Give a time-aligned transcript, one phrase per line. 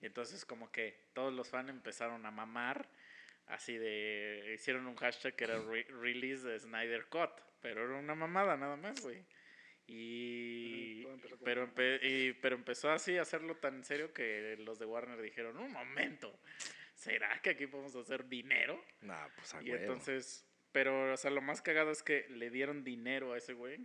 [0.00, 2.88] Y entonces como que todos los fans empezaron a mamar,
[3.46, 8.14] así de, hicieron un hashtag que era re- release de Snyder Cut, pero era una
[8.14, 9.24] mamada nada más, güey.
[9.86, 14.56] Y, empezó como pero, empe- y- pero empezó así a hacerlo tan en serio que
[14.60, 16.38] los de Warner dijeron, un momento,
[16.94, 18.82] ¿será que aquí podemos hacer dinero?
[19.02, 19.82] Nah, pues a Y huevo.
[19.82, 23.80] entonces, pero, o sea, lo más cagado es que le dieron dinero a ese güey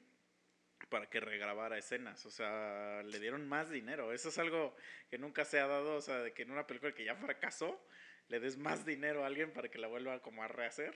[0.89, 2.25] para que regrabara escenas.
[2.25, 4.13] O sea, le dieron más dinero.
[4.13, 4.75] Eso es algo
[5.09, 5.95] que nunca se ha dado.
[5.95, 7.85] O sea, de que en una película que ya fracasó,
[8.27, 10.95] le des más dinero a alguien para que la vuelva como a rehacer.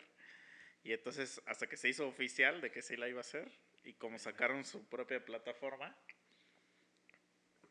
[0.83, 3.51] Y entonces, hasta que se hizo oficial de que sí la iba a hacer,
[3.83, 5.95] y como sacaron su propia plataforma,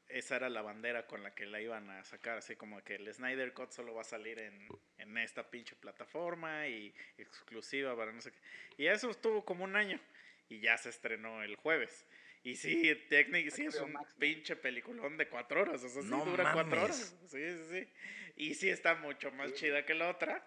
[0.08, 3.12] esa era la bandera con la que la iban a sacar, así como que el
[3.12, 8.20] Snyder Cut solo va a salir en, en esta pinche plataforma y exclusiva para no
[8.20, 8.38] sé qué.
[8.78, 10.00] Y eso estuvo como un año
[10.48, 12.06] y ya se estrenó el jueves.
[12.42, 14.18] Y sí, técnicamente sí es un Max, ¿no?
[14.20, 16.84] pinche peliculón de cuatro horas, o sea, sí No dura cuatro mames.
[16.84, 17.16] horas.
[17.26, 17.88] Sí, sí, sí.
[18.36, 19.56] Y sí está mucho más Sí.
[19.56, 20.46] chida que la otra.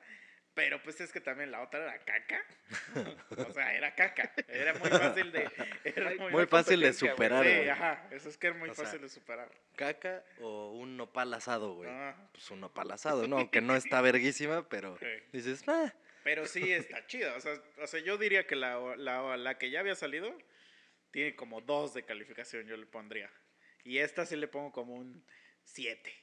[0.53, 2.43] Pero pues es que también la otra era caca.
[3.49, 4.33] o sea, era caca.
[4.49, 5.49] Era muy fácil de.
[5.85, 7.15] Era Muy muy, fácil de competencia, güey.
[7.15, 7.69] superar, Sí, güey.
[7.69, 8.07] ajá.
[8.11, 9.49] Eso es que era muy O sea, fácil de superar.
[9.77, 11.89] ¿Caca o un nopal asado, güey?
[11.89, 13.49] Ah, Pues un nopal asado, ¿no?
[13.49, 15.05] Que no está verguísima, pero sí.
[15.31, 17.35] dices, ah, Pero sí está chida.
[17.35, 20.35] O sea, o sea, yo diría que la, la, la que ya había salido
[21.11, 23.29] tiene como dos de calificación, yo le pondría.
[23.83, 25.25] Y esta sí le pongo como un
[25.63, 26.13] 7.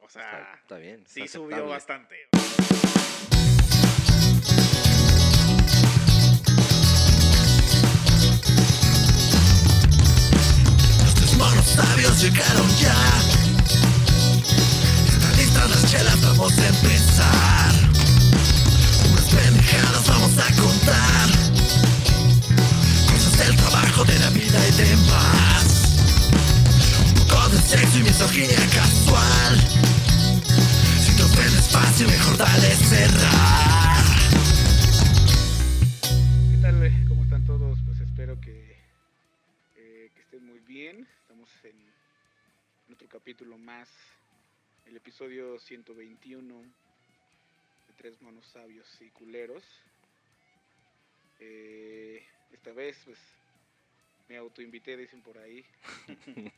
[0.00, 1.06] O sea, está, está bien.
[1.06, 2.28] sí subió bastante.
[11.20, 12.94] Los monos sabios llegaron ya.
[15.08, 17.53] Están listas las chelas, vamos a empezar.
[19.74, 21.28] Pendejadas vamos a contar.
[23.10, 25.98] Cosas del trabajo, de la vida y demás.
[27.18, 29.58] Un poco de sexo y misoginia casual.
[31.02, 34.04] Si te ofendes fácil, mejor dale cerrar.
[36.52, 36.82] ¿Qué tal?
[36.84, 37.04] eh?
[37.08, 37.76] ¿Cómo están todos?
[37.84, 38.78] Pues espero que,
[39.76, 41.04] eh, que estén muy bien.
[41.22, 41.76] Estamos en,
[42.86, 43.88] en otro capítulo más,
[44.86, 46.83] el episodio 121 de
[47.96, 49.64] Tres Monos Sabios y Culeros.
[51.40, 53.18] Eh, esta vez, pues,
[54.28, 55.64] me autoinvité, dicen por ahí.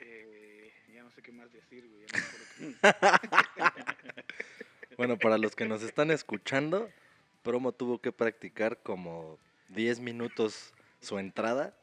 [0.00, 2.06] Eh, ya no sé qué más decir, güey.
[2.06, 2.18] ya
[2.60, 4.24] no me acuerdo qué-
[4.96, 6.88] Bueno, para los que nos están escuchando,
[7.42, 9.38] Promo tuvo que practicar como
[9.70, 11.76] 10 minutos su entrada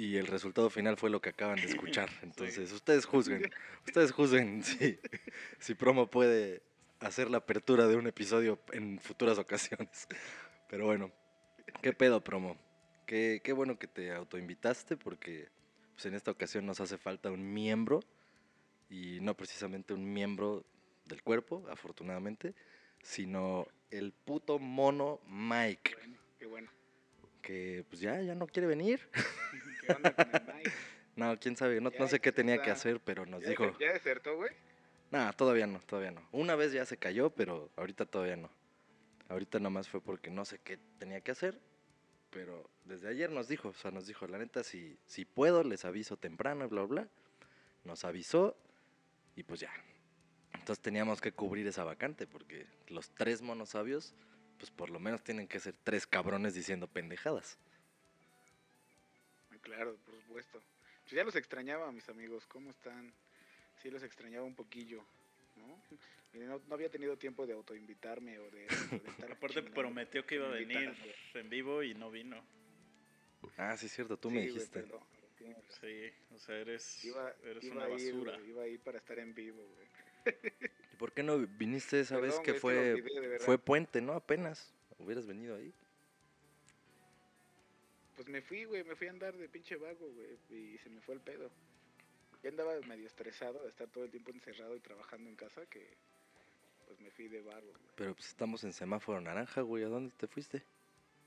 [0.00, 2.08] y el resultado final fue lo que acaban de escuchar.
[2.22, 3.50] Entonces, ustedes juzguen,
[3.86, 4.98] ustedes juzguen si,
[5.58, 6.62] si Promo puede
[7.00, 10.08] hacer la apertura de un episodio en futuras ocasiones.
[10.70, 11.12] Pero bueno,
[11.82, 12.56] ¿qué pedo, Promo?
[13.06, 15.48] Qué, qué bueno que te autoinvitaste porque
[15.92, 18.00] pues, en esta ocasión nos hace falta un miembro
[18.88, 20.64] y no precisamente un miembro
[21.04, 22.54] del cuerpo, afortunadamente,
[23.02, 26.79] sino el puto mono Mike, Bueno, qué bueno.
[27.40, 29.00] Que pues ya, ya no quiere venir.
[29.86, 30.70] ¿Qué onda con el Mike?
[31.16, 33.92] No, quién sabe, no, no sé qué tenía que hacer, pero nos ¿Ya, dijo, ¿Ya
[33.92, 34.50] desertó, güey?
[35.10, 36.26] nada, todavía no, todavía no.
[36.32, 38.48] Una vez ya se cayó, pero ahorita todavía no.
[39.28, 41.60] Ahorita nomás fue porque no sé qué tenía que hacer,
[42.30, 45.84] pero desde ayer nos dijo, o sea, nos dijo, la neta, si, si puedo, les
[45.84, 47.08] aviso temprano, y bla, bla.
[47.84, 48.56] Nos avisó
[49.36, 49.72] y pues ya.
[50.54, 54.14] Entonces teníamos que cubrir esa vacante porque los tres monos sabios,
[54.60, 57.56] pues por lo menos tienen que ser tres cabrones diciendo pendejadas.
[59.62, 60.60] Claro, por supuesto.
[61.04, 62.46] Pues ya los extrañaba, mis amigos.
[62.46, 63.12] ¿Cómo están?
[63.82, 65.02] Sí, los extrañaba un poquillo,
[65.56, 65.82] ¿no?
[66.34, 68.66] Y no, no había tenido tiempo de autoinvitarme o de...
[68.66, 70.94] o de estar Aparte prometió que iba a venir
[71.34, 72.42] en vivo y no vino.
[73.56, 74.84] Ah, sí, es cierto, tú Sí, me dijiste.
[75.80, 78.36] Sí, o sea, eres, Iba, eres iba una ir, basura.
[78.36, 79.88] güey, iba a ir para estar en vivo, güey.
[81.00, 84.12] ¿Y por qué no viniste esa vez Perdón, que fue, olvidé, fue puente, no?
[84.12, 84.70] Apenas.
[84.98, 85.72] Hubieras venido ahí.
[88.16, 91.00] Pues me fui, güey, me fui a andar de pinche vago, güey, y se me
[91.00, 91.50] fue el pedo.
[92.42, 95.88] Ya andaba medio estresado de estar todo el tiempo encerrado y trabajando en casa que
[96.86, 97.92] pues me fui de vago, güey.
[97.96, 99.84] Pero pues estamos en semáforo naranja, güey.
[99.84, 100.62] ¿A dónde te fuiste?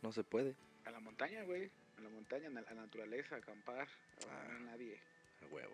[0.03, 0.53] No se puede.
[0.85, 3.87] A la montaña, güey, a la montaña, a la naturaleza, a acampar,
[4.29, 4.59] a Ah.
[4.65, 4.99] nadie.
[5.41, 5.73] A huevo.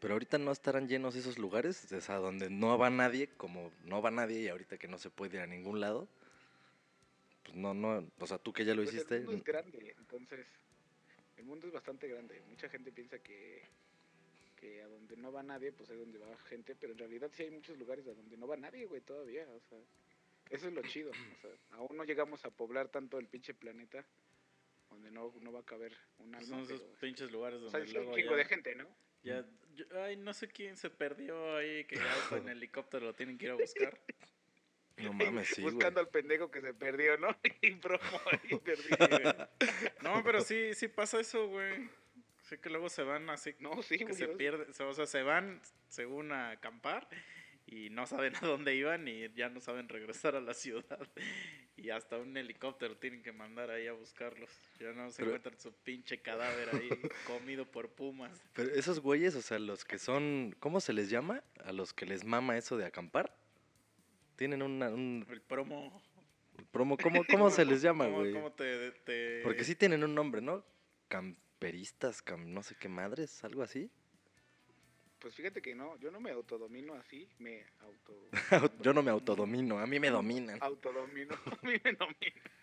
[0.00, 4.00] Pero ahorita no estarán llenos esos lugares, o sea, donde no va nadie, como no
[4.00, 6.08] va nadie y ahorita que no se puede ir a ningún lado.
[7.44, 9.16] Pues no, no, o sea, tú que ya lo Pues hiciste.
[9.16, 10.46] el mundo es grande, entonces
[11.36, 12.40] el mundo es bastante grande.
[12.48, 13.62] Mucha gente piensa que,
[14.56, 17.42] que a donde no va nadie, pues es donde va gente, pero en realidad sí
[17.44, 19.46] hay muchos lugares a donde no va nadie, güey, todavía.
[19.48, 19.78] O sea,
[20.50, 21.10] eso es lo chido.
[21.10, 24.04] O sea, aún no llegamos a poblar tanto el pinche planeta
[24.90, 26.46] donde no, no va a caber un alma.
[26.46, 28.74] Son esos pero- pinches lugares o sea, donde es un luego chingo ya, de gente,
[28.76, 28.86] ¿no?
[29.24, 29.44] ya-
[29.78, 33.38] yo- ay, no sé quién se perdió ahí, que ya está en helicóptero, lo tienen
[33.38, 33.98] que ir a buscar.
[34.98, 35.74] No mames, sí, güey.
[35.74, 37.28] Buscando al pendejo que se perdió, ¿no?
[37.62, 38.02] Y promo
[38.32, 39.34] ahí güey.
[40.02, 41.88] No, pero sí, sí pasa eso, güey.
[42.42, 44.16] Sí que luego se van así, No, sí, que güey.
[44.16, 47.06] se pierden, o sea, se van según a acampar
[47.66, 50.98] y no saben a dónde iban y ya no saben regresar a la ciudad.
[51.80, 54.50] Y hasta un helicóptero tienen que mandar ahí a buscarlos.
[54.80, 56.88] Ya no se Pero- encuentran su pinche cadáver ahí
[57.26, 58.42] comido por pumas.
[58.52, 61.44] Pero esos güeyes, o sea, los que son, ¿cómo se les llama?
[61.64, 63.32] A los que les mama eso de acampar.
[64.34, 66.02] Tienen una, un El promo.
[66.72, 68.32] promo, ¿cómo, cómo se les llama, ¿Cómo- güey?
[68.32, 70.64] cómo te, te- Porque sí tienen un nombre, ¿no?
[71.06, 73.88] Camperistas, cam- no sé qué madres, algo así.
[75.18, 78.30] Pues fíjate que no, yo no me autodomino así, me auto...
[78.82, 80.58] Yo no me autodomino, a mí me dominan.
[80.62, 82.16] Autodomino, a mí me domino.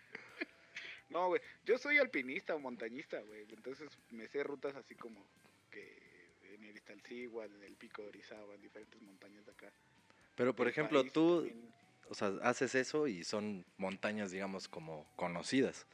[1.08, 5.24] No, güey, yo soy alpinista o montañista, güey, entonces me sé rutas así como
[5.70, 9.72] que en el Iztaccíhuatl, en el Pico de Orizaba, en diferentes montañas de acá.
[10.34, 11.72] Pero, por ejemplo, país tú, también.
[12.08, 15.86] o sea, haces eso y son montañas, digamos, como conocidas.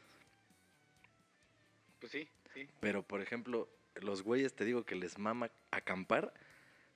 [2.00, 2.66] Pues sí, sí.
[2.80, 6.32] Pero, por ejemplo, los güeyes, te digo que les mama acampar,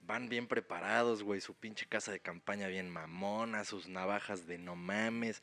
[0.06, 4.76] van bien preparados, güey, su pinche casa de campaña bien mamona, sus navajas de no
[4.76, 5.42] mames,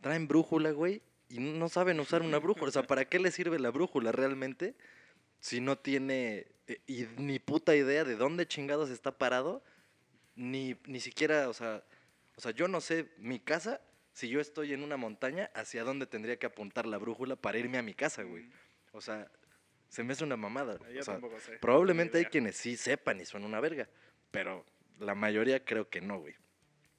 [0.00, 2.68] traen brújula, güey, y no saben usar una brújula.
[2.68, 4.74] O sea, ¿para qué les sirve la brújula realmente
[5.40, 9.62] si no tiene eh, y ni puta idea de dónde chingados está parado?
[10.36, 11.84] Ni, ni siquiera, o sea,
[12.36, 13.80] o sea, yo no sé mi casa,
[14.12, 17.78] si yo estoy en una montaña, hacia dónde tendría que apuntar la brújula para irme
[17.78, 18.48] a mi casa, güey.
[18.92, 19.30] O sea,
[19.88, 20.78] se me hace una mamada.
[20.92, 21.58] Yo O sea, tampoco sé.
[21.58, 23.88] probablemente hay quienes sí sepan y son una verga,
[24.34, 24.66] pero
[24.98, 26.34] la mayoría creo que no, güey.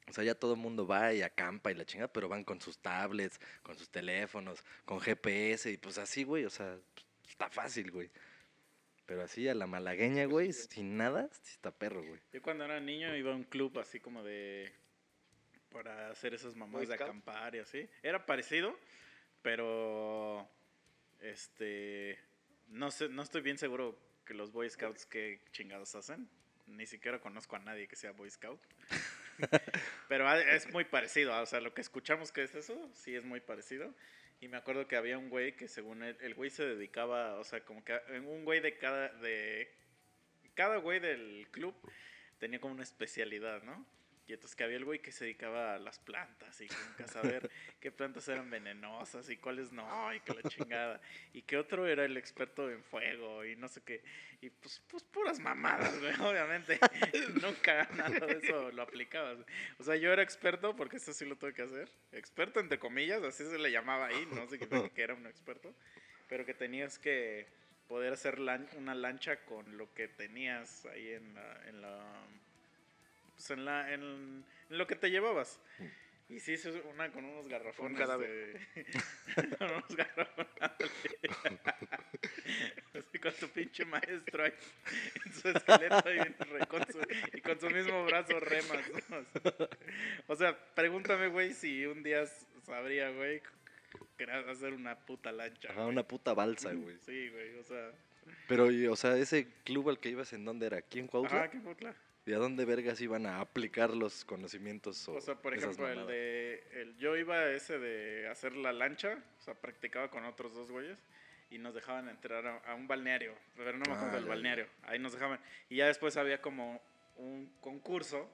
[0.08, 2.62] O sea, ya todo el mundo va y acampa y la chingada, pero van con
[2.62, 6.46] sus tablets, con sus teléfonos, con GPS y pues así, güey.
[6.46, 6.80] O sea,
[7.28, 8.10] está fácil, güey.
[9.06, 12.22] Pero así a la malagueña, güey, sin nada, sí está perro, güey.
[12.32, 14.72] Yo cuando era niño iba a un club así como de...
[15.70, 17.90] Para hacer esas mamadas de acampar y así.
[18.02, 18.80] Era parecido,
[19.42, 20.50] pero...
[21.20, 22.18] Este...
[22.68, 26.30] No sé, no estoy bien seguro que los Boy Scouts qué chingados hacen.
[26.68, 28.60] Ni siquiera conozco a nadie que sea Boy Scout.
[30.08, 33.24] Pero es muy parecido, ah, o sea, lo que escuchamos que es eso, sí es
[33.24, 33.94] muy parecido.
[34.42, 37.44] Y me acuerdo que había un güey que según él, el güey se dedicaba, o
[37.44, 39.72] sea, como que un güey de cada, de
[40.54, 41.74] cada güey del club
[42.40, 43.86] tenía como una especialidad, ¿no?
[44.28, 47.04] Y entonces que había el güey que se dedicaba a las plantas y como que
[47.04, 47.50] a saber
[47.80, 51.00] qué plantas eran venenosas y cuáles no, y que la chingada.
[51.34, 54.04] Y que otro era el experto en fuego y no sé qué.
[54.42, 56.80] Y pues, pues puras mamadas, güey, obviamente.
[57.42, 59.38] Nunca nada de eso lo aplicabas.
[59.78, 61.88] O sea, yo era experto, porque eso sí lo tuve que hacer.
[62.12, 65.74] Experto entre comillas, así se le llamaba ahí, no sé qué que era un experto.
[66.28, 67.46] Pero que tenías que
[67.88, 72.04] poder hacer lan- una lancha con lo que tenías ahí en la, en la
[73.36, 74.02] pues en la en,
[74.70, 75.60] en lo que te llevabas.
[76.28, 78.00] Y sí, hice una con unos garrafones.
[78.00, 78.30] cadáver.
[78.76, 78.86] de-
[79.60, 80.48] con unos garrafones.
[82.94, 84.54] Así con tu pinche maestro ahí
[85.26, 87.00] en su esqueleto y, con su,
[87.34, 88.80] y con su mismo brazo remas.
[89.10, 89.26] ¿no?
[90.28, 92.26] O sea, pregúntame, güey, si un día
[92.66, 93.42] sabría, güey,
[94.18, 95.70] querer hacer una puta lancha.
[95.72, 96.98] Ajá, una puta balsa, güey.
[97.06, 97.92] Sí, güey, o sea.
[98.48, 100.78] Pero, y, o sea, ese club al que ibas, ¿en dónde era?
[100.78, 101.38] ¿Aquí en Cuautla?
[101.44, 101.94] Ajá, qué putla.
[102.26, 105.08] ¿Y a dónde vergas iban a aplicar los conocimientos?
[105.08, 106.64] O, O sea, por ejemplo, el de.
[106.74, 110.72] El, yo iba a ese de hacer la lancha, o sea, practicaba con otros dos
[110.72, 110.98] güeyes
[111.52, 114.30] y nos dejaban entrar a, a un balneario, pero no me acuerdo Ah, del ya.
[114.30, 114.68] balneario.
[114.84, 115.40] Ahí nos dejaban.
[115.70, 116.82] Y ya después había como
[117.18, 118.28] un concurso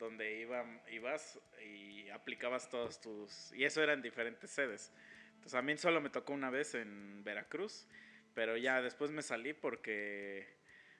[0.00, 3.52] donde iba, ibas y aplicabas todos tus.
[3.52, 4.92] Y eso era en diferentes sedes.
[5.34, 7.86] Entonces a mí solo me tocó una vez en Veracruz,
[8.34, 10.57] pero ya después me salí porque.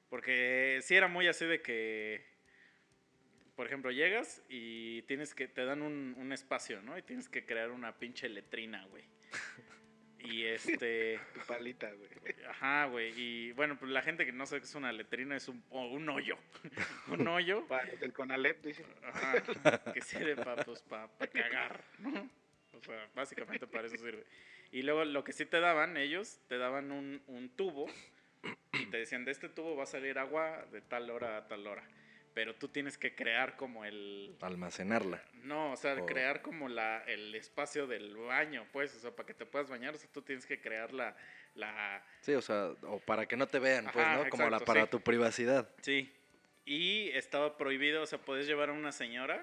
[0.09, 2.25] Porque sí era muy así de que
[3.57, 6.97] por ejemplo, llegas y tienes que, te dan un, un espacio, ¿no?
[6.97, 9.05] Y tienes que crear una pinche letrina, güey.
[10.21, 12.09] Y este, Tu palita, güey.
[12.49, 13.13] ajá, güey.
[13.17, 16.09] Y bueno, pues la gente que no sabe qué es una letrina es un, un
[16.09, 16.37] hoyo.
[17.09, 18.85] un hoyo, Para del Conalep, dice.
[19.05, 19.43] ajá,
[19.93, 22.29] que sirve para pues, pa- pa cagar, ¿no?
[22.75, 24.25] O sea, básicamente para eso sirve.
[24.73, 27.87] Y luego lo que sí te daban ellos, te daban un, un tubo
[28.91, 31.83] te decían, de este tubo va a salir agua de tal hora a tal hora.
[32.35, 35.21] Pero tú tienes que crear como el, Almacenarla.
[35.43, 39.27] no, o sea, O- crear como la, el espacio del baño, pues, o sea, para
[39.27, 41.17] que te puedas bañar, o sea, tú tienes que crear la,
[41.55, 44.29] la, Sí, o sea, o para que no te vean, pues, ¿no?
[44.29, 44.91] Como la para sí.
[44.91, 45.69] tu privacidad.
[45.83, 46.13] sí,
[46.65, 49.43] y estaba prohibido, o sea, podías llevar a una señora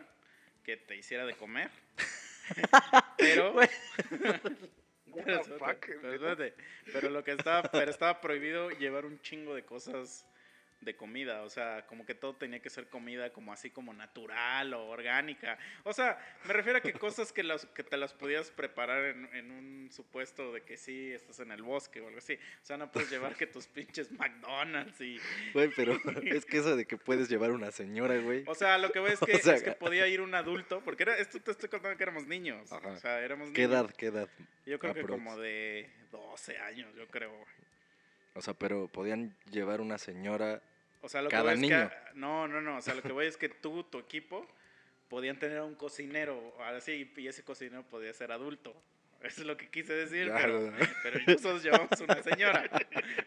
[0.63, 1.71] que te hiciera de comer,
[3.17, 3.53] pero,
[5.23, 6.37] Pero, fuck, pero,
[6.91, 10.25] pero lo que estaba, pero estaba prohibido llevar un chingo de cosas
[10.81, 14.73] de comida, o sea, como que todo tenía que ser comida como así como natural
[14.73, 15.57] o orgánica.
[15.83, 19.29] O sea, me refiero a que cosas que, las, que te las podías preparar en,
[19.33, 22.33] en un supuesto de que sí, estás en el bosque o algo así.
[22.61, 25.19] O sea, no puedes llevar que tus pinches McDonald's y...
[25.53, 28.43] Güey, pero es que eso de que puedes llevar una señora, güey.
[28.47, 30.81] O sea, lo que veo es que, O sea, es que podía ir un adulto,
[30.83, 32.71] porque era, esto te estoy contando que éramos niños.
[32.71, 32.89] Ajá.
[32.89, 33.73] O sea, éramos ¿Qué niños.
[33.73, 33.95] edad?
[33.95, 34.29] ¿Qué edad?
[34.65, 37.31] Yo creo que como de 12 años, yo creo.
[38.35, 40.61] O sea, pero podían llevar una señora.
[41.01, 41.81] O sea, lo Cada que niño.
[41.83, 41.95] es que...
[42.15, 42.77] No, no, no.
[42.77, 44.47] O sea, lo que voy es que tú, tu equipo,
[45.07, 48.75] podían tener un cocinero, así, y ese cocinero podía ser adulto.
[49.21, 52.69] Eso es lo que quise decir, Ya, pero, pero nosotros llevamos una señora.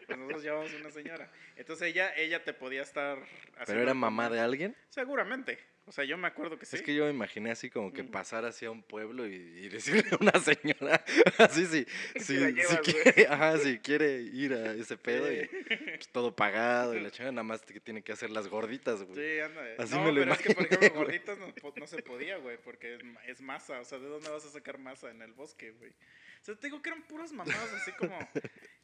[0.07, 1.29] Nosotros llevamos una señora.
[1.57, 3.17] Entonces ella, ella te podía estar...
[3.65, 4.75] ¿Pero era mamá de alguien?
[4.89, 5.57] Seguramente.
[5.89, 6.75] O sea, yo me acuerdo que sí.
[6.75, 8.11] Es que yo me imaginé así como que Mm.
[8.11, 11.03] pasar hacia un pueblo y, y decirle a una señora,
[11.39, 11.85] así sí,
[12.19, 16.99] sí, llevas, quiere, ajá, si quiere ir a ese pedo y pues, todo pagado y
[16.99, 19.15] la chingada nada más que tiene que hacer las gorditas, güey.
[19.15, 19.61] Sí, anda.
[19.79, 21.19] Así no, me lo pero es que, por imaginé, ejemplo, güey.
[21.19, 21.37] gorditas
[21.75, 23.79] no, se podía, güey, porque es masa.
[23.79, 25.89] O sea, ¿de dónde vas a sacar masa en el bosque, güey?
[25.89, 28.15] O sea, te digo que eran puras mamadas así como...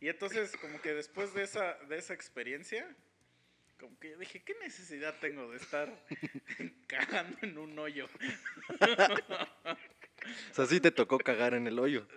[0.01, 2.85] Y entonces, como que después de esa, de esa experiencia,
[3.79, 5.91] como que yo dije, ¿qué necesidad tengo de estar
[6.88, 8.08] cagando en un hoyo?
[10.51, 12.08] O sea, sí te tocó cagar en el hoyo.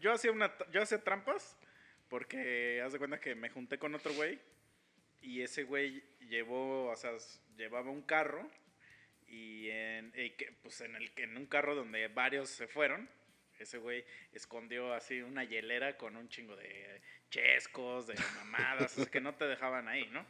[0.00, 1.56] Yo hacía, una, yo hacía trampas
[2.08, 4.38] porque haz de cuenta que me junté con otro güey
[5.20, 7.12] y ese güey llevó, o sea,
[7.56, 8.50] llevaba un carro
[9.26, 13.08] y en, y que, pues en, el, en un carro donde varios se fueron,
[13.58, 19.10] ese güey escondió así una hielera con un chingo de chescos, de mamadas, o sea,
[19.10, 20.24] que no te dejaban ahí, ¿no?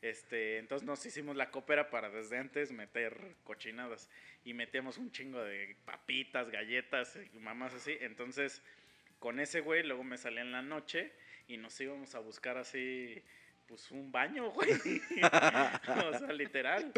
[0.00, 4.08] Este, entonces nos hicimos la copera para desde antes meter cochinadas
[4.44, 7.96] y metíamos un chingo de papitas, galletas y mamás así.
[8.00, 8.62] Entonces,
[9.18, 11.12] con ese güey luego me salía en la noche
[11.48, 13.20] y nos íbamos a buscar así,
[13.66, 14.70] pues un baño, güey.
[16.12, 16.92] o sea, literal.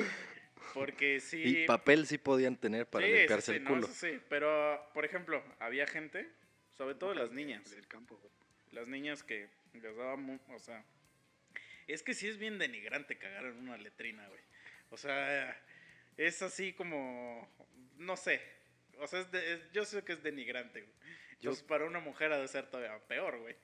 [0.74, 1.62] Porque sí.
[1.62, 3.86] Y papel sí podían tener para sí, limpiarse sí, el no, culo.
[3.86, 4.20] sí.
[4.28, 6.28] Pero, por ejemplo, había gente,
[6.76, 8.32] sobre todo las niñas Del campo, güey.
[8.72, 10.14] las niñas que les daba
[10.48, 10.84] o sea,
[11.92, 14.40] es que sí es bien denigrante cagar en una letrina, güey.
[14.90, 15.56] O sea,
[16.16, 17.48] es así como,
[17.98, 18.40] no sé,
[18.98, 20.92] o sea, es de- es- yo sé que es denigrante, güey.
[21.32, 23.56] Entonces, para una mujer ha de ser todavía peor, güey.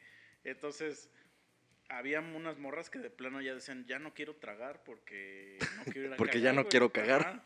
[0.45, 1.11] Entonces,
[1.89, 6.09] había unas morras que de plano ya decían, ya no quiero tragar porque no quiero
[6.09, 6.71] ir a Porque ya no güey".
[6.71, 7.43] quiero cagar.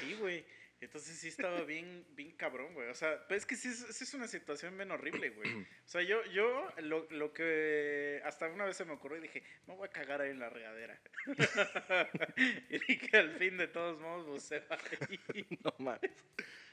[0.00, 0.44] Sí, güey.
[0.80, 2.88] Entonces sí estaba bien, bien cabrón, güey.
[2.90, 5.54] O sea, pues es que sí es, sí es una situación bien horrible, güey.
[5.54, 9.42] O sea, yo, yo lo, lo que hasta una vez se me ocurrió y dije,
[9.66, 11.00] me voy a cagar ahí en la regadera.
[12.68, 15.46] y dije, al fin de todos modos, pues se va ahí.
[15.64, 16.10] No mames.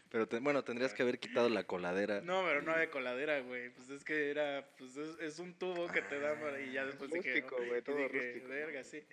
[0.09, 2.21] Pero te- bueno, tendrías que haber quitado la coladera.
[2.21, 3.69] No, pero no había coladera, güey.
[3.71, 6.85] Pues es que era, pues es, es un tubo que te dan para- y ya
[6.85, 8.47] después dije, Rústico, oh, güey, todo dije, rústico.
[8.49, 9.03] verga, sí.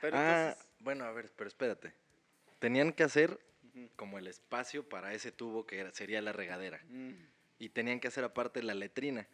[0.00, 1.92] Pero ah, entonces, bueno, a ver, pero espérate.
[2.58, 3.38] Tenían que hacer
[3.96, 6.80] Como el espacio para ese tubo que era- sería la regadera.
[6.88, 7.12] mm,
[7.58, 9.26] Y tenían que hacer aparte la letrina.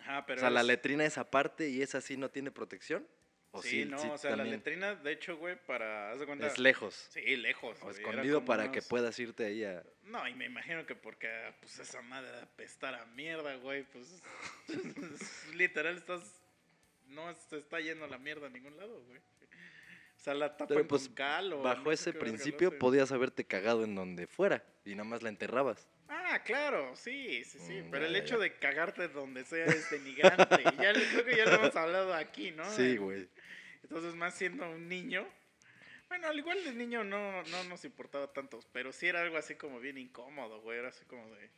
[0.00, 3.06] Ajá, pero o sea, la letrina es aparte y esa sí no tiene protección.
[3.52, 6.48] ¿O sí, no, o sea, la letrina, de hecho, güey, para, haz de cuenta.
[6.48, 7.06] Es lejos.
[7.10, 7.78] Sí, lejos.
[7.82, 9.84] O güey, escondido para que puedas irte ahí a...
[10.02, 14.20] No, y me imagino que porque, pues, esa madre de apestar a mierda, güey, pues,
[15.54, 16.20] literal estás,
[17.06, 19.20] no se está yendo a la mierda a ningún lado, güey.
[20.24, 23.94] O sea, la tapan Pero, pues, cal o Bajo ese principio podías haberte cagado en
[23.94, 25.86] donde fuera y nada más la enterrabas.
[26.08, 27.82] Ah, claro, sí, sí, sí.
[27.82, 28.42] Mm, pero ya, el ya, hecho ya.
[28.44, 30.62] de cagarte donde sea es denigrante.
[30.80, 32.64] ya creo que ya lo hemos hablado aquí, ¿no?
[32.70, 33.28] Sí, güey.
[33.82, 35.28] Entonces, más siendo un niño.
[36.08, 39.56] Bueno, al igual de niño no, no nos importaba tanto, pero sí era algo así
[39.56, 40.78] como bien incómodo, güey.
[40.78, 41.50] Era así como de.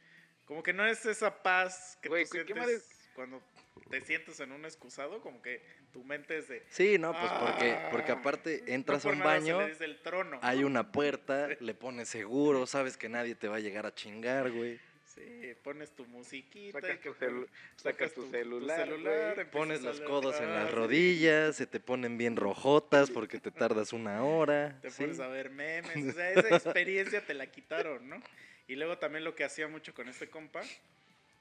[0.45, 3.43] Como que no es esa paz que Güey, tú ¿qué- qué sientes madre- cuando
[3.91, 5.61] te sientes en un excusado, como que
[5.93, 6.63] tu mente es de.
[6.69, 9.85] Sí, no, pues porque, porque Ah, aparte no entras a un se baño, le dice
[9.85, 10.39] el trono.
[10.43, 14.53] hay una puerta, le pones seguro, sabes que nadie te va a llegar a chingar,
[14.53, 14.79] güey.
[15.05, 16.79] Sí, pones tu musiquita.
[16.79, 21.81] Sacas tu, celu- sacas tu celular, Pones los codos en Ah, las rodillas, se te
[21.81, 24.79] ponen bien rojotas porque te tardas una hora.
[24.83, 25.03] Te sí.
[25.05, 26.09] pones a ver memes.
[26.09, 28.21] O sea, esa experiencia te la quitaron, ¿no?
[28.69, 30.61] Y luego también lo que hacía mucho con este compa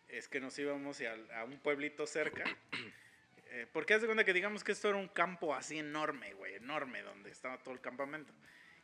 [0.10, 2.44] es que nos íbamos a, a un pueblito cerca.
[3.52, 6.56] Eh, porque haz de cuenta que digamos que esto era un campo así enorme, güey,
[6.56, 8.34] enorme, donde estaba todo el campamento.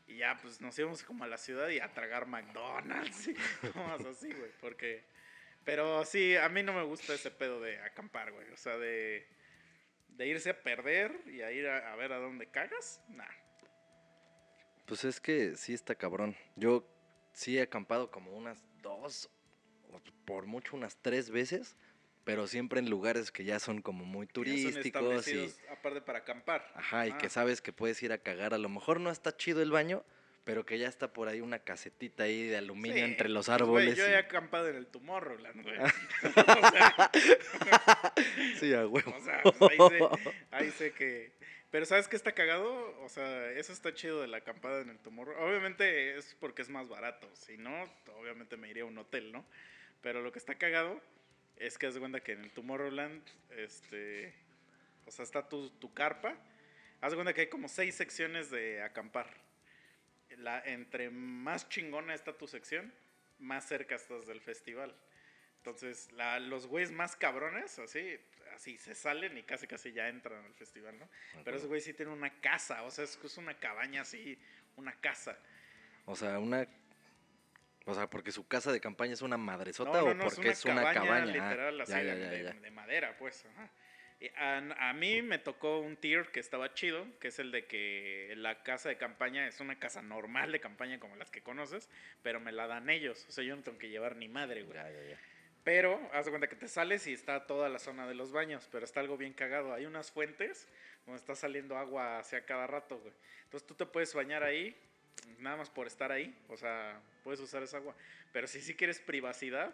[0.08, 4.06] Y ya, pues nos íbamos como a la ciudad y a tragar McDonald's y cosas
[4.06, 4.52] así, güey.
[4.62, 5.04] Porque.
[5.66, 8.50] Pero sí, a mí no me gusta ese pedo de acampar, güey.
[8.52, 9.28] O sea, de.
[10.10, 13.02] De irse a perder y a ir a, ver a dónde cagas.
[13.10, 13.26] Nah.
[14.86, 16.36] Pues es que sí está cabrón.
[16.56, 16.86] Yo
[17.34, 19.30] sí he acampado como unas dos,
[20.26, 21.76] por mucho unas tres veces,
[22.24, 26.72] pero siempre en lugares que ya son como muy son turísticos y, aparte para acampar.
[26.76, 27.30] ajá, y que Ah.
[27.30, 28.54] sabes que puedes ir a cagar.
[28.54, 30.04] A lo mejor no está chido el baño,
[30.44, 33.62] pero que ya está por ahí una casetita ahí de aluminio Sí, entre los pues,
[33.62, 33.98] árboles.
[33.98, 35.78] yo y- he acampado en el Tomorrowland, güey.
[38.60, 39.14] Sí, a huevo.
[39.16, 40.00] O sea, pues, ahí, sé,
[40.52, 41.32] ahí sé que...
[41.72, 43.00] Pero ¿sabes qué está cagado?
[43.02, 45.36] O sea, eso está chido de la acampada en el Tomorrow.
[45.42, 47.30] Obviamente es porque es más barato.
[47.34, 47.72] Si no,
[48.20, 49.46] obviamente me iría a un hotel, ¿no?
[50.02, 51.02] Pero lo que está cagado
[51.58, 54.34] es que de cuenta que en el Tomorrowland, este...
[55.06, 56.36] O sea, está tu, tu carpa.
[57.02, 59.28] Haz de cuenta que hay como seis secciones de acampar.
[60.38, 62.94] La, entre más chingona está tu sección,
[63.40, 64.96] más cerca estás del festival.
[65.58, 68.18] Entonces, la- los güeyes más cabrones, así,
[68.56, 71.10] así se salen y casi casi ya entran al festival, ¿no?
[71.44, 74.40] Pero esos güeyes sí tienen una casa, o sea, es, es una cabaña así,
[74.78, 75.38] una casa.
[76.06, 76.68] O sea, una.
[77.86, 80.50] O sea, porque su casa de campaña es una madresota No, no, o no, porque
[80.50, 81.24] es una cabaña.
[81.24, 83.46] Ah, literal, así ya, ya, de, ya, de- de madera, pues.
[83.46, 83.70] ajá.
[84.38, 88.34] A, a mí me tocó un tier que estaba chido, que es el de que
[88.38, 91.90] la casa de campaña es una casa normal de campaña como las que conoces,
[92.22, 93.26] pero me la dan ellos.
[93.28, 94.76] O sea, yo no tengo que llevar ni madre, güey.
[94.78, 95.20] Ya, ya, ya.
[95.64, 98.70] Pero, haz de cuenta que te sales y está toda la zona de los baños,
[98.72, 99.74] pero está algo bien cagado.
[99.74, 100.68] Hay unas fuentes
[101.08, 103.14] donde está saliendo agua hacia cada rato, güey.
[103.46, 104.76] Entonces tú te puedes bañar ahí,
[105.40, 106.36] nada más por estar ahí.
[106.50, 107.96] O sea, puedes usar esa agua.
[108.34, 109.74] Pero si sí quieres privacidad,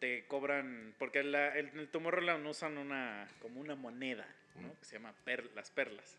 [0.00, 4.26] te cobran, porque la, el, el Tomorrowland usan una, como una moneda,
[4.60, 4.78] ¿no?
[4.78, 6.16] Que se llama per- las perlas.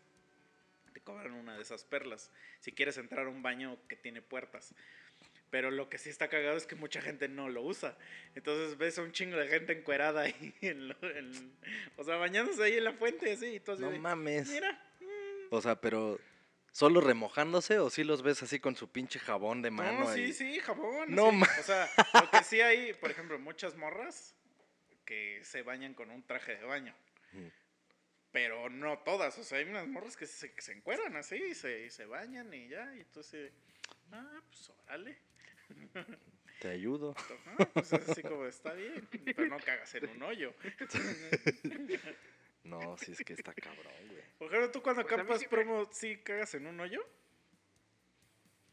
[0.92, 2.30] Te cobran una de esas perlas.
[2.60, 4.74] Si quieres entrar a un baño que tiene puertas.
[5.50, 7.96] Pero lo que sí está cagado es que mucha gente no lo usa.
[8.36, 10.54] Entonces ves a un chingo de gente encuerada ahí.
[10.60, 11.52] En lo- en-
[11.96, 13.46] o sea, bañándose ahí en la fuente, así.
[13.54, 14.48] Y tú así No de, mames.
[14.48, 14.80] Mira.
[15.50, 16.20] O sea, pero.
[16.72, 20.00] ¿Solo remojándose o sí los ves así con su pinche jabón de mano?
[20.00, 20.32] No, sí, ahí?
[20.32, 21.14] sí, jabón.
[21.14, 21.42] No sí.
[21.60, 24.36] O sea, lo que sí hay, por ejemplo, muchas morras
[25.04, 26.94] que se bañan con un traje de baño.
[27.32, 27.48] Mm.
[28.30, 29.36] Pero no todas.
[29.38, 32.06] O sea, hay unas morras que se, que se encueran así y se, y se
[32.06, 32.94] bañan y ya.
[32.94, 33.52] Y entonces,
[34.12, 35.18] ah, pues órale.
[36.60, 37.14] Te ayudo.
[37.16, 39.08] Ajá, pues es así como está bien.
[39.24, 40.54] Pero no cagas en un hoyo.
[42.62, 44.19] No, sí es que está cabrón, güey.
[44.40, 47.04] Por ejemplo, tú cuando Pues acampas siempre- promo, ¿sí cagas en un hoyo?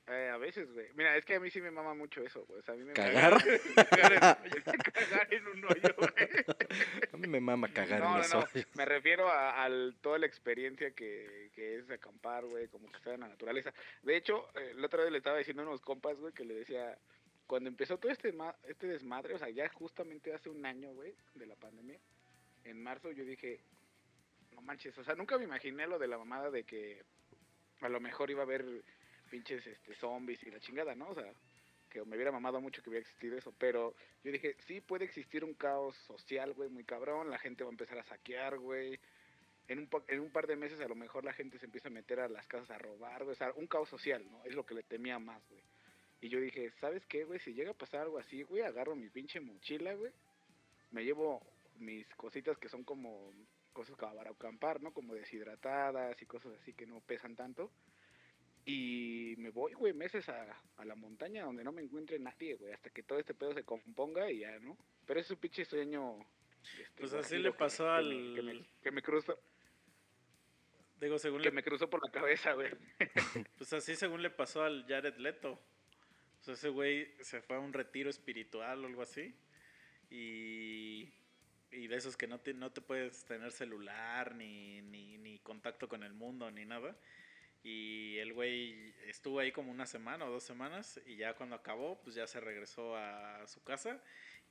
[0.09, 0.87] Eh, a veces, güey.
[0.95, 2.61] Mira, es que a mí sí me mama mucho eso, güey.
[2.61, 3.33] O sea, a mí me ¿Cagar?
[3.89, 4.61] cagar en,
[4.93, 6.09] cagar en un hoyo, güey.
[7.13, 8.39] A mí me mama cagar No, en no, los no.
[8.39, 8.67] hoyos.
[8.75, 13.15] Me refiero a, al- toda la experiencia que, que es acampar, güey, como que estar
[13.15, 13.73] en la naturaleza.
[14.03, 16.53] De hecho, eh, la otra vez le estaba diciendo a unos compas, güey, que le
[16.53, 16.97] decía,
[17.45, 21.13] cuando empezó todo este, ma- este desmadre, o sea, ya justamente hace un año, güey,
[21.35, 21.99] de la pandemia,
[22.63, 23.59] en marzo yo dije,
[24.57, 27.03] no manches, o sea, nunca me imaginé lo de la mamada de que
[27.81, 28.65] a lo mejor iba a haber
[29.29, 31.09] pinches este, zombies y la chingada, ¿no?
[31.09, 31.31] O sea,
[31.91, 33.93] que me hubiera mamado mucho que hubiera existido eso, pero
[34.23, 37.71] yo dije, sí puede existir un caos social, güey, muy cabrón, la gente va a
[37.71, 38.99] empezar a saquear, güey.
[39.67, 41.91] En un, en un par de meses a lo mejor la gente se empieza a
[41.91, 44.43] meter a las casas a robar, güey, o sea, un caos social, ¿no?
[44.43, 45.61] Es lo que le temía más, güey.
[46.19, 47.39] Y yo dije, ¿sabes qué, güey?
[47.41, 50.11] Si llega a pasar algo así, güey, agarro mi pinche mochila, güey,
[50.89, 51.45] me llevo
[51.77, 53.31] mis cositas que son como
[53.77, 54.91] cosas como para acampar, ¿no?
[54.91, 57.71] Como deshidratadas y cosas así que no pesan tanto.
[58.65, 60.45] Y me voy, güey, meses a,
[60.77, 63.63] a la montaña donde no me encuentre nadie, güey, hasta que todo este pedo se
[63.63, 64.77] componga y ya, ¿no?
[65.05, 66.17] Pero es un pinche sueño.
[66.79, 69.39] este, Pues así le que- pasó que me- al- Que me, que me cruzó,
[70.99, 72.71] Digo, según que le, me cruzó por la cabeza, güey.
[73.57, 75.51] pues así según le pasó al Jared Leto.
[76.39, 79.35] O sea, ese güey se fue a un retiro espiritual o algo así.
[80.09, 81.09] Y,
[81.71, 85.87] y de esos que no te, no te puedes tener celular, ni, ni, ni contacto
[85.87, 86.95] con el mundo, ni nada.
[87.63, 92.01] Y el güey estuvo ahí como una semana o dos semanas y ya cuando acabó,
[92.01, 94.01] pues ya se regresó a su casa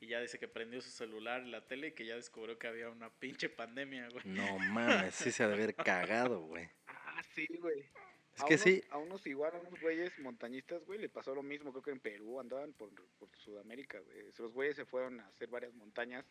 [0.00, 2.66] y ya dice que prendió su celular y la tele y que ya descubrió que
[2.66, 4.24] había una pinche pandemia, güey.
[4.26, 6.68] No mames, sí se ha de haber cagado, güey.
[6.88, 7.88] Ah, sí, güey.
[8.34, 8.84] Es a que unos, sí.
[8.90, 11.72] A unos igual, a unos güeyes montañistas, güey, le pasó lo mismo.
[11.72, 14.30] Creo que en Perú andaban por, por Sudamérica, güey.
[14.36, 16.26] Los güeyes se fueron a hacer varias montañas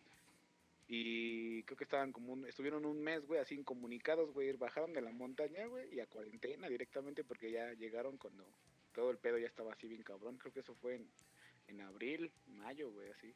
[0.88, 4.52] y creo que estaban como un, estuvieron un mes, güey, así incomunicados, güey.
[4.54, 8.45] Bajaron de la montaña, güey, y a cuarentena directamente porque ya llegaron cuando
[8.93, 10.38] todo el pedo ya estaba así bien cabrón.
[10.38, 11.10] Creo que eso fue en,
[11.67, 13.34] en abril, mayo, güey, así.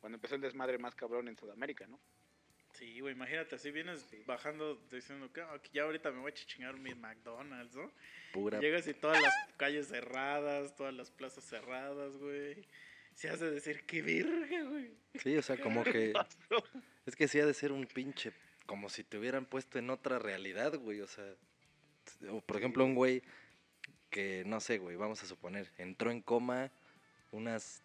[0.00, 1.98] Cuando empezó el desmadre más cabrón en Sudamérica, ¿no?
[2.72, 6.78] Sí, güey, imagínate, así vienes bajando diciendo que "Ah, ya ahorita me voy a chingar
[6.78, 7.90] mi McDonald's, ¿no?
[8.32, 8.60] Pura.
[8.60, 12.64] Llegas y todas las calles cerradas, todas las plazas cerradas, güey.
[13.20, 14.94] Se hace decir, qué virga, güey.
[15.22, 16.14] Sí, o sea, como que.
[17.04, 18.32] Es que sí ha de ser un pinche.
[18.64, 21.02] Como si te hubieran puesto en otra realidad, güey.
[21.02, 21.34] O sea.
[22.30, 23.22] O por ejemplo, un güey
[24.08, 26.72] que, no sé, güey, vamos a suponer, entró en coma
[27.30, 27.82] unas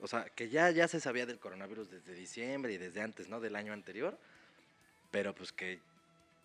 [0.00, 3.38] o sea, que ya, ya se sabía del coronavirus desde diciembre y desde antes, ¿no?
[3.38, 4.18] Del año anterior,
[5.12, 5.78] pero pues que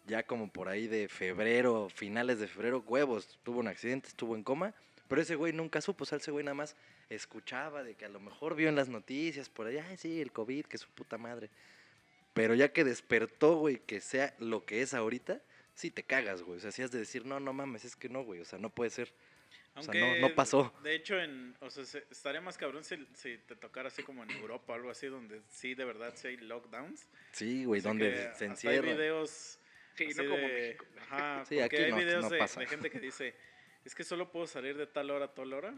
[0.06, 4.44] ya como por ahí de febrero, finales de febrero, huevos, tuvo un accidente, estuvo en
[4.44, 4.76] coma,
[5.08, 6.76] pero ese güey nunca supo, o sea, ese güey nada más
[7.10, 10.32] escuchaba de que a lo mejor vio en las noticias por allá, ay, sí, el
[10.32, 11.50] COVID, que su puta madre.
[12.34, 15.42] Pero ya que despertó, güey, que sea lo que es ahorita,
[15.74, 16.58] sí te cagas, güey.
[16.58, 18.42] O sea, si has de decir, no, no mames, es que no, güey.
[18.42, 19.12] O sea, no puede ser.
[19.76, 20.74] O sea, no- no pasó.
[20.84, 24.24] De hecho, en, o sea, se- estaría más cabrón si, si te tocara así como
[24.24, 27.08] en Europa o algo así, donde sí, de verdad, sí hay lockdowns.
[27.32, 28.92] Sí, güey, O sea, donde se hasta Hay encierra.
[28.94, 29.60] videos
[29.96, 30.86] Sí, no como de- México.
[31.00, 32.60] Ajá, Sí, porque aquí hay no- videos no de, pasa.
[32.60, 33.36] de gente que dice,
[33.88, 35.74] es que solo puedo salir de tal hora a tal hora.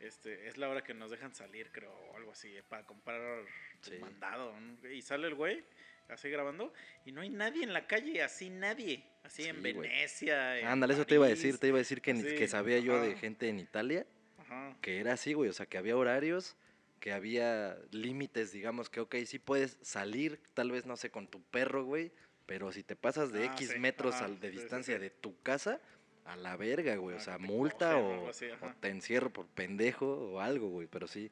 [0.00, 3.44] Este, es la hora que nos dejan salir, creo, o algo así, para comprar
[3.80, 3.96] Sí.
[3.98, 4.54] mandado.
[4.60, 4.88] ¿no?
[4.90, 5.64] Y sale el güey,
[6.08, 6.72] así grabando,
[7.04, 9.02] y no hay nadie en la calle, así nadie.
[9.24, 9.72] Así en güey.
[9.72, 10.58] Venecia.
[10.60, 13.16] en Ándale, eso te iba a decir, te iba a decir que, sabía yo de
[13.16, 14.06] gente en Italia
[14.38, 14.76] Ajá.
[14.82, 15.50] que era así, güey.
[15.50, 16.56] O sea, que había horarios,
[17.00, 21.42] que había límites, digamos, que, ok, sí puedes salir, tal vez, no sé, con tu
[21.42, 22.12] perro, güey,
[22.46, 25.80] pero si te pasas de Ah, X metros ajá, al- de distancia de tu casa,
[26.28, 27.16] a la verga, güey.
[27.16, 30.86] O Ah, sea, multa o o, así, o te encierro por pendejo o algo, güey.
[30.86, 31.30] Pero sí,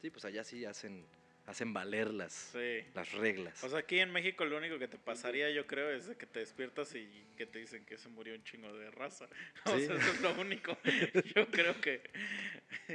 [0.00, 1.04] sí, pues allá sí hacen,
[1.46, 2.84] hacen valer las, Sí.
[2.94, 3.62] las reglas.
[3.64, 6.40] O sea, aquí en México lo único que te pasaría, yo creo, es que te
[6.40, 9.26] despiertas y que te dicen que se murió un chingo de raza.
[9.66, 9.86] O Sí.
[9.86, 10.76] sea, eso es lo único.
[11.36, 12.02] Yo creo que...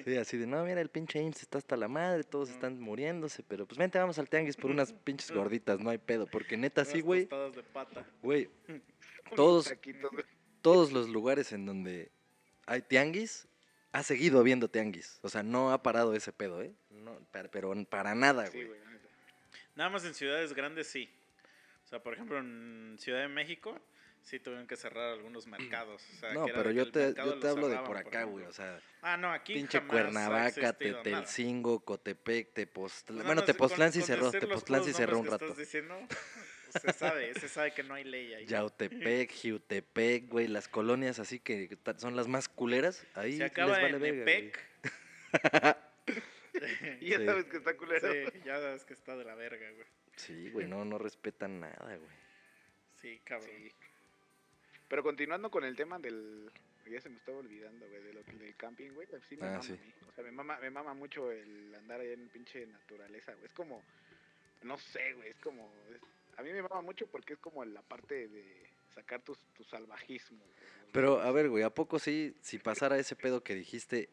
[0.06, 3.44] Sí, así de, no, mira, el pinche IMSS está hasta la madre, todos están muriéndose,
[3.44, 6.84] pero pues vente, vamos al tianguis por unas pinches gorditas, no hay pedo, porque neta,
[6.86, 8.06] sí, güey, de pata.
[8.22, 8.50] güey,
[9.36, 9.72] todos-.
[10.64, 12.10] Todos los lugares en donde
[12.66, 13.48] hay tianguis,
[13.92, 16.74] ha seguido habiendo tianguis, o sea, no ha parado ese pedo, ¿eh?
[16.90, 18.72] No, pero, pero para nada, güey.
[19.76, 21.10] Nada más en ciudades grandes sí.
[21.84, 23.80] O sea, por ejemplo, en Ciudad de México
[24.24, 26.02] sí tuvieron que cerrar algunos mercados.
[26.16, 28.82] o sea, no, que pero yo te, yo hablo de por acá, güey, o sea,
[29.02, 30.72] Ah, no, aquí pinche Cuernavaca.
[30.72, 35.44] Tetelcingo, Cotepec, Tepoztlán, bueno, Tepoztlán sí cerró, Tepoztlán sí cerró un rato.
[35.44, 35.96] estás diciendo,
[36.82, 38.46] se sabe, se sabe que no hay ley ahí.
[38.46, 43.88] Yautepec, Jiutepec, güey, las colonias así que son las más culeras, ahí Se les vale
[44.10, 44.60] en verga.
[47.00, 47.26] Y ya Sí.
[47.26, 48.12] sabes que está culero.
[48.12, 49.88] Sí, ya sabes que está de la verga, güey.
[50.16, 52.10] Sí, güey, no, no respetan nada, güey.
[53.02, 53.50] Sí, cabrón.
[53.50, 53.72] Sí.
[54.88, 56.52] Pero continuando con el tema del.
[56.90, 59.08] Ya se me estaba olvidando, güey, de lo que- del camping, güey.
[59.08, 59.80] pues Sí me Ah, mama sí.
[60.08, 63.46] O sea, me mama, me mama mucho el andar allá en pinche naturaleza, güey.
[63.46, 63.82] Es como.
[64.62, 65.30] No sé, güey.
[65.30, 65.74] Es como.
[65.94, 66.02] es-
[66.38, 70.40] a mí me mama mucho porque es como la parte de sacar tu, tu salvajismo.
[70.44, 70.74] güey.
[70.92, 74.10] Pero, a ver, güey, ¿a poco sí, si pasara ese pedo que dijiste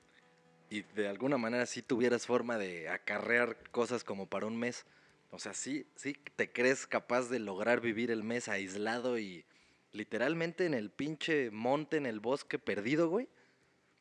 [0.71, 4.87] y de alguna manera sí tuvieras forma de acarrear cosas como para un mes,
[5.31, 9.45] o sea, sí, sí te crees capaz de lograr vivir el mes aislado y
[9.93, 13.29] literalmente en el pinche monte, en el bosque perdido, güey?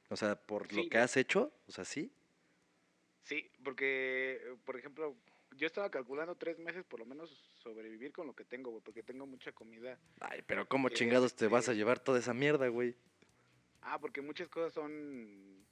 [0.10, 2.12] O sea, por lo que has hecho, o sea, sí.
[3.24, 5.16] Sí, porque, por ejemplo,
[5.56, 9.04] yo estaba calculando tres meses por lo menos sobrevivir con lo que tengo, güey, porque
[9.04, 9.98] tengo mucha comida.
[10.20, 12.96] Ay, pero ¿cómo chingados te vas a este- llevar toda esa mierda, güey?
[13.82, 15.66] Ah, porque muchas cosas son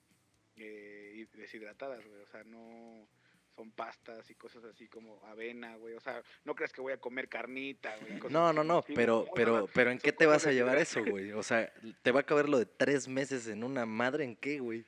[0.55, 2.21] eh, deshidratadas, güey.
[2.21, 3.07] O sea, no
[3.55, 5.95] son pastas y cosas así como avena, güey.
[5.95, 8.19] O sea, no creas que voy a comer carnita, güey.
[8.19, 10.77] cosas No, no, no, pero, no, pero, no, pero ¿en qué te vas a llevar
[10.77, 11.31] eso, güey?
[11.31, 11.71] O sea,
[12.03, 14.23] ¿te va a caber lo de tres meses en una madre?
[14.25, 14.85] ¿En qué, güey?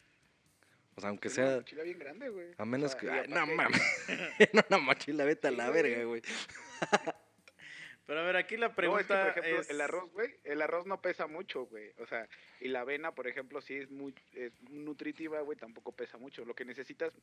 [0.96, 2.48] O sea, aunque Es una sea, mochila bien grande, güey.
[2.58, 3.10] a O menos sea, que...
[3.10, 3.82] ay, no mames,
[4.40, 6.22] en una mochila, vete a la verga, güey.
[8.06, 9.70] Pero a ver, aquí la No, es que, pregunta por ejemplo, es...
[9.70, 11.92] el arroz, güey, el arroz no pesa mucho, güey.
[12.00, 12.28] O sea,
[12.60, 16.44] y la avena, por ejemplo, sí es muy es nutritiva, güey, tampoco pesa mucho.
[16.44, 17.14] Lo que necesitas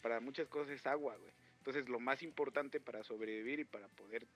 [0.00, 1.32] para muchas cosas es agua, güey.
[1.58, 4.26] Entonces, lo más importante para sobrevivir y para poder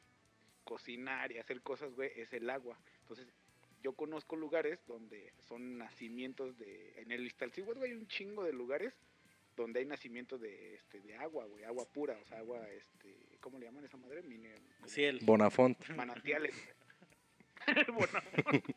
[0.64, 2.79] cocinar y hacer cosas, güey, es el agua.
[3.00, 3.26] Entonces,
[3.83, 7.00] yo conozco lugares donde son nacimientos de...
[7.00, 8.92] En el Iztaccíhuatl, güey, hay un chingo de lugares
[9.57, 13.59] donde hay nacimientos de, este, de agua, güey, agua pura, o sea, agua, este, ¿cómo
[13.59, 14.22] le llaman esa madre?
[14.22, 15.18] Mine- como- Ciel.
[15.22, 15.79] Bonafont.
[15.96, 16.55] manantiales.
[17.92, 18.20] Bueno,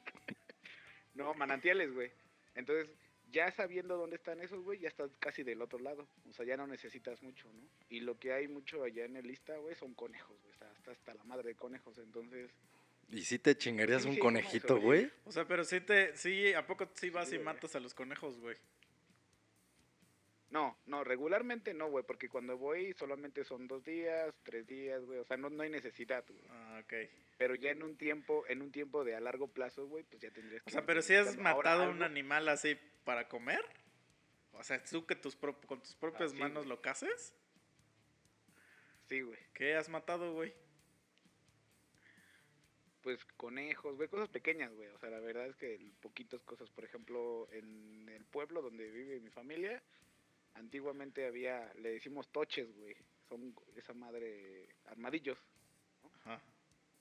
[1.14, 2.12] no, manantiales, güey.
[2.56, 2.90] Entonces,
[3.32, 6.08] ya sabiendo dónde están esos, güey, ya estás casi del otro lado.
[6.30, 7.62] O sea, ya no necesitas mucho, ¿no?
[7.90, 10.52] Y lo que hay mucho allá en el lista, güey, son conejos, güey.
[10.54, 11.98] Está, está hasta la madre de conejos.
[12.00, 12.50] Entonces,
[13.10, 15.12] ¿Y si te chingarías Sí, un sí, ¿cómo conejito, güey?
[15.26, 16.16] O sea, pero sí te...
[16.16, 18.56] Sí, ¿a poco sí vas Sí, y matas a los conejos, güey?
[20.50, 25.20] No, no, regularmente no, güey, porque cuando voy solamente son dos días, tres días, güey.
[25.20, 26.42] O sea, no, no hay necesidad, güey.
[26.50, 26.94] Ah, ok.
[27.38, 30.32] Pero ya en un tiempo, en un tiempo de a largo plazo, güey, pues ya
[30.32, 30.70] tendrías que...
[30.70, 33.64] O sea, pero si has matado un animal así para comer.
[34.54, 37.34] O sea, tú que tus prop- con tus propias Ah, sí, manos lo caces.
[39.08, 39.40] Sí, güey.
[39.54, 40.54] ¿Qué has matado, güey?
[43.02, 44.90] pues conejos, güey, cosas pequeñas, güey.
[44.90, 49.20] O sea, la verdad es que poquitas cosas, por ejemplo, en el pueblo donde vive
[49.22, 49.82] mi familia,
[50.56, 52.96] antiguamente había, le decimos toches, güey.
[53.28, 55.38] Son esa madre armadillos.
[56.22, 56.42] Ajá.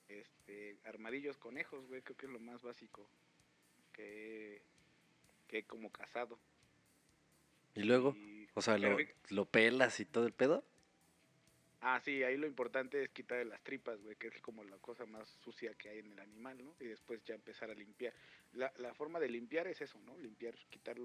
[0.09, 3.09] Este, armadillos conejos, güey, creo que es lo más básico
[3.93, 4.63] que,
[5.47, 6.39] que he como cazado.
[7.75, 8.97] Y luego, Y- o sea, lo,
[9.31, 10.65] lo pelas y todo el pedo.
[11.81, 15.07] Ah, sí, ahí lo importante es quitarle las tripas, güey, que es como la cosa
[15.07, 16.75] más sucia que hay en el animal, ¿no?
[16.81, 18.13] Y después ya empezar a limpiar.
[18.53, 20.17] La, la forma de limpiar es eso, ¿no?
[20.19, 20.99] Limpiar, quitar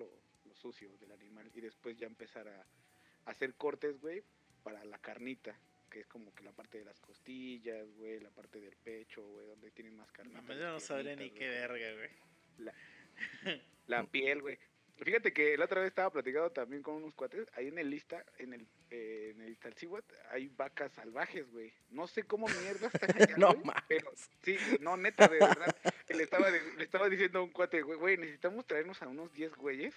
[0.53, 4.23] lo, sucio del animal y después ya empezar a, a hacer cortes, güey,
[4.63, 5.57] para la carnita,
[5.89, 9.45] que es como que la parte de las costillas, güey, la parte del pecho, güey,
[9.47, 10.41] donde tiene más carnita.
[10.41, 12.71] Las yo no sabría ni qué verga, güey.
[13.87, 14.57] La piel, güey.
[14.97, 17.47] Fíjate que la otra vez estaba platicando también con unos cuates.
[17.53, 21.73] Ahí en el lista, en el, eh, en el Iztaccíhuatl, hay vacas salvajes, güey.
[21.89, 23.75] No sé cómo mierda están allá, No güey.
[23.87, 24.11] Pero
[24.43, 25.75] sí, no, neta, de verdad.
[26.09, 29.55] le, estaba le estaba diciendo a un cuate, güey, güey, necesitamos traernos a unos 10
[29.55, 29.95] güeyes.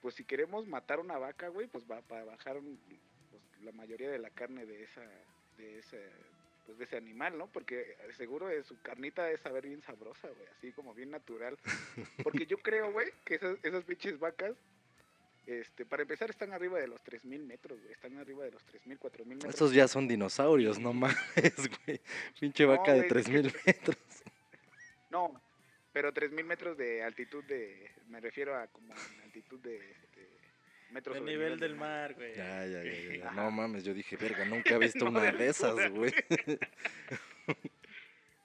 [0.00, 2.58] Pues si queremos matar una vaca, güey, pues va para bajar
[3.30, 5.02] pues, la mayoría de la carne de esa,
[5.58, 6.00] de ese,
[6.66, 7.46] pues de ese animal, ¿no?
[7.48, 11.58] Porque seguro de su carnita debe saber bien sabrosa, güey, así como bien natural.
[12.24, 14.54] Porque yo creo, güey, que esas, esas pinches vacas,
[15.46, 18.98] este, para empezar están arriba de los 3000 metros, güey, están arriba de los 3000,
[18.98, 19.52] 4000 metros.
[19.54, 21.16] Estos ya son dinosaurios, no mames,
[21.84, 22.00] güey.
[22.38, 23.96] Pinche No, vaca de es que- 3000 metros.
[25.10, 25.40] No,
[25.92, 30.40] pero 3000 metros de altitud de, me refiero a como en altitud de, de
[30.90, 32.34] metros El nivel del mar, güey.
[32.34, 33.26] Ya, ya, ya, ya, ya.
[33.28, 33.42] Ajá.
[33.44, 36.12] No mames, yo dije, verga, nunca he visto No, una de esas, güey.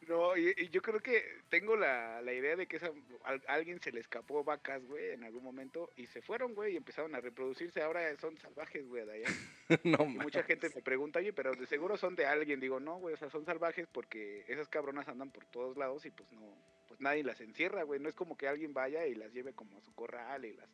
[0.07, 2.91] No, y, y yo creo que tengo la, la idea de que esa,
[3.23, 6.77] a, alguien se le escapó vacas, güey, en algún momento y se fueron, güey, y
[6.77, 7.81] empezaron a reproducirse.
[7.81, 9.27] Ahora son salvajes, güey, de allá.
[9.83, 10.21] No Y mames.
[10.21, 12.59] mucha gente me pregunta, oye, pero de seguro son de alguien.
[12.59, 16.11] Digo, no, güey, o sea, son salvajes porque esas cabronas andan por todos lados y
[16.11, 16.55] pues no,
[16.95, 17.99] pues nadie las encierra, güey.
[17.99, 20.69] No es como que alguien vaya y las lleve como a su corral y las,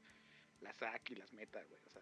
[0.62, 1.82] las saque y las meta, güey.
[1.88, 2.02] O sea,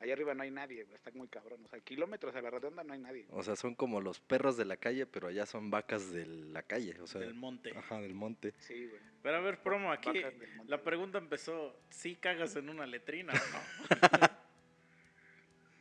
[0.00, 1.64] allá arriba no hay nadie, güey, está muy cabrón.
[1.64, 3.26] O sea, kilómetros a la redonda no hay nadie.
[3.30, 6.62] O sea, son como los perros de la calle, pero allá son vacas de la
[6.64, 7.70] calle, o sea, Del monte.
[7.76, 8.52] ajá, del monte.
[8.58, 9.00] Sí, güey.
[9.22, 10.84] Pero a ver, promo, aquí monte, la güey.
[10.84, 14.28] pregunta empezó, ¿sí cagas en una letrina o no?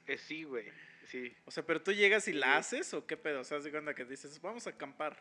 [0.07, 0.65] Eh, sí, güey,
[1.07, 1.33] sí.
[1.45, 3.41] O sea, pero tú llegas y la haces o qué pedo?
[3.41, 5.17] O sea, de cuenta que dices, vamos a acampar.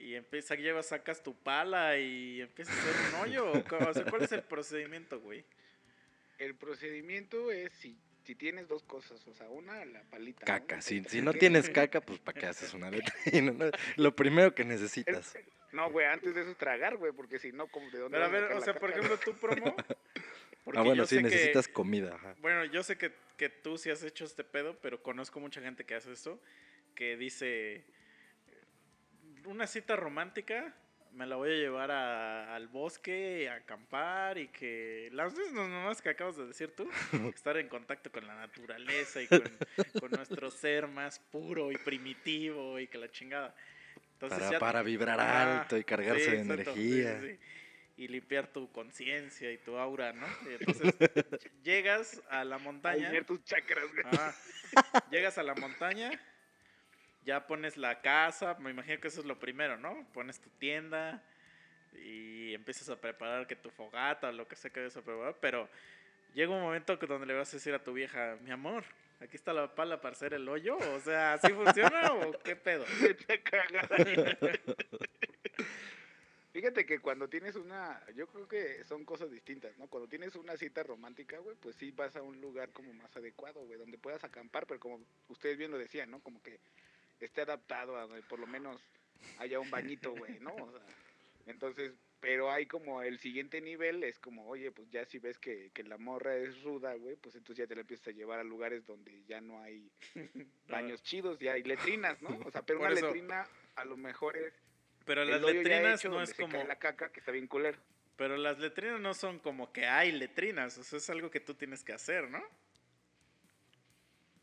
[0.00, 3.52] Y empieza, llevas, sacas tu pala y empiezas a hacer un hoyo.
[3.52, 5.44] ¿o sea, ¿cuál es el procedimiento, güey?
[6.38, 10.40] El procedimiento es si, si tienes dos cosas, o sea, una, la palita.
[10.40, 10.46] ¿no?
[10.46, 13.52] Caca, si, si no tienes caca, pues ¿para qué haces una letrina?
[13.52, 13.70] no?
[13.96, 15.36] Lo primero que necesitas.
[15.72, 18.24] No, güey, antes de eso es tragar, güey, porque si no, ¿cómo- ¿de dónde Pero
[18.24, 19.76] a ver, o sea, por ejemplo, tú promo.
[20.64, 22.34] porque Ah, bueno, sí, que- necesitas comida, ajá.
[22.40, 25.84] Bueno, yo sé que, que tú sí has hecho este pedo, pero conozco mucha gente
[25.84, 26.40] que hace esto,
[26.94, 27.84] que dice,
[29.46, 30.74] una cita romántica,
[31.12, 36.00] me la voy a llevar a- al bosque, a acampar y que las mismas nomás
[36.00, 36.88] que acabas de decir tú,
[37.34, 39.42] estar en contacto con la naturaleza y con,
[39.98, 43.54] con nuestro ser más puro y primitivo y que la chingada.
[44.14, 47.20] Entonces Para, ya- para vibrar alto y cargarse sí, de exacto, energía.
[47.20, 47.38] sí, sí.
[47.96, 50.26] Y limpiar tu conciencia y tu aura, ¿no?
[50.48, 50.94] Y entonces
[51.62, 53.10] llegas a la montaña.
[53.24, 54.04] tus chakras, güey.
[54.06, 54.34] Ajá.
[55.10, 56.10] Llegas a la montaña,
[57.24, 60.06] ya pones la casa, me imagino que eso es lo primero, ¿no?
[60.12, 61.22] Pones tu tienda
[61.94, 65.36] y empiezas a preparar que tu fogata o lo que sea que vayas a preparar,
[65.40, 65.68] pero
[66.34, 68.84] llega un momento que donde le vas a decir a tu vieja, mi amor,
[69.20, 72.84] aquí está la pala para hacer el hoyo, o sea, ¿así funciona o qué pedo?
[76.52, 79.86] Fíjate que cuando tienes una, yo creo que son cosas distintas, ¿no?
[79.86, 83.64] Cuando tienes una cita romántica, güey, pues sí vas a un lugar como más adecuado,
[83.66, 86.18] güey, donde puedas acampar, pero como ustedes bien lo decían, ¿no?
[86.20, 86.58] Como que
[87.26, 88.80] esté adaptado a donde por lo menos
[89.38, 90.54] haya un bañito, güey, ¿no?
[90.54, 90.80] O sea,
[91.46, 95.70] entonces, pero hay como el siguiente nivel, es como, oye, pues ya si ves que,
[95.72, 98.44] que la morra es ruda, güey, pues entonces ya te la empiezas a llevar a
[98.44, 99.90] lugares donde ya no hay
[100.68, 102.30] baños chidos, ya hay letrinas, ¿no?
[102.44, 104.52] O sea, pero Por una eso- letrina a lo mejor es
[105.06, 106.62] Pero las letrinas no es como...
[106.64, 107.78] la caca que está bien culero.
[108.16, 111.54] Pero las letrinas no son como que hay letrinas, o sea, es algo que tú
[111.54, 112.42] tienes que hacer, ¿no?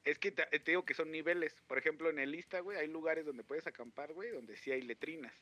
[0.07, 1.53] Es que te, te digo que son niveles.
[1.67, 4.81] Por ejemplo, en el lista, güey, hay lugares donde puedes acampar, güey, donde sí hay
[4.81, 5.33] letrinas.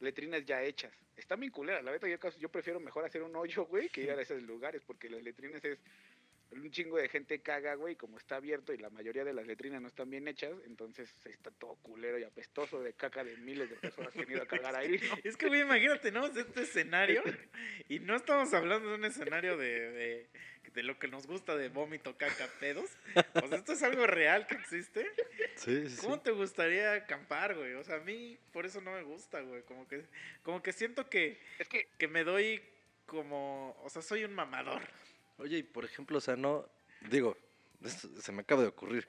[0.00, 0.92] Letrinas ya hechas.
[1.16, 4.10] Está bien culera, la verdad, yo, yo prefiero mejor hacer un hoyo, güey, que ir
[4.10, 5.78] a esos lugares, porque las letrinas es...
[6.52, 9.80] Un chingo de gente caga, güey, como está abierto y la mayoría de las letrinas
[9.80, 13.76] no están bien hechas, entonces está todo culero y apestoso de caca de miles de
[13.76, 15.16] personas que han ido a cagar ahí, ¿no?
[15.22, 16.26] Es que, güey, imagínate, ¿no?
[16.26, 17.22] Este escenario,
[17.88, 20.30] y no estamos hablando de un escenario de, de,
[20.74, 22.90] de lo que nos gusta de vómito, caca, pedos.
[23.42, 25.06] O sea, esto es algo real que existe.
[25.56, 26.00] Sí, sí, sí.
[26.00, 27.74] ¿Cómo te gustaría acampar, güey?
[27.74, 29.62] O sea, a mí por eso no me gusta, güey.
[29.62, 30.04] Como que,
[30.42, 32.62] como que siento que, Es que que me doy
[33.06, 34.82] como, o sea, soy un mamador.
[35.38, 36.68] Oye, y por ejemplo, o sea, no,
[37.10, 37.36] digo,
[37.82, 39.08] esto se me acaba de ocurrir,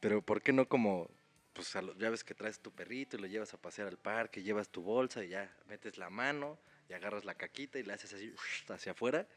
[0.00, 1.10] pero ¿por qué no como,
[1.52, 4.70] pues ya ves que traes tu perrito y lo llevas a pasear al parque, llevas
[4.70, 8.34] tu bolsa y ya metes la mano y agarras la caquita y le haces así
[8.68, 9.28] hacia afuera?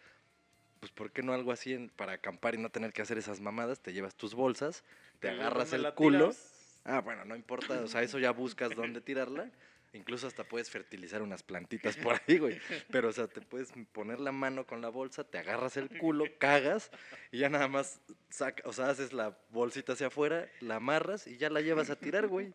[0.79, 3.39] Pues ¿por qué no algo así en- para acampar y no tener que hacer esas
[3.41, 3.81] mamadas?
[3.81, 4.83] Te llevas tus bolsas,
[5.19, 6.19] te agarras ¿dónde el culo.
[6.29, 6.79] tiras?
[6.85, 9.51] Ah, bueno, no importa, o sea, eso ya buscas dónde tirarla.
[9.91, 12.61] Incluso hasta puedes fertilizar unas plantitas por ahí, güey.
[12.91, 16.25] Pero, o sea, te puedes poner la mano con la bolsa, te agarras el culo,
[16.37, 16.91] cagas
[17.31, 21.37] y ya nada más saca, o sea, haces la bolsita hacia afuera, la amarras y
[21.37, 22.53] ya la llevas a tirar, güey.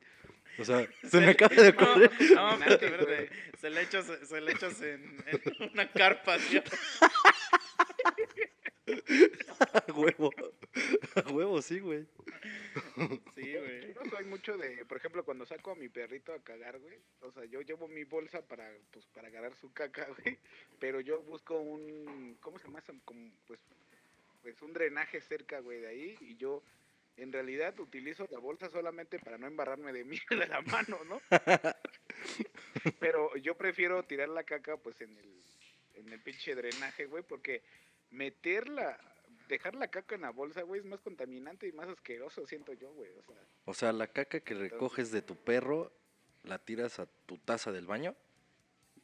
[0.60, 2.10] O sea, se me acaba de No, ocurrir.
[2.36, 3.30] no, espérate.
[3.60, 6.62] Se le echas, se le echas en, en una carpa, ¿sí?
[9.88, 10.30] A huevo.
[11.16, 12.06] A huevo, sí, güey.
[13.34, 13.94] Sí, güey.
[13.94, 16.98] Yo no soy mucho de, por ejemplo, cuando saco a mi perrito a cagar, güey.
[17.20, 20.38] O sea, yo llevo mi bolsa para, pues, para agarrar su caca, güey.
[20.80, 22.80] Pero yo busco un, ¿cómo se llama?
[22.80, 22.92] eso?
[23.04, 23.60] Como, pues,
[24.42, 26.16] pues un drenaje cerca, güey, de ahí.
[26.20, 26.62] Y yo,
[27.16, 31.20] en realidad, utilizo la bolsa solamente para no embarrarme de mierda la mano, ¿no?
[32.98, 35.42] Pero yo prefiero tirar la caca, pues, en el,
[35.94, 37.62] en el pinche drenaje, güey, porque
[38.14, 38.98] meterla,
[39.48, 42.92] dejar la caca en la bolsa, güey, es más contaminante y más asqueroso, siento yo,
[42.92, 43.10] güey.
[43.12, 45.92] O sea, O sea, la caca que recoges de tu perro,
[46.44, 48.14] la tiras a tu taza del baño.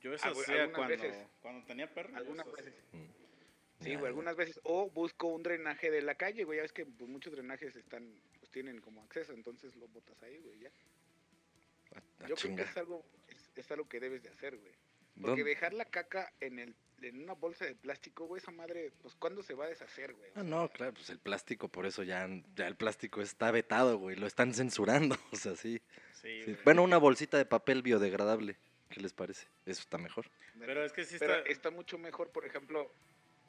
[0.00, 1.26] Yo eso Ah, hacía cuando, veces.
[1.42, 2.16] cuando tenía perro.
[2.16, 2.74] algunas veces.
[2.92, 3.84] Mm.
[3.84, 4.60] Sí, güey, algunas veces.
[4.64, 6.56] O busco un drenaje de la calle, güey.
[6.58, 10.38] Ya ves que pues, muchos drenajes están, pues tienen como acceso, entonces lo botas ahí,
[10.38, 10.70] güey, ya.
[11.94, 12.66] A- a Yo creo chingar.
[12.66, 14.72] que es algo, es, es algo que debes de hacer, güey.
[15.14, 15.44] Porque ¿Dónde?
[15.44, 19.42] dejar la caca en el en una bolsa de plástico, güey, esa madre, pues ¿cuándo
[19.42, 20.30] se va a deshacer, güey?
[20.34, 24.16] Ah, no, claro, pues el plástico, por eso ya, ya el plástico está vetado, güey.
[24.16, 25.16] Lo están censurando.
[25.32, 25.80] O sea, sí.
[26.20, 26.56] Sí.
[26.64, 28.56] Bueno, una bolsita de papel biodegradable.
[28.90, 29.46] ¿Qué les parece?
[29.66, 30.26] Eso está mejor.
[30.58, 31.50] Pero es que sí Pero está...
[31.50, 32.92] está mucho mejor, por ejemplo,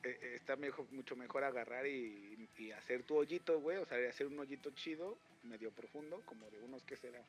[0.03, 3.97] eh, eh, está mejor, mucho mejor agarrar y, y hacer tu hoyito, güey, o sea,
[4.07, 7.21] hacer un hoyito chido, medio profundo, como de unos, ¿qué será?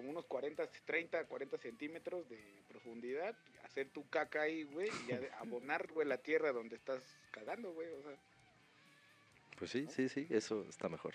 [0.00, 5.86] Como unos 40, 30, 40 centímetros de profundidad, hacer tu caca ahí, güey, y abonar,
[5.92, 8.16] güey, la tierra donde estás cagando, güey, o sea,
[9.58, 11.12] Pues sí, sí, sí, eso está mejor.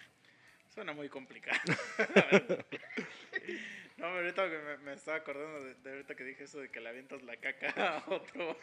[0.72, 1.60] Suena muy complicado.
[1.98, 2.68] no,
[3.98, 6.80] pero ahorita que me, me estaba acordando de, de ahorita que dije eso de que
[6.80, 8.56] le avientas la caca a otro.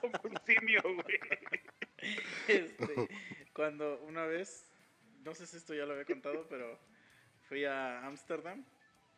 [0.00, 1.18] como un simio, güey.
[2.46, 3.08] Este,
[3.52, 4.64] cuando una vez,
[5.24, 6.78] no sé si esto ya lo había contado, pero
[7.48, 8.64] fui a Ámsterdam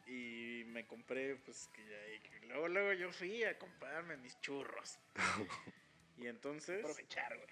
[0.08, 2.06] y me compré, pues que ya,
[2.42, 4.98] y luego, luego yo fui a comprarme mis churros.
[6.16, 7.48] Y entonces, Aprovechar, güey.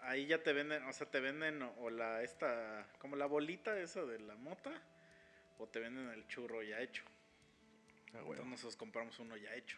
[0.00, 3.78] ahí ya te venden, o sea, te venden o, o la, esta, como la bolita
[3.78, 4.72] esa de la mota,
[5.58, 7.04] o te venden el churro ya hecho.
[8.14, 8.30] Ah, huevo.
[8.30, 9.76] Entonces nosotros compramos uno ya hecho.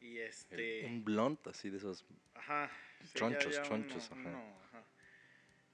[0.00, 0.86] Y El- este...
[0.86, 2.04] un blunt así de esos.
[2.34, 2.68] Ajá.
[3.04, 4.14] sí, Chonchos, ya chonchos, ajá.
[4.20, 4.84] uno, ajá.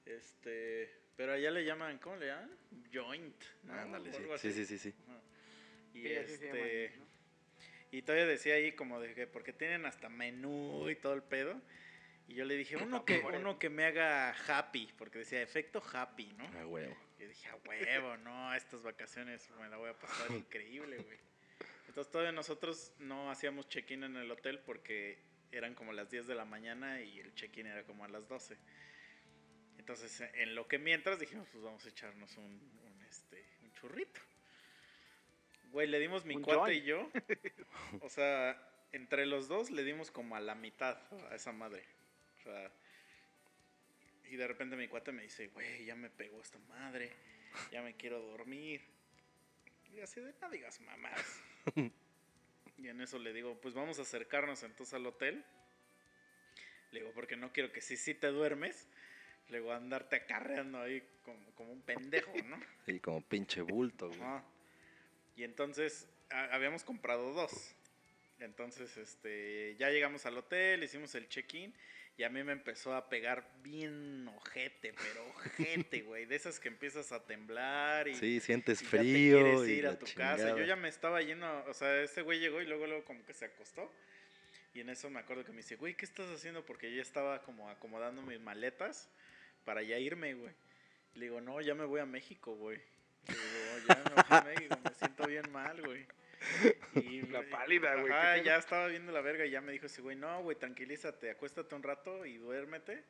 [0.05, 2.51] Este, pero allá le llaman, ¿cómo le llaman?
[2.93, 3.45] Joint.
[3.65, 3.73] ¿no?
[3.75, 4.53] Ándale, O sí.
[4.53, 4.95] Sí, sí, sí, sí.
[5.09, 5.21] Ajá.
[5.93, 7.05] Y Sí, llaman, este, ¿no?
[7.93, 11.61] y todavía decía ahí como de que porque tienen hasta menú y todo el pedo.
[12.27, 16.33] Y yo le dije, uno que, uno que me haga happy, porque decía efecto happy,
[16.33, 16.45] ¿no?
[16.59, 16.97] A huevo.
[17.21, 21.19] Y dije, a huevo, no, estas vacaciones me la voy a pasar increíble, güey.
[21.87, 25.19] Entonces todavía nosotros no hacíamos check-in en el hotel porque
[25.53, 28.57] eran como las 10 de la mañana y el check-in era como a las 12.
[29.85, 34.19] Entonces, en lo que mientras dijimos, pues vamos a echarnos un, un, este, un churrito.
[35.73, 37.11] Güey, le dimos mi cuate y yo.
[38.01, 38.59] O sea,
[38.93, 40.97] entre los dos le dimos como a la mitad
[41.31, 41.85] a esa madre.
[42.39, 42.73] O sea,
[44.31, 47.13] y de repente mi cuate me dice, güey, ya me pegó esta madre,
[47.71, 48.81] ya me quiero dormir.
[49.93, 51.43] Y así de, no digas mamás.
[52.79, 55.45] y en eso le digo, pues vamos a acercarnos entonces al hotel.
[56.91, 58.89] Le digo, porque no quiero que si sí te duermes,
[59.49, 62.59] le digo, andarte acarreando ahí como, como un pendejo, ¿no?
[62.87, 64.21] Sí, como pinche bulto, güey.
[64.21, 64.45] Ajá.
[65.37, 67.75] Y entonces a- habíamos comprado dos.
[68.41, 71.73] Entonces, este, ya llegamos al hotel, hicimos el check-in
[72.17, 76.69] y a mí me empezó a pegar bien ojete, pero ojete, güey, de esas que
[76.69, 79.37] empiezas a temblar y, Sí, sientes y ya te frío.
[79.43, 80.37] quieres y ir a la tu chingada.
[80.37, 80.57] casa.
[80.59, 83.33] Yo ya me estaba yendo, o sea, ese güey llegó y luego luego como que
[83.35, 83.91] se acostó.
[84.75, 86.65] Y en eso me acuerdo que me dice, güey, ¿qué estás haciendo?
[86.67, 89.09] Porque yo ya estaba como acomodando mis maletas
[89.65, 90.55] para ya irme, güey.
[91.15, 92.81] Le digo, no, ya me voy a México, güey.
[93.29, 96.07] Le digo, ya me voy a México, me siento bien mal, güey.
[96.97, 98.45] Y La pálida, güey, Ajá, ¿qué pedo?
[98.47, 101.75] ya estaba viendo la verga y ya me dijo ese güey, no, güey, tranquilízate, acuéstate
[101.75, 103.05] un rato y duérmete.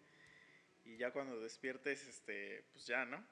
[0.85, 3.25] Y ya cuando despiertes, este, pues ya, ¿no?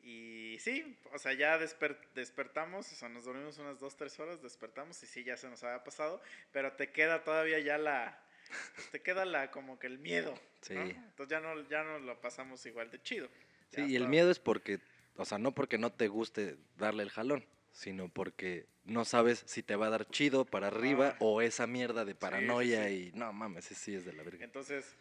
[0.00, 4.40] Y sí, o sea, ya desper- despertamos, o sea, nos dormimos unas dos, tres horas,
[4.40, 8.22] despertamos y sí, ya se nos había pasado, pero te queda todavía ya la,
[8.74, 10.34] pues, te queda la, como que el miedo.
[10.68, 13.28] Entonces ya no, ya no lo pasamos igual de chido.
[13.70, 14.80] Sí, y el miedo es porque,
[15.16, 19.62] o sea, no porque no te guste darle el jalón, sino porque no sabes si
[19.62, 21.16] te va a dar chido para arriba Ah.
[21.20, 23.10] o esa mierda de paranoia sí.
[23.14, 24.44] y no mames, sí, sí es de la verga.
[24.44, 24.96] Entonces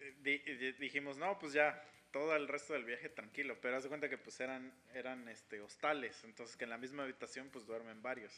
[0.00, 3.58] eh, di- di- dijimos, no, pues ya, todo el resto del viaje tranquilo.
[3.60, 6.24] Pero haz de cuenta que pues eran, eran este, hostales.
[6.24, 8.32] Entonces que en la misma habitación pues duermen varios.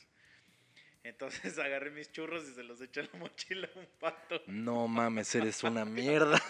[1.02, 4.42] Entonces agarré mis churros y se los eché en la mochila a un pato.
[4.46, 6.40] No mames, eres una mierda.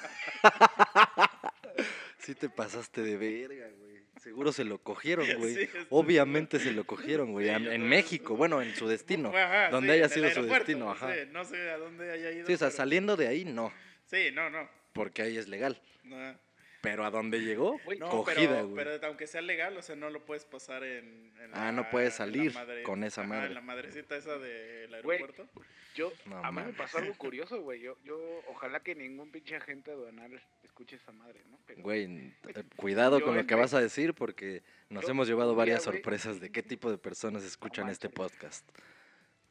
[2.19, 3.91] sí te pasaste de verga, güey.
[4.21, 5.55] Seguro se lo cogieron, güey.
[5.55, 7.47] Sí, Obviamente se lo cogieron, güey.
[7.49, 7.89] Sí, en.
[7.89, 9.31] México, bueno, en su destino.
[9.35, 11.11] Ajá, donde sí, haya sido su destino, ajá.
[11.31, 12.47] no sé a dónde haya ido.
[12.47, 13.73] Sí, o sea, pero- saliendo de ahí, no,
[14.07, 14.69] Sí, no, no.
[14.93, 15.81] porque ahí es legal.
[16.05, 16.50] no.
[16.83, 18.85] Pero a dónde llegó, Güey, No, cogida, pero, güey.
[18.85, 21.91] pero aunque sea legal, o sea, no lo puedes pasar en, en Ah, no la-
[21.91, 23.49] puedes en la salir con esa madre.
[23.49, 25.49] en la madrecita esa del Güey, aeropuerto.
[25.95, 27.81] Yo, No a mí me pasó algo curioso, güey.
[27.83, 28.19] Yo, yo,
[28.49, 31.59] ojalá que ningún pinche agente aduanal escuche esa madre, ¿no?
[31.67, 32.05] Pero, Güey,
[32.49, 35.81] eh, cuidado Yo con lo que vas a decir porque nos Yo hemos llevado varias
[35.83, 38.67] güey- sorpresas de qué tipo de personas escuchan este podcast.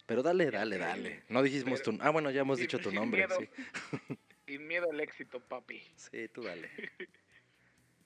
[0.07, 1.23] Pero dale, dale, dale.
[1.29, 2.03] No dijimos Pero- tu...
[2.03, 3.47] Ah, bueno, ya hemos sin- dicho tu nombre, sí.
[4.49, 5.79] Sin miedo al éxito, papi.
[5.95, 6.67] Sí, tú dale.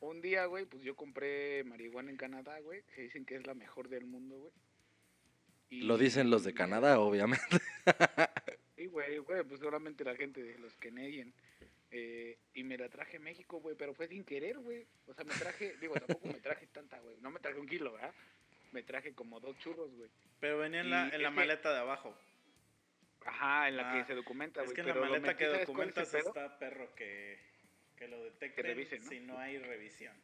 [0.02, 2.84] Un día, güey, pues yo compré marihuana en Canadá, güey.
[2.94, 4.52] Que dicen que es la mejor del mundo, güey.
[5.70, 7.46] Y- Lo dicen los de Canadá, obviamente.
[8.76, 11.32] Sí, güey, güey, pues solamente la gente de los Canadian.
[11.92, 14.86] Eh, y me la traje a México, güey, pero fue sin querer, güey.
[15.08, 17.16] O sea, me traje, digo, tampoco me traje tanta, güey.
[17.22, 18.14] No me traje un kilo, ¿verdad?
[18.74, 20.10] Me traje como dos churros, güey.
[20.42, 22.14] Pero venía en la, en la que- maleta de abajo.
[23.26, 25.90] Ajá, en la Ah, que se documenta, Es que en la maleta que ¿sabes cuál
[25.90, 26.28] es documentas pedo?
[26.30, 27.40] está perro que,
[27.96, 29.10] que lo detecten revisen, ¿no?
[29.10, 30.16] si no hay revisión.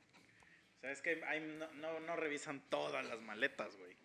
[0.77, 3.95] O sea, es que hay, no, no, no revisan todas las maletas, güey.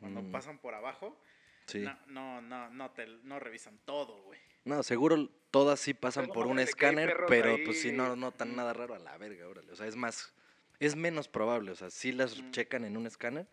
[0.00, 0.30] Cuando Mm.
[0.32, 1.20] pasan por abajo,
[1.66, 1.80] Sí.
[2.08, 4.40] no, no, no, te, no revisan todo, güey.
[4.64, 7.64] No, seguro todas sí pasan Pero por un que escáner, pero ahí.
[7.64, 9.72] pues sí no notan nada raro a la verga, órale.
[9.72, 10.34] O sea, es más,
[10.80, 11.70] es menos probable.
[11.72, 12.50] O sea, sí las Mm.
[12.50, 13.46] checan en un escáner,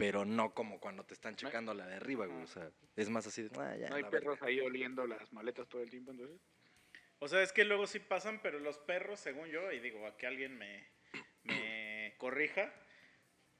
[0.00, 2.42] pero no como cuando te están checando la de arriba, güey.
[2.42, 4.10] O sea, es más así de, ah, ya, No hay la verga".
[4.10, 6.40] perros ahí oliendo las maletas todo el tiempo, entonces.
[7.18, 10.16] O sea, es que luego sí pasan, pero los perros, según yo, y digo, a
[10.16, 10.88] que alguien me,
[11.44, 12.72] me corrija,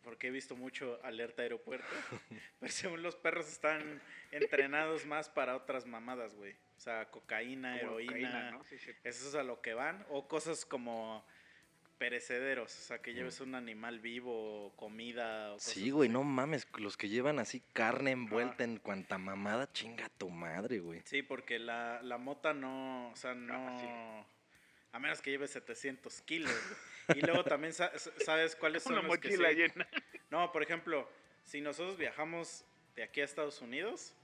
[0.03, 1.87] porque he visto mucho alerta aeropuerto,
[2.59, 6.57] pero según los perros están entrenados más para otras mamadas, güey.
[6.79, 8.65] O sea, cocaína, como heroína, cocaína, ¿no?
[8.65, 8.93] Sí, sí.
[9.05, 11.27] eso es a lo que van, o cosas como
[12.01, 16.13] perecederos, o sea, que lleves un animal vivo, comida, o cosas Sí, güey, así.
[16.15, 21.03] no mames, los que llevan así carne envuelta en cuanta mamada, chinga tu madre, güey.
[21.05, 23.55] Sí, porque la, la mota no, o sea, no...
[23.55, 24.25] Ah,
[24.93, 26.51] A menos que lleve 700 kilos.
[27.07, 27.19] güey.
[27.21, 29.87] Y luego también sa- sa- sabes cuáles son Una los que mochila sí- llena.
[30.31, 31.07] No, por ejemplo,
[31.45, 32.65] si nosotros viajamos
[32.97, 34.15] de aquí a Estados Unidos,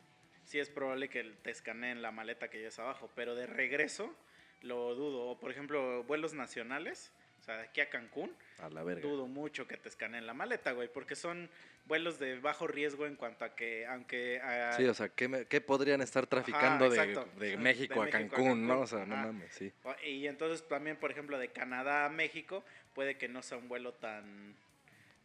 [0.44, 4.16] sí es probable que te escaneen la maleta que lleves abajo, pero de regreso
[4.62, 5.26] lo dudo.
[5.28, 7.12] O por ejemplo, vuelos nacionales,
[7.46, 9.02] sea, de aquí a Cancún, A la verga.
[9.02, 11.48] dudo mucho que te escaneen la maleta, güey, porque son
[11.86, 14.40] vuelos de bajo riesgo en cuanto a que, aunque...
[14.42, 18.06] ah, Sí, o sea, ¿qué, me- qué podrían estar traficando de, de De México a
[18.06, 18.80] México a Cancún, no?
[18.80, 19.72] O sea, no mames, sí.
[20.04, 23.92] Y entonces también, por ejemplo, de Canadá a México, puede que no sea un vuelo
[23.94, 24.56] tan,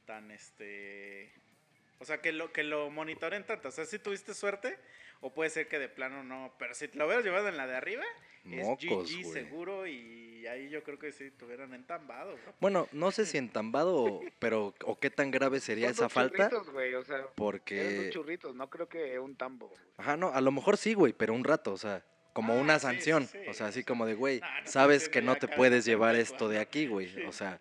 [0.05, 1.31] tan, este,
[1.99, 3.69] o sea, que lo, que lo monitoren tanto.
[3.69, 4.77] O sea, si tuviste suerte,
[5.21, 7.65] o puede ser que de plano no, pero si te lo hubieras llevado en la
[7.65, 8.03] de arriba,
[8.43, 12.35] Mocos, es GG seguro y ahí yo creo que sí te hubieran entambado.
[12.59, 16.13] Bueno, no sé si entambado, o- pero o qué tan grave sería Son esa dos
[16.13, 18.09] falta, churritos, güey, o sea, dos porque...
[18.11, 19.67] churritos, no creo que un tambo.
[19.67, 19.79] güey.
[19.97, 22.79] Ajá, no, a lo mejor sí, güey, pero un rato, o sea, como Ah, una
[22.79, 23.27] sí, sanción.
[23.27, 25.85] sí, o sea, así como de, güey, nah, no sabes que no te de puedes
[25.85, 27.09] llevar esto de aquí, güey.
[27.13, 27.21] Sí.
[27.23, 27.59] O sea,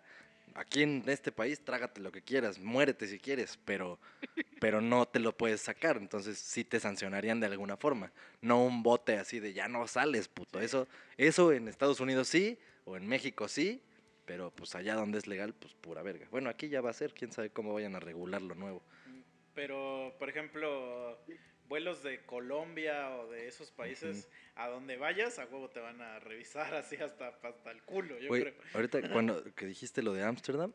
[0.53, 3.99] aquí en este país trágate lo que quieras, muérete si quieres, pero,
[4.59, 5.97] pero no te lo puedes sacar.
[5.97, 8.11] Entonces sí te sancionarían de alguna forma.
[8.41, 10.59] No un bote así de ya no sales, puto.
[10.59, 10.65] Sí.
[10.65, 13.81] Eso, eso en Estados Unidos sí, o en México sí,
[14.25, 16.27] pero pues allá donde es legal, pues pura verga.
[16.31, 18.81] Bueno, aquí ya va a ser, quién sabe cómo vayan a regular lo nuevo.
[19.53, 21.19] Pero, por ejemplo,
[21.67, 26.19] vuelos de Colombia o de esos países, a donde vayas, a huevo te van a
[26.19, 28.53] revisar así hasta, hasta el culo, yo Güey, creo.
[28.73, 30.73] ahorita cuando que dijiste lo de Ámsterdam,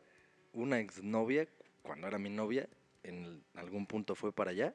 [0.53, 1.47] una exnovia,
[1.81, 2.67] cuando era mi novia,
[3.03, 4.73] en el- algún punto fue para allá,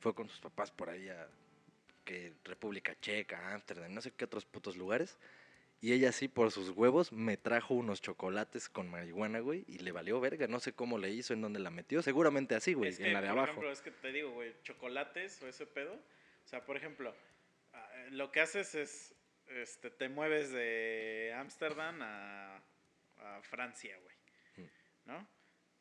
[0.00, 1.28] fue con sus papás por ahí a
[2.04, 5.18] que República Checa, Ámsterdam, no sé qué otros putos lugares.
[5.84, 9.92] Y ella sí, por sus huevos, me trajo unos chocolates con marihuana, güey, y le
[9.92, 10.46] valió verga.
[10.46, 12.00] No sé cómo le hizo, en dónde la metió.
[12.00, 13.50] Seguramente así, güey, Es en la de por abajo.
[13.50, 15.92] ejemplo, es que te digo, güey, chocolates o ese pedo.
[15.92, 17.14] O sea, por ejemplo,
[17.74, 19.14] ah, lo que haces es,
[19.48, 22.62] este, te mueves de Ámsterdam a,
[23.18, 24.16] a Francia, güey.
[24.66, 24.70] Mm.
[25.10, 25.28] ¿No?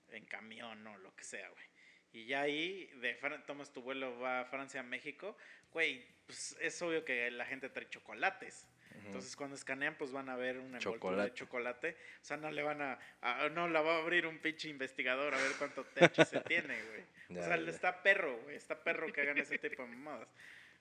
[0.10, 1.66] En camión o lo que sea, güey.
[2.12, 5.38] Y ya ahí, de Fran- tomas tu vuelo, va a Francia, a México.
[5.72, 8.68] güey, pues es obvio que la gente trae chocolates.
[9.06, 11.98] Entonces cuando escanean pues van a ver una envoltura de chocolate.
[12.22, 15.34] O sea, no le van a, a- no la va a abrir un pinche investigador
[15.34, 17.40] a ver cuánto THC tiene, güey.
[17.40, 18.56] O sea, está perro, güey.
[18.56, 20.28] Está perro que hagan ese tipo de mamadas.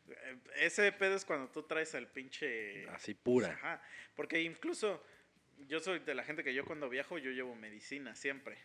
[0.09, 2.89] Eh, Ese pedo es cuando tú traes al pinche...
[2.91, 3.49] Así pura.
[3.53, 3.83] Ajá.
[4.17, 5.05] Porque incluso
[5.69, 8.59] yo soy de la gente que yo cuando viajo yo llevo medicina siempre.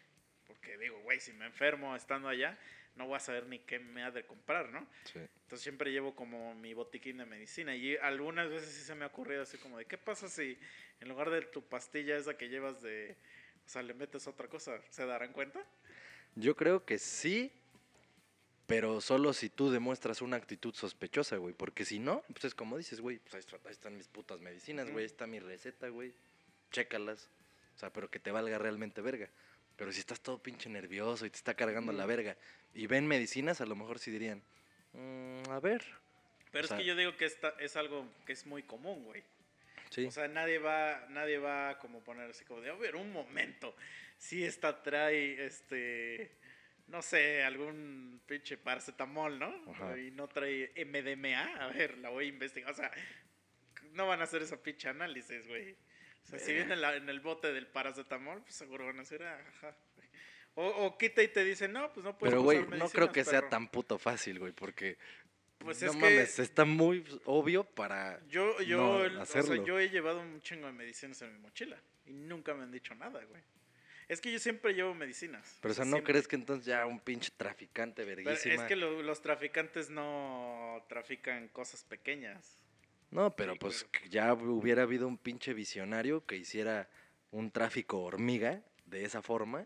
[0.47, 2.57] Porque digo, güey, si me enfermo estando allá,
[2.97, 4.85] no voy a saber ni qué me ha de comprar, ¿no?
[5.05, 5.19] Sí.
[5.19, 7.75] Entonces siempre llevo como mi botiquín de medicina.
[7.75, 10.57] Y algunas veces sí se me ha ocurrido así como de, ¿qué pasa si
[10.99, 13.15] en lugar de tu pastilla esa que llevas de...
[13.65, 14.79] O sea, le metes otra cosa?
[14.89, 15.63] ¿Se darán cuenta?
[16.35, 17.51] Yo creo que sí,
[18.65, 21.53] pero solo si tú demuestras una actitud sospechosa, güey.
[21.53, 24.39] Porque si no, pues es como dices, güey, pues ahí, está- ahí están mis putas
[24.41, 26.13] medicinas, güey, ahí está mi receta, güey.
[26.71, 27.29] Chécalas.
[27.75, 29.29] O sea, pero que te valga realmente verga.
[29.77, 32.35] Pero si estás todo pinche nervioso y te está cargando la verga
[32.73, 34.41] y ven medicinas, a lo mejor sí dirían,
[34.93, 35.83] "Mm, a ver.
[36.51, 39.03] Pero O es sea- que yo digo que esta es algo que es muy común,
[39.03, 39.23] güey.
[39.89, 40.05] Sí.
[40.05, 43.11] O sea, nadie va, nadie va a como poner así como de, a ver, un
[43.11, 43.75] momento.
[44.17, 46.31] Si esta trae, este,
[46.87, 49.71] no sé, algún pinche paracetamol, ¿no?
[49.71, 49.97] Ajá.
[49.97, 51.63] Y no trae MDMA.
[51.63, 52.71] A ver, la voy a investigar.
[52.71, 52.91] O sea,
[53.93, 55.75] no van a hacer ese pinche análisis, güey.
[56.29, 59.23] Sea, si viene en, la- en el bote del paracetamol, pues seguro van a hacer,
[59.23, 59.75] "Ah, ajá.
[60.55, 63.23] O, o quita y te dice, no, pues no puedes pero, güey, no creo que
[63.23, 63.49] sea perro".
[63.49, 64.97] tan puto fácil, güey, porque...
[65.59, 68.19] Pues no es que- mames, está muy obvio para...
[68.27, 69.65] Yo, yo, no el- o sea, hacerlo.
[69.65, 72.93] yo he llevado un chingo de medicinas en mi mochila y nunca me han dicho
[72.95, 73.41] nada, güey.
[74.07, 75.57] Es que yo siempre llevo medicinas.
[75.61, 76.13] Pero, o sea, ¿no siempre.
[76.13, 78.55] crees que entonces ya un pinche traficante Pero verguísima...
[78.55, 82.63] es que lo- los traficantes no trafican cosas pequeñas.
[83.11, 86.89] No, pero Sí, pues ya hubiera habido un pinche visionario que hiciera
[87.31, 89.65] un tráfico hormiga de esa forma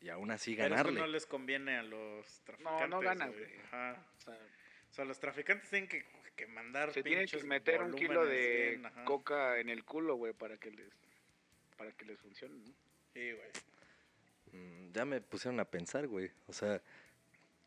[0.00, 0.92] y aún así Pero ganarle.
[0.92, 2.88] eso no les conviene a los traficantes.
[2.88, 3.14] no güey.
[3.16, 3.60] güey.
[3.66, 4.06] Ajá.
[4.16, 4.34] O sea,
[4.90, 6.04] O sea, los traficantes tienen que,
[6.36, 10.32] que mandar se tiene que meter un kilo de bien, coca en el culo, güey,
[10.32, 10.88] para que les
[11.76, 12.72] para que les funcione, ¿no?
[13.14, 13.50] Sí, güey.
[14.52, 16.30] Mm, Ya me pusieron a pensar, güey.
[16.46, 16.80] O sea,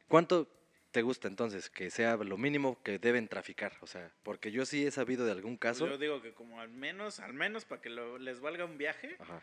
[0.08, 0.48] ¿cuánto
[0.92, 3.74] te gusta entonces que sea lo mínimo que deben traficar?
[3.82, 5.88] O sea, porque yo sí he sabido de algún Pues caso.
[5.88, 9.16] Yo digo que como al menos, al menos para que lo- les valga un viaje,
[9.20, 9.42] Ajá,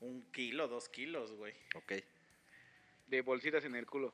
[0.00, 1.54] un kilo, dos kilos, güey.
[1.74, 1.92] ok.
[3.08, 4.12] De bolsitas en el culo.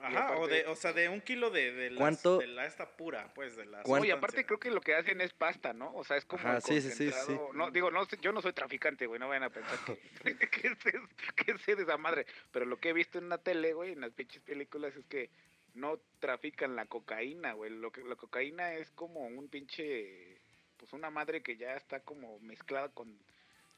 [0.00, 2.96] Ajá, o, de, o sea, de un kilo de, de, las- ¿Cuánto- de la esta
[2.96, 5.72] pura, pues, de la ¿Cuánto- No, y aparte creo que lo que hacen es pasta,
[5.72, 5.92] ¿no?
[5.96, 7.36] O sea, es como Ajá, sí, sí, sí, sí.
[7.54, 9.98] No, digo, no, sé- yo no soy traficante, güey, no vayan a pensar que,
[10.50, 10.92] que, sé,
[11.34, 12.26] que sé de esa madre.
[12.52, 15.30] Pero lo que he visto en la tele, güey, en las pinches películas es que
[15.74, 17.70] no trafican la cocaína, güey.
[17.70, 20.38] Lo que la cocaína es como un pinche,
[20.76, 23.18] pues una madre que ya está como mezclada con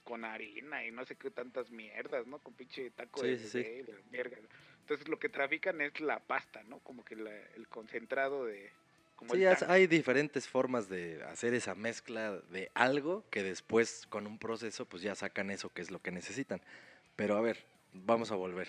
[0.03, 2.39] con harina y no sé qué tantas mierdas, ¿no?
[2.39, 4.39] Con pinche taco de Sí, de verga.
[4.81, 6.79] Entonces lo que trafican es la pasta, ¿no?
[6.81, 8.73] Como que la- el concentrado de...
[9.15, 14.39] Como Sí, hay diferentes formas de hacer esa mezcla de algo que después con un
[14.39, 16.63] proceso pues ya sacan eso que es lo que necesitan.
[17.15, 17.63] Pero a ver,
[17.93, 18.69] vamos a volver.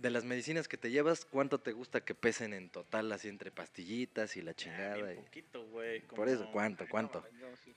[0.00, 3.50] De las medicinas que te llevas, ¿cuánto te gusta que pesen en total así entre
[3.50, 4.96] pastillitas y la Ah, chingada?
[4.96, 6.00] bien y- poquito, güey.
[6.02, 6.84] Por eso, ¿cuánto?
[6.84, 7.24] No, ¿Cuánto?
[7.40, 7.74] no, sí.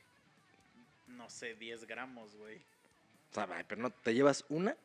[1.07, 2.57] No sé, 10 gramos, güey.
[3.31, 4.75] O sea, pero no, ¿te llevas una?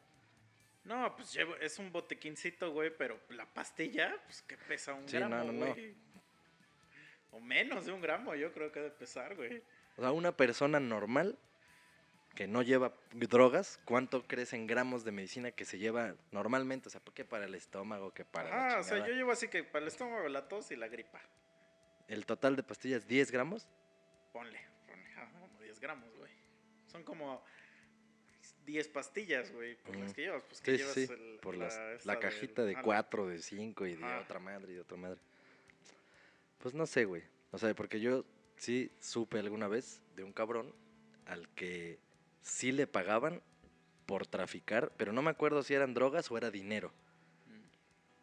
[0.85, 5.17] No, pues llevo, es un botequincito, güey, pero la pastilla, pues que pesa un Sí,
[5.17, 5.53] gramo, no.
[5.53, 5.95] güey.
[7.33, 9.63] O menos de un gramo, yo creo que debe pesar, güey.
[9.97, 11.39] O sea, una persona normal
[12.35, 16.89] que no lleva drogas, ¿cuánto crees en gramos de medicina que se lleva normalmente?
[16.89, 19.33] O sea, ¿por qué para el estómago, que para la Ah, o sea, yo llevo
[19.33, 21.21] así que para el estómago, la tos y la gripa.
[22.09, 23.69] ¿El total de pastillas 10 gramos?
[24.33, 26.33] Ponle, ponle, como 10 gramos, güey.
[26.87, 27.43] Son como
[28.65, 30.15] 10 pastillas, güey, por las Ujú.
[30.15, 30.43] que llevas.
[30.45, 32.83] Pues que Sí, llevas sí, el- por la, las- la del- cajita de ah, la-
[32.83, 35.21] 4, de 5 y de otra madre y de otra madre.
[36.59, 37.23] Pues no sé, güey.
[37.51, 38.25] O sea, porque yo
[38.57, 40.73] sí supe alguna vez de un cabrón
[41.27, 41.99] al que
[42.43, 43.43] sí le pagaban
[44.07, 46.93] por traficar, pero no me acuerdo si eran drogas o era dinero.
[47.47, 47.61] Mm.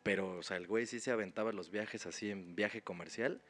[0.03, 3.41] Pero, o sea, el güey sí se aventaba los viajes así en viaje comercial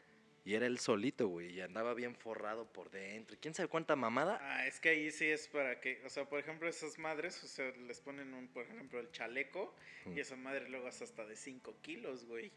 [0.46, 3.38] y era él solito, güey, y andaba bien forrado por dentro.
[3.42, 4.40] ¿Quién sabe cuánta mamada?
[4.42, 7.48] Ah, es que ahí sí es para que, o sea, por ejemplo, esas madres, o
[7.48, 10.18] sea, les ponen un, por ejemplo, el chaleco Mm.
[10.18, 12.52] y esa madre luego es hasta de 5 kilos, güey.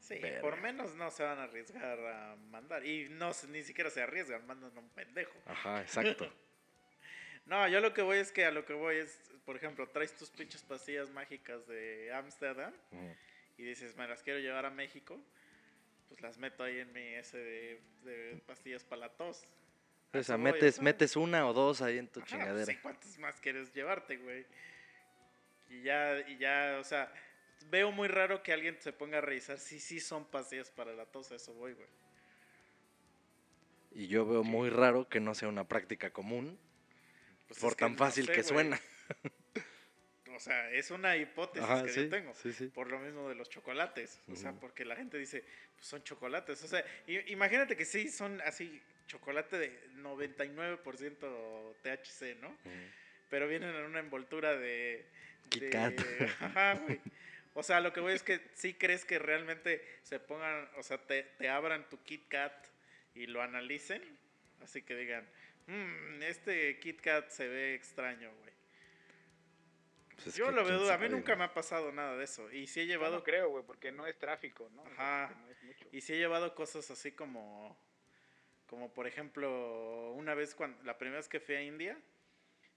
[0.00, 0.40] Sí, Verga.
[0.42, 2.84] por menos no se van a arriesgar a mandar.
[2.84, 5.38] Y no, ni siquiera se arriesgan, mandan a un pendejo.
[5.46, 6.30] Ajá, exacto.
[7.46, 10.16] No, yo lo que voy es que a lo que voy es, por ejemplo, traes
[10.16, 13.14] tus pinches pastillas mágicas de Ámsterdam Ujú.
[13.58, 15.20] y dices, me las quiero llevar a México,
[16.08, 19.46] pues las meto ahí en mi ese de, de pastillas para la tos.
[20.14, 22.72] O sea, voy, metes, metes una o dos ahí en tu Ajá, chingadera.
[22.72, 24.46] Sí, ¿cuántos más quieres llevarte, güey?
[25.68, 27.12] Y ya, y ya, o sea,
[27.68, 31.04] veo muy raro que alguien se ponga a revisar si sí son pastillas para la
[31.04, 31.88] tos, eso voy, güey.
[33.90, 36.58] Y yo veo muy raro que no sea una práctica común
[37.48, 38.80] Pues por que tan no fácil sé, que suena.
[40.36, 42.34] O sea, es una hipótesis Ajá, que sí, yo tengo.
[42.34, 42.66] sí, sí.
[42.66, 44.20] Por lo mismo de los chocolates.
[44.28, 45.44] O sea, porque la gente dice,
[45.76, 46.60] pues son chocolates.
[46.64, 46.84] O sea,
[47.28, 52.56] imagínate que sí son así, chocolate de 99% THC, ¿no?
[53.30, 55.06] Pero vienen en una envoltura de.
[55.50, 56.00] Kit de- Kat.
[56.40, 57.00] Ajá, güey.
[57.52, 60.98] O sea, lo que voy es que sí crees que realmente se pongan, o sea,
[60.98, 62.52] te, te abran tu Kit Kat
[63.14, 64.02] y lo analicen.
[64.60, 65.28] Así que digan,
[65.66, 68.54] "Mm, este Kit Kat se ve extraño, güey.
[70.14, 72.50] Pues es Yo lo veo, a mí nunca me ha pasado nada de eso.
[72.50, 74.84] Y sí he Yo llevado, no creo, güey, porque no es tráfico, ¿no?
[74.86, 75.34] Ajá.
[75.40, 75.88] no es mucho.
[75.92, 77.76] y sí he llevado cosas así como,
[78.66, 81.98] como por ejemplo, una vez cuando, la primera vez que fui a India,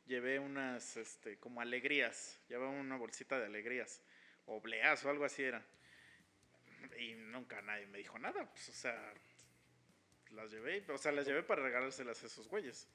[0.08, 4.02] llevé unas, este, como alegrías, llevaba una bolsita de alegrías,
[4.46, 5.64] obleas o algo así era.
[6.98, 9.14] Y nunca nadie me dijo nada, pues, o sea,
[10.38, 12.88] las llevé, o sea, las llevé para regalárselas a esos güeyes.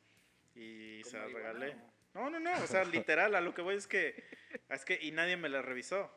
[0.54, 1.76] Y se ¿Como las regalé.
[2.14, 4.22] No, no, no, o sea, literal, a lo que voy es que,
[4.68, 6.10] es que, y nadie me la revisó.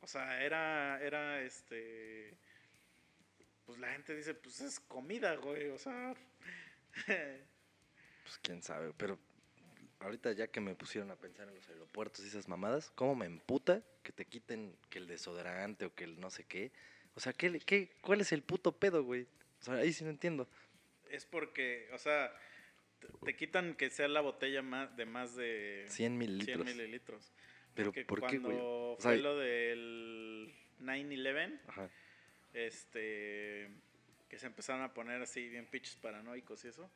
[0.00, 2.36] O sea, era, era, este,
[3.64, 6.14] pues la gente dice, pues es comida, güey, o sea.
[8.22, 9.18] Pues quién sabe, pero
[10.00, 13.26] ahorita ya que me pusieron a pensar en los aeropuertos y esas mamadas, ¿cómo me
[13.26, 16.72] emputa que te quiten que el desodorante o que el no sé qué?
[17.14, 19.28] O sea, ¿qué, le- qué, ¿cuál es el puto pedo, güey?
[19.60, 20.48] O sea, ahí sí no entiendo.
[21.10, 22.32] Es porque, o sea,
[23.24, 26.66] te, quitan que sea la botella más, de más de 100 100 mililitros.
[26.66, 27.32] mililitros.
[27.74, 28.56] Pero Porque ¿por qué, güey?
[28.56, 31.90] cuando O sea, fue lo del 9-11, Ajá.
[32.54, 33.70] este
[34.28, 36.90] que se empezaron a poner así bien pinches paranoicos y eso.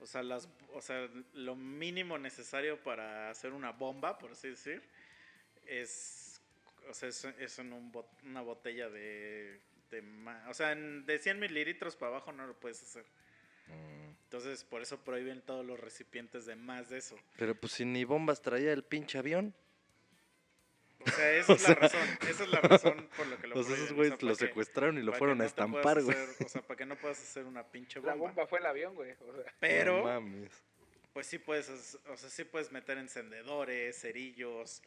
[0.00, 4.82] O sea, las o sea, lo mínimo necesario para hacer una bomba, por así decir,
[5.66, 6.40] es
[6.88, 10.02] o sea, es, es en un bot- una botella de, de
[10.48, 13.04] o sea, en- de 100 mililitros para abajo no lo puedes hacer.
[13.68, 17.16] Mm, Entonces, por eso prohíben todos los recipientes de más de eso.
[17.36, 19.54] Pero pues si ni bombas traía el pinche avión.
[21.04, 23.62] O sea, esa es la razón, esa es la razón por lo que lo O
[23.62, 26.16] sea, esos güeyes lo que- secuestraron y lo fueron a no estampar, güey.
[26.44, 28.28] O sea, para que no puedas hacer una pinche La bomba.
[28.28, 29.12] bomba fue el avión, güey.
[29.12, 30.50] O sea, Pero, No mames.
[31.12, 31.68] pues sí puedes,
[32.08, 34.82] o sea, sí puedes meter encendedores, cerillos.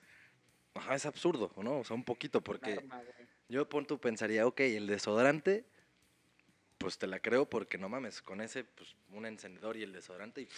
[0.73, 1.79] Ajá, es absurdo, ¿no?
[1.79, 3.01] O sea, un poquito, porque arma,
[3.47, 5.65] yo pon tú pensaría, ok, el desodorante,
[6.77, 10.41] pues te la creo porque no mames, con ese, pues un encendedor y el desodorante
[10.41, 10.49] y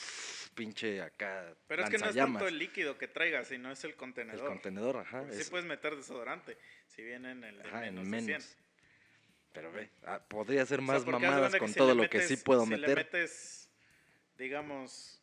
[0.55, 1.55] pinche acá.
[1.67, 4.47] Pero es que no es tanto el líquido que traigas, sino es el El contenedor.
[4.47, 5.21] contenedor, ajá.
[5.21, 6.57] Porque es- sí puedes meter desodorante,
[6.87, 8.25] si viene en el de ajá, menos, en de 100.
[8.27, 8.57] menos.
[9.53, 12.21] Pero ve, ah, podría ser O sea, más de mamadas con si todo lo que
[12.21, 12.97] sí puedo si le meter.
[12.97, 13.69] metes,
[14.37, 15.21] digamos,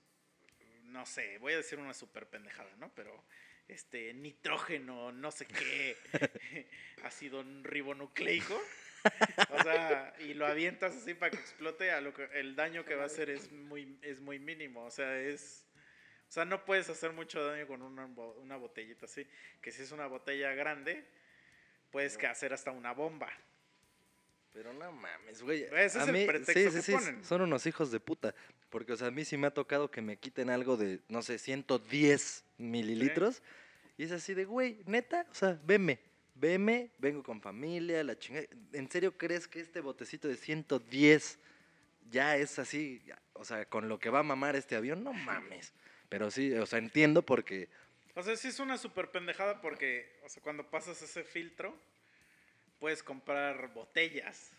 [0.85, 2.91] no sé, voy a decir una super pendejada, ¿no?
[2.95, 3.25] Pero,
[3.69, 5.97] este, nitrógeno, no sé qué,
[7.05, 8.61] ácido ribonucleico.
[9.51, 12.95] O sea, y lo avientas así para que explote, a lo que el daño que
[12.95, 14.85] va a hacer es muy, es muy mínimo.
[14.85, 15.67] O sea, es.
[16.29, 19.27] O sea, no puedes hacer mucho daño con una, una botellita así.
[19.61, 21.05] Que si es una botella grande,
[21.91, 23.31] puedes que hacer hasta una bomba.
[24.53, 25.65] Pero no mames, güey.
[25.65, 27.25] Ese es a el mí, pretexto sí, que sí, sí, ponen.
[27.25, 28.35] son unos hijos de puta.
[28.71, 31.23] Porque, o sea, a mí sí me ha tocado que me quiten algo de, no
[31.23, 33.43] sé, 110 mililitros.
[33.97, 35.99] Y es así de, güey, neta, o sea, veme,
[36.35, 38.47] veme, vengo con familia, la chingada.
[38.73, 41.39] ¿En serio crees que este botecito de 110
[42.11, 43.03] ya es así?
[43.35, 45.73] O sea, con lo que va a mamar este avión, no mames.
[46.09, 47.69] Pero sí, o sea, entiendo porque,
[48.15, 51.77] O sea, sí es una super pendejada porque, o sea, cuando pasas ese filtro,
[52.79, 54.53] puedes comprar botellas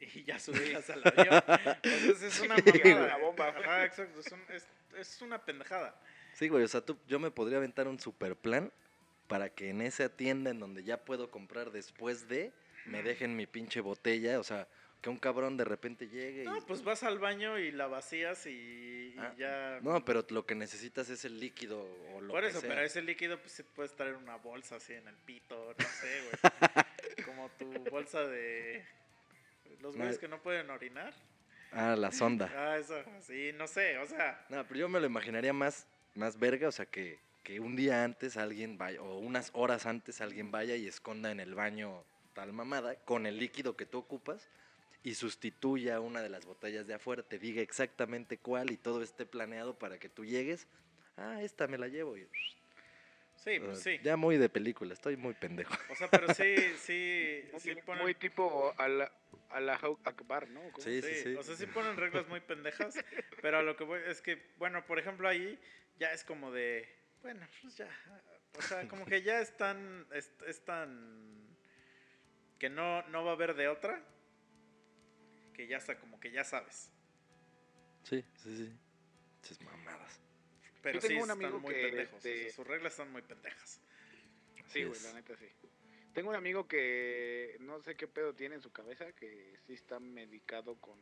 [0.00, 1.42] y ya subirlas al avión.
[1.82, 2.62] Entonces es una Sí,
[3.20, 3.48] bomba.
[3.48, 4.20] Ajá, exacto.
[4.20, 6.00] Es, un- es- es una pendejada.
[6.34, 8.72] sí, güey, o sea, tú, yo me podría aventar un super plan
[9.28, 12.52] para que en esa tienda en donde ya puedo comprar después de,
[12.86, 14.66] me dejen mi pinche botella, o sea,
[15.02, 16.46] que un cabrón de repente llegue y...
[16.46, 19.78] No, pues vas al baño y la vacías y, y Ah, ya.
[19.82, 22.68] No, pero lo que necesitas es el líquido o lo Por que eso, sea.
[22.70, 26.20] pero ese líquido, pues sí puedes traer una bolsa así en el pito, no sé,
[26.24, 27.24] güey.
[27.26, 28.84] Como tu bolsa de.
[29.80, 31.14] Los No, güeyes que no pueden orinar.
[31.70, 32.50] Ah, la sonda.
[32.56, 34.44] Ah, eso, sí, no sé, o sea.
[34.48, 37.18] No, pero yo me lo imaginaría más, más verga, o sea, que,
[37.48, 41.40] que un día antes alguien vaya, o unas horas antes alguien vaya y esconda en
[41.40, 44.50] el baño tal mamada con el líquido que tú ocupas
[45.02, 49.24] y sustituya una de las botellas de afuera, te diga exactamente cuál y todo esté
[49.24, 50.66] planeado para que tú llegues.
[51.16, 52.18] Ah, esta me la llevo.
[52.18, 52.28] Y,
[53.36, 53.98] Sí, pues sí.
[54.02, 55.72] Ya muy de película, estoy muy pendejo.
[55.90, 59.10] O sea, pero sí, sí, sí Muy, ponen, muy tipo a la,
[59.48, 60.60] a la Akbar, ¿no?
[60.76, 61.34] Sí, sí, sí, sí.
[61.34, 63.02] o sea, sí ponen reglas muy pendejas,
[63.40, 65.58] pero a lo que voy es que, bueno, por ejemplo, ahí
[65.98, 67.88] ya es como de, bueno, pues ya,
[68.56, 71.56] o sea, como que ya es tan, es, es tan,
[72.58, 74.02] que no, no va a haber de otra,
[75.54, 76.90] que ya está, como que ya sabes.
[78.04, 78.72] Sí, sí, sí.
[79.42, 80.20] Esas mamadas.
[80.82, 82.18] Pero tengo sí un están amigo muy que, pendejos.
[82.18, 83.80] o sea, este- sus reglas están muy pendejas.
[84.68, 85.46] Sí, güey, la neta sí.
[86.12, 89.98] Tengo un amigo que no sé qué pedo tiene en su cabeza, que sí está
[90.00, 90.98] medicado con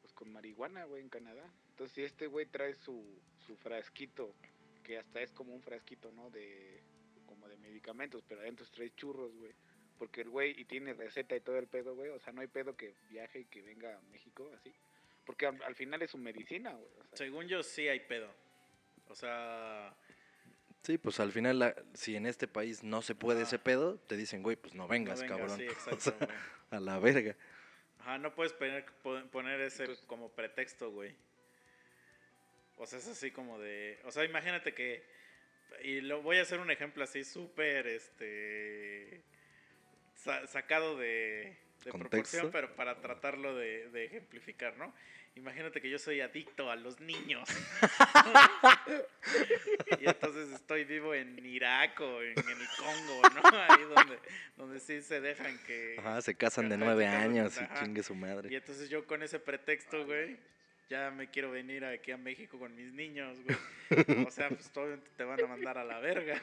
[0.00, 1.44] pues con marihuana, güey, en Canadá.
[1.70, 4.34] Entonces, si este güey trae su, su frasquito,
[4.82, 6.30] que hasta es como un frasquito, ¿no?
[6.30, 6.82] De
[7.26, 9.52] como de medicamentos, pero adentro trae churros, güey.
[9.98, 12.10] Porque el güey y tiene receta y todo el pedo, güey.
[12.10, 14.74] O sea, no hay pedo que viaje y que venga a México así.
[15.24, 16.88] Porque al, al final es su medicina, güey.
[16.98, 18.32] o sea, Según yo, sí hay pedo.
[19.08, 19.94] O sea,
[20.82, 24.16] Sí, pues al final, la- si en este país no se puede ese pedo, te
[24.16, 25.58] dicen, güey, pues no no vengas, venga, cabrón.
[25.58, 26.28] Sí, O exacto, sea,
[26.70, 27.36] a la verga.
[27.98, 31.14] Ajá, no puedes poner, po- poner ese Entonces- como pretexto, güey.
[32.80, 33.98] O sea, es así como de...
[34.04, 35.02] O sea, imagínate que...
[35.84, 39.22] Y lo voy a hacer un ejemplo así súper, este...
[40.16, 44.92] sa- sacado de, de proporción, pero para tratarlo de, de ejemplificar, ¿no?
[45.36, 47.48] Imagínate que yo soy adicto a los niños.
[50.00, 53.42] y entonces estoy vivo en Irak o en, en el Congo, ¿no?
[53.68, 54.18] Ahí donde,
[54.56, 55.96] donde sí se dejan que...
[55.98, 58.54] Ajá, se casan de nueve años y chingue su Y madre.
[58.56, 60.36] entonces yo con ese pretexto, güey,
[60.90, 63.56] ya me quiero venir aquí a México con mis niños, güey.
[64.28, 66.38] O sea, pues todo te van a mandar a la verga.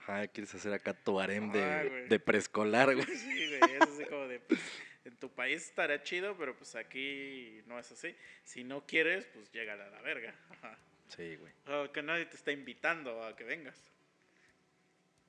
[0.00, 2.08] Ajá, quieres hacer acá tu harem Ajá, de, güey.
[2.08, 3.06] de preescolar, güey.
[3.06, 4.60] Sí, güey, es así como de, pues,
[5.04, 8.14] en tu país estaría chido, pero pues aquí no es así.
[8.44, 10.34] Si no quieres, pues llega a la verga.
[10.50, 10.78] Ajá.
[11.08, 11.52] Sí, güey.
[11.66, 13.90] O que nadie te está invitando a que vengas.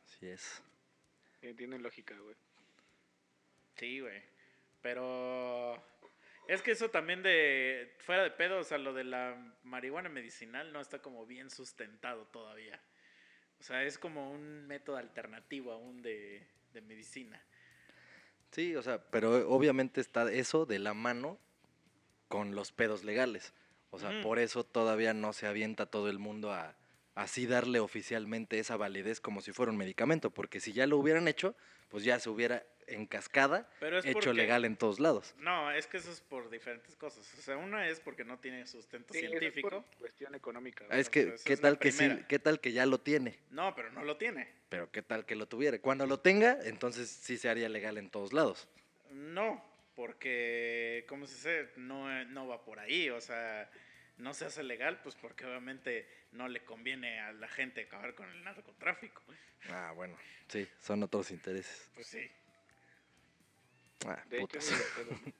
[0.06, 0.62] Así es.
[1.42, 2.36] eh, tiene lógica, güey.
[3.78, 4.22] Sí, güey.
[4.82, 5.82] Pero
[6.50, 10.74] es que eso también de fuera de pedo, o sea, lo de la marihuana medicinal
[10.74, 12.82] no está como bien sustentado todavía.
[13.60, 17.40] O sea, es como un método alternativo aún de, de medicina.
[18.50, 21.38] Sí, o sea, pero obviamente está eso de la mano
[22.28, 23.54] con los pedos legales.
[23.92, 26.76] O sea, por eso todavía no se avienta todo el mundo a
[27.14, 31.28] así darle oficialmente esa validez como si fuera un medicamento, porque si ya lo hubieran
[31.28, 31.56] hecho,
[31.90, 35.36] pues ya se hubiera en cascada Pero es hecho porque- legal en todos lados.
[35.38, 37.32] No, es que eso es por diferentes cosas.
[37.38, 39.70] O sea, una es porque no tiene sustento Sí, eso es científico.
[39.70, 40.86] por cuestión económica.
[40.90, 40.98] Ah.
[40.98, 43.38] Es o que, ¿qué es tal que sí, qué tal que ya lo tiene?
[43.52, 44.48] No, pero no lo tiene.
[44.70, 45.78] Pero qué tal que lo tuviera.
[45.80, 48.68] Cuando lo tenga, entonces sí se haría legal en todos lados.
[49.12, 49.64] No,
[49.96, 51.70] porque, ¿cómo se dice?
[51.78, 53.70] No, no va por ahí, o sea,
[54.20, 58.30] no se hace legal, pues porque obviamente no le conviene a la gente acabar con
[58.30, 59.24] el narcotráfico.
[59.70, 60.18] Ah, bueno,
[60.48, 61.90] sí, son otros intereses.
[61.96, 62.30] Pues sí.
[64.06, 64.70] Ah, De putas.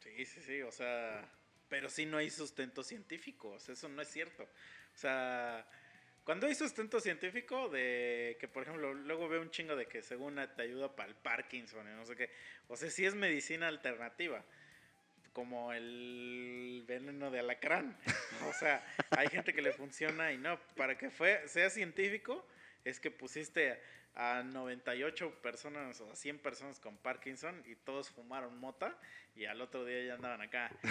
[0.00, 1.28] Sí, sí, sí, o sea,
[1.68, 4.42] pero sí no hay sustento científico, o sea, eso no es cierto.
[4.42, 5.64] O sea,
[6.24, 10.40] cuando hay sustento científico de que, por ejemplo, luego veo un chingo de que según
[10.56, 12.30] te ayuda para el Parkinson y no sé qué,
[12.66, 14.44] o sea, sí es medicina alternativa,
[15.38, 17.96] como el veneno de alacrán.
[18.48, 22.44] O sea, hay gente que le funciona y no, para que fue, sea científico
[22.84, 23.80] es que pusiste
[24.16, 28.96] a 98 personas o a 100 personas con Parkinson y todos fumaron mota
[29.36, 30.72] y al otro día ya andaban acá.
[30.82, 30.90] Sí,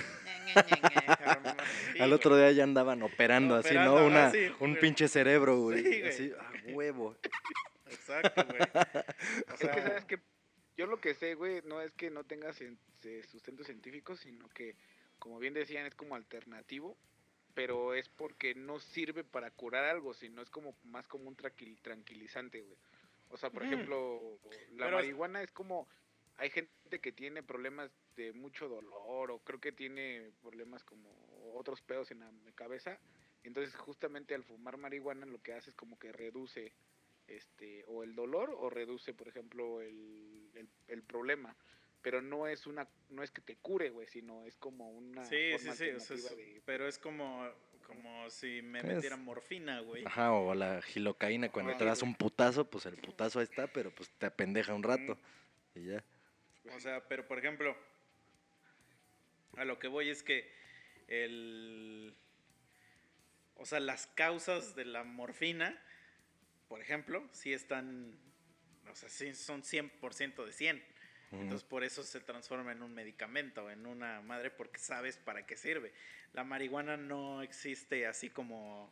[1.99, 4.05] Al otro día ya andaban operando, así, Operando, ¿no?
[4.05, 4.79] Una, sí, un güey.
[4.79, 5.83] pinche cerebro, güey.
[5.83, 6.07] Sí, güey.
[6.07, 7.17] así, a huevo.
[7.89, 8.61] Exacto, güey.
[9.49, 10.19] O Es que, sea, ¿sabes que
[10.77, 14.75] Yo lo que sé, güey, no es que no tenga eh, sustento científico, sino que,
[15.19, 16.95] como bien decían, es como alternativo,
[17.55, 21.81] pero es porque no sirve para curar algo, sino es como más como un tranquil-
[21.81, 22.77] tranquilizante, güey.
[23.29, 24.39] O sea, por ejemplo,
[24.71, 25.87] la Pero marihuana es como...
[26.37, 31.09] Hay gente que tiene problemas de mucho dolor o creo que tiene problemas como
[31.55, 32.99] otros pedos en la cabeza.
[33.43, 36.73] Entonces justamente al fumar marihuana lo que hace es como que reduce
[37.25, 41.55] este o el dolor o reduce por ejemplo el, el, el problema
[42.01, 45.35] pero no es una no es que te cure güey sino es como una sí,
[45.35, 47.49] sí, forma sí, o sea, alternativa es- de- pero es como,
[47.85, 50.05] como si me Es- metieran morfina, güey.
[50.05, 53.91] Ajá, o la gilocaína, cuando te das un putazo, pues el putazo ahí está, pero
[53.91, 55.17] pues te apendeja un rato.
[55.73, 56.03] Y ya.
[56.75, 57.75] O sea, pero por ejemplo,
[59.55, 60.51] a lo que voy es que
[61.07, 62.13] el...
[63.55, 65.81] O sea, las causas de la morfina,
[66.67, 68.17] por ejemplo, sí están...
[68.89, 70.83] O sea, sí son 100% de 100.
[71.31, 71.41] Ujú.
[71.41, 75.57] Entonces por eso se transforma en un medicamento, en una madre, porque sabes para qué
[75.57, 75.93] sirve.
[76.33, 78.91] La marihuana no existe así como,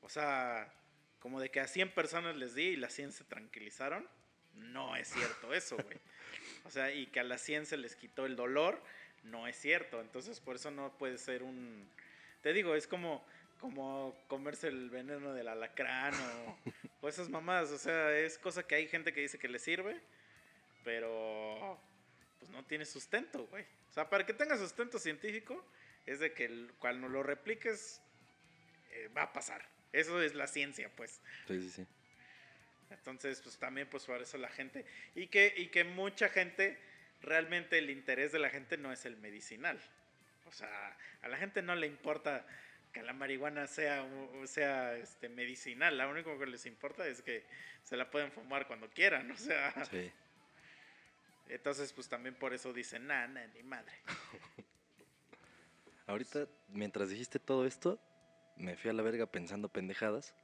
[0.00, 0.72] o sea,
[1.20, 4.08] como de que a 100 personas les di y las 100 se tranquilizaron.
[4.54, 5.98] No es cierto eso, güey.
[6.64, 8.82] O sea, y que a las 100 se les quitó el dolor,
[9.22, 10.00] no es cierto.
[10.00, 11.88] Entonces por eso no puede ser un...
[12.40, 13.24] Te digo, es como,
[13.60, 16.58] como comerse el veneno del alacrán o,
[17.02, 17.70] o esas mamadas.
[17.70, 20.00] O sea, es cosa que hay gente que dice que le sirve
[20.84, 21.78] pero
[22.38, 23.64] pues no tiene sustento, güey.
[23.90, 25.64] O sea, para que tenga sustento científico,
[26.06, 28.00] es de que el- cuando lo repliques,
[28.90, 29.64] eh, va a pasar.
[29.92, 31.20] Eso es la ciencia, pues.
[31.46, 31.86] Sí, sí, sí.
[32.90, 34.84] Entonces, pues también, pues por eso la gente.
[35.14, 36.78] Y que, y que mucha gente,
[37.20, 39.80] realmente el interés de la gente no es el medicinal.
[40.46, 42.44] O sea, a la gente no le importa
[42.92, 45.96] que la marihuana sea, u- sea este, medicinal.
[45.96, 47.44] Lo único que les importa es que
[47.84, 49.30] se la pueden fumar cuando quieran.
[49.30, 50.10] O sea, Sí.
[51.48, 53.92] entonces, pues también por eso dicen, nada, nah, ni madre.
[56.06, 57.98] Ahorita, mientras dijiste todo esto,
[58.56, 60.34] me fui a la verga pensando pendejadas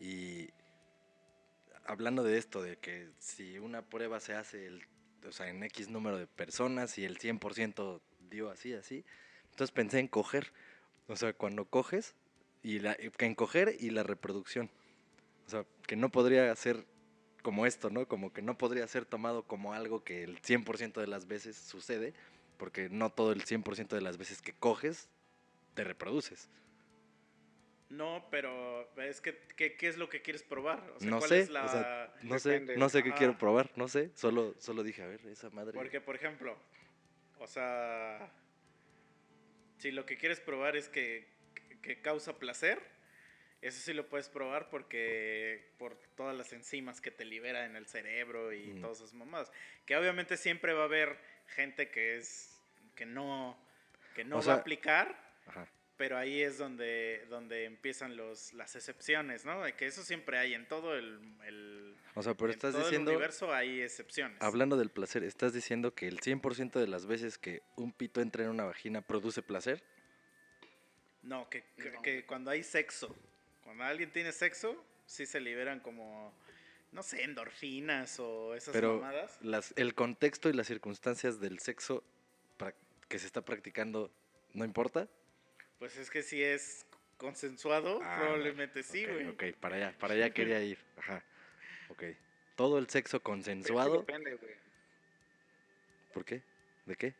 [0.00, 0.50] y
[1.84, 4.86] hablando de esto, de que si una prueba se hace el,
[5.26, 9.04] o sea, en X número de personas y el 100% dio así, así,
[9.50, 10.52] entonces pensé en coger,
[11.08, 12.14] o sea, cuando coges,
[12.62, 14.70] y la, que en coger y la reproducción,
[15.46, 16.84] o sea, que no podría ser
[17.42, 18.08] como esto, ¿no?
[18.08, 22.14] Como que no podría ser tomado como algo que el 100% de las veces sucede,
[22.56, 25.08] porque no todo el 100% de las veces que coges
[25.74, 26.48] te reproduces.
[27.90, 30.90] No, pero es que, ¿qué, qué es lo que quieres probar?
[30.96, 31.64] O sea, no ¿cuál sé, es la...?
[31.64, 35.06] o sea, no sé, no sé qué quiero probar, no sé, solo, solo dije, a
[35.06, 35.74] ver, esa madre.
[35.74, 36.56] Porque, por ejemplo,
[37.38, 38.32] o sea,
[39.84, 41.26] si lo que quieres probar es que,
[41.82, 42.80] que causa placer,
[43.60, 47.86] eso sí lo puedes probar porque por todas las enzimas que te libera en el
[47.86, 48.80] cerebro y Mm.
[48.80, 49.52] todas esas mamadas.
[49.84, 51.18] Que obviamente siempre va a haber
[51.48, 52.58] gente que es
[52.96, 53.58] que no
[54.14, 55.14] que no O va sea- a aplicar,
[55.48, 55.68] Ajá.
[55.96, 59.62] Pero ahí es donde donde empiezan los las excepciones, ¿no?
[59.62, 62.80] De que eso siempre hay en todo el, el O sea, pero en estás todo
[62.82, 64.40] el diciendo, universo hay excepciones.
[64.42, 68.42] hablando del placer, estás diciendo que el 100% de las veces que un pito entra
[68.44, 69.82] en una vagina produce placer.
[71.22, 72.02] No, que, que- No.
[72.02, 73.14] que cuando hay sexo,
[73.62, 76.34] cuando alguien tiene sexo, sí se liberan como,
[76.92, 79.38] no sé, endorfinas o esas Pero mamadas.
[79.42, 82.02] las, el contexto y las circunstancias del sexo
[83.08, 84.10] que se está practicando
[84.54, 85.08] no importa.
[85.78, 89.28] Pues es que si es consensuado, Ah, probablemente sí, Ok, güey.
[89.28, 90.78] Ok, para allá, para allá quería ir.
[90.96, 91.22] Ajá.
[91.88, 92.04] Ok.
[92.56, 93.98] Todo el sexo Pero consensuado.
[93.98, 94.54] depende, güey.
[96.12, 96.42] ¿Por qué?
[96.86, 97.14] ¿De qué?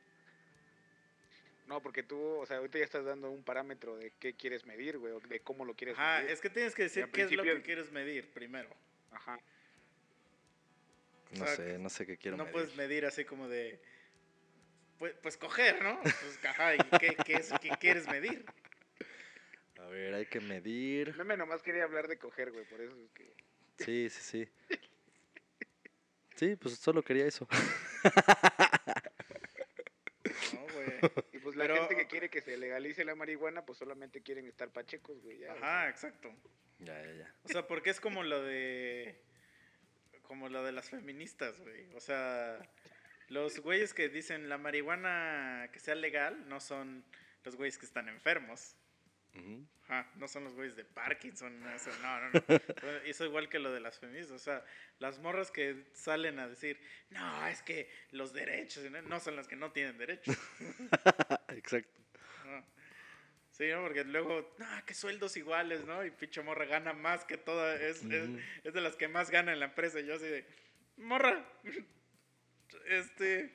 [1.67, 4.99] No, porque tú, o sea, ahorita ya estás dando un parámetro de qué quieres medir,
[4.99, 6.31] güey, o de cómo lo quieres Ajá, medir.
[6.31, 8.69] es que tienes que decir qué es lo que quieres medir primero.
[9.11, 9.41] Ajá.
[11.33, 12.53] O No sea, sé, no sé qué quiero no medir.
[12.53, 13.81] puedes medir así como de,
[14.99, 16.01] pues, pues coger, ¿no?
[16.03, 18.45] Pues, ajá, ¿y qué, qué es, qué quieres medir?
[19.79, 21.15] A ver, hay que medir.
[21.17, 23.35] Meme nomás quería hablar de coger, güey, por eso es que...
[23.85, 24.79] Sí, sí, sí.
[26.37, 27.47] Sí, pues solo quería eso.
[30.55, 30.89] No, güey.
[31.33, 34.47] Y pues la Pero- gente que quiere que se legalice la marihuana, pues solamente quieren
[34.47, 35.53] estar pachecos, güey, ya.
[35.53, 36.35] Ajá, exacto.
[36.79, 37.35] Ya, ya, ya.
[37.45, 39.21] O sea, porque es como lo de.
[40.23, 41.93] Como lo de las feministas, güey.
[41.95, 42.59] O sea,
[43.29, 47.05] los güeyes que dicen la marihuana que sea legal no son
[47.45, 48.77] los güeyes que están enfermos.
[49.35, 49.67] Ujú.
[49.89, 51.61] Ajá, no son los güeyes de Parkinson.
[51.75, 52.41] eso, no, no, no.
[53.05, 54.33] Eso igual que lo de las feministas.
[54.33, 54.65] O sea,
[54.99, 59.57] las morras que salen a decir, no, es que los derechos no son las que
[59.57, 60.37] no tienen derechos.
[61.49, 62.01] Exacto.
[62.45, 62.65] No.
[63.51, 63.83] Sí, ¿no?
[63.83, 66.05] Porque luego, no, que sueldos iguales, ¿no?
[66.05, 68.39] Y pinche morra gana más que toda, es, es, Ujú.
[68.65, 70.01] es de las que más gana en la empresa.
[70.01, 70.47] Y yo así de,
[70.97, 71.45] morra,
[72.87, 73.55] este...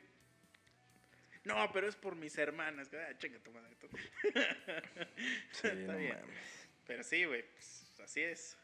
[1.45, 2.89] No, pero es por mis hermanas.
[2.93, 3.75] Ah, chinga tu madre.
[5.51, 6.19] Sí, Está no bien.
[6.19, 6.67] mames.
[6.85, 8.57] Pero sí, güey, pues, así es.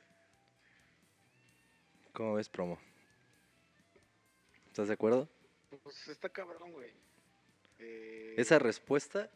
[2.13, 2.79] ¿Cómo ves, promo?
[4.67, 5.29] ¿Estás de acuerdo?
[5.83, 6.91] Pues está cabrón, güey.
[7.79, 9.29] Eh, Esa respuesta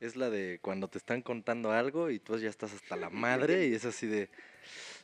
[0.00, 3.66] es la de cuando te están contando algo y tú ya estás hasta la madre
[3.66, 4.28] y es así de,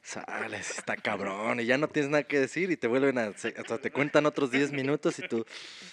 [0.03, 3.33] sale, sí está cabrón y ya no tienes nada que decir y te vuelven a,
[3.37, 5.45] se- hasta te cuentan otros 10 minutos y tú,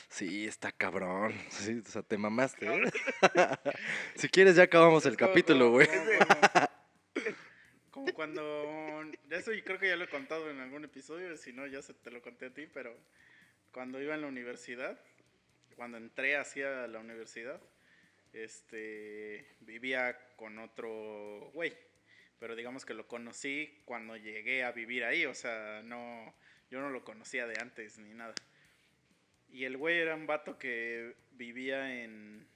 [0.09, 2.67] sí, está cabrón, sí, o sea, te mamaste.
[2.67, 2.81] ¿eh?
[4.15, 5.87] si quieres ya acabamos el capítulo, güey.
[7.91, 9.03] Como, cuando.
[9.29, 12.09] Eso creo que ya lo he contado en algún episodio, si no, ya se te
[12.09, 12.95] lo conté a ti, pero
[13.73, 14.97] cuando iba en la universidad,
[15.75, 17.59] cuando entré hacia la universidad,
[18.33, 21.73] este vivía con otro güey.
[22.39, 26.33] Pero digamos que lo conocí cuando llegué a vivir ahí, o sea, no.
[26.71, 28.33] Yo no lo conocía de antes ni nada.
[29.49, 32.47] Y el güey era un vato que vivía en.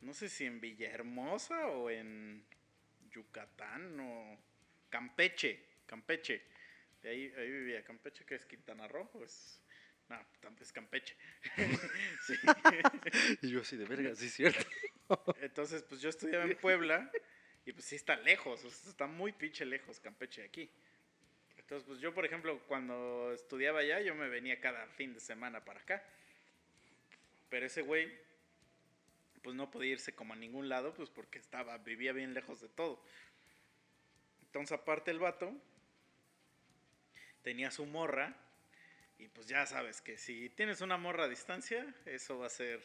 [0.00, 2.44] No sé si en Villahermosa o en
[3.10, 4.38] Yucatán o
[4.90, 6.42] Campeche, Campeche.
[7.02, 9.60] De ahí, ahí vivía Campeche, que es Quintana Roo, pues.
[10.08, 11.16] No, tanto es Campeche.
[12.26, 12.34] Sí.
[13.42, 14.64] Y yo así de verga, sí es cierto.
[15.40, 17.10] Entonces, pues yo estudiaba en Puebla
[17.64, 20.70] y pues sí está lejos, o sea, está muy pinche lejos Campeche de aquí.
[21.58, 25.64] Entonces, pues yo, por ejemplo, cuando estudiaba allá, yo me venía cada fin de semana
[25.64, 26.04] para acá.
[27.48, 28.12] Pero ese güey,
[29.42, 32.68] pues no podía irse como a ningún lado, pues porque estaba, vivía bien lejos de
[32.68, 33.02] todo.
[34.42, 35.52] Entonces, aparte el vato,
[37.42, 38.36] tenía su morra,
[39.18, 42.80] y pues ya sabes que si tienes una morra a distancia, eso va a ser...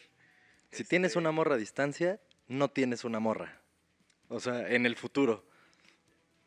[0.72, 3.60] Si tienes este, una morra a distancia, no tienes una morra.
[4.30, 5.46] O sea, en el futuro.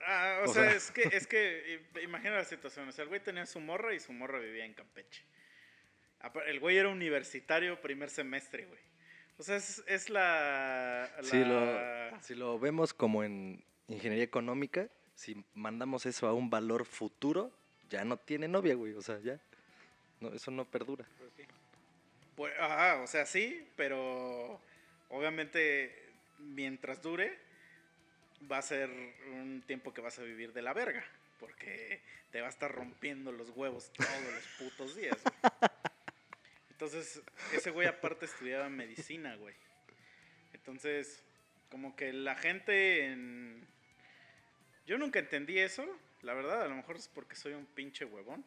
[0.00, 2.88] Ah, o, O sea, sea- es que, es que imagina la situación.
[2.88, 5.22] O sea, el güey tenía su morra y su morra vivía en Campeche.
[6.46, 8.80] El güey era universitario primer semestre, güey.
[9.36, 14.88] O sea, es, es la, Si, lo, la- si lo vemos como en ingeniería económica,
[15.14, 17.52] si mandamos eso a un valor futuro,
[17.90, 18.94] ya no tiene novia, güey.
[18.94, 19.38] O sea, ya.
[20.24, 21.04] No, eso no perdura.
[21.18, 21.48] Pues.
[22.36, 24.60] Pues, ajá, o sea, sí, pero
[25.10, 27.38] obviamente mientras dure,
[28.50, 28.90] va a ser
[29.32, 31.04] un tiempo que vas a vivir de la verga.
[31.38, 32.00] Porque
[32.30, 35.16] te va a estar rompiendo los huevos todos los putos días.
[35.22, 35.52] güey.
[36.70, 37.22] Entonces,
[37.52, 39.54] ese güey aparte estudiaba medicina, güey.
[40.54, 41.22] Entonces,
[41.70, 43.66] como que la gente en...
[44.86, 45.86] Yo nunca entendí eso,
[46.22, 48.44] la verdad, a lo mejor es porque soy un pinche huevón.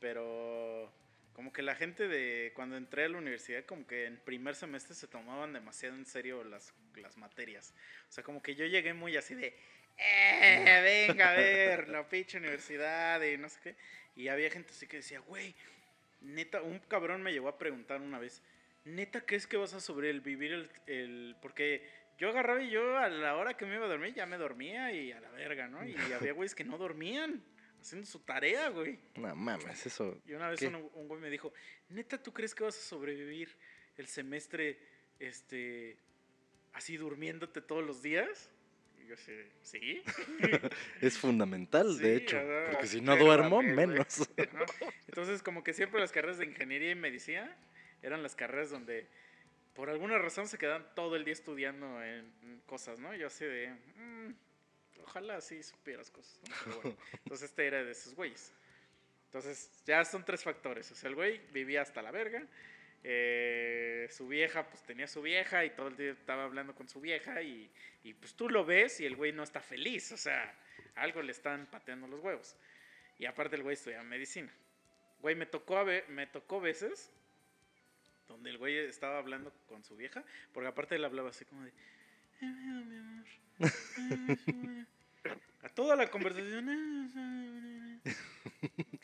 [0.00, 0.90] Pero
[1.32, 4.94] como que la gente de cuando entré a la universidad, como que en primer semestre
[4.94, 7.74] se tomaban demasiado en serio las, las materias.
[8.08, 9.56] O sea, como que yo llegué muy así de,
[9.96, 13.76] eh, venga a ver, la pinche universidad y no sé qué.
[14.16, 15.54] Y había gente así que decía, güey,
[16.20, 18.42] neta, un cabrón me llegó a preguntar una vez,
[18.84, 21.36] neta, ¿crees que vas a sobrevivir el, el...
[21.40, 24.36] Porque yo agarraba y yo a la hora que me iba a dormir ya me
[24.36, 25.86] dormía y a la verga, ¿no?
[25.86, 27.42] Y había güeyes que no dormían
[27.80, 28.98] haciendo su tarea, güey.
[29.16, 30.20] No mames, eso.
[30.26, 31.52] Y una vez un, un güey me dijo,
[31.88, 33.56] neta, ¿tú crees que vas a sobrevivir
[33.96, 34.78] el semestre
[35.18, 35.98] este,
[36.72, 38.50] así durmiéndote todos los días?
[39.02, 40.02] Y yo así, sí.
[41.00, 42.38] Es fundamental, de Sí, hecho.
[42.70, 44.28] Porque si no duermo, menos.
[45.08, 47.56] Entonces, como que siempre las carreras de ingeniería y medicina
[48.02, 49.06] eran las carreras donde
[49.74, 53.14] por alguna razón se quedan todo el día estudiando en, en cosas, ¿no?
[53.14, 54.30] Yo así de, "Mm,
[55.04, 56.54] ojalá así supieras cosas, ¿no?
[56.64, 58.52] Pero bueno, entonces este era de esos güeyes.
[59.26, 60.90] Entonces, ya son tres factores.
[60.90, 62.46] O sea, el güey vivía hasta la verga.
[63.02, 67.00] eh, su vieja, pues tenía su vieja y todo el día estaba hablando con su
[67.00, 67.70] vieja y,
[68.02, 70.12] y, pues tú lo ves y el güey no está feliz.
[70.12, 70.54] O sea,
[70.96, 72.56] algo le están pateando los huevos.
[73.18, 74.52] Y aparte el güey estudia medicina.
[75.20, 77.10] Güey, me tocó, a ve- me tocó veces
[78.28, 80.22] donde el güey estaba hablando con su vieja,
[80.52, 81.72] porque aparte él hablaba así como de...
[82.40, 83.49] "Ay, mi amor, sí, güey".
[85.62, 88.00] A toda la conversación...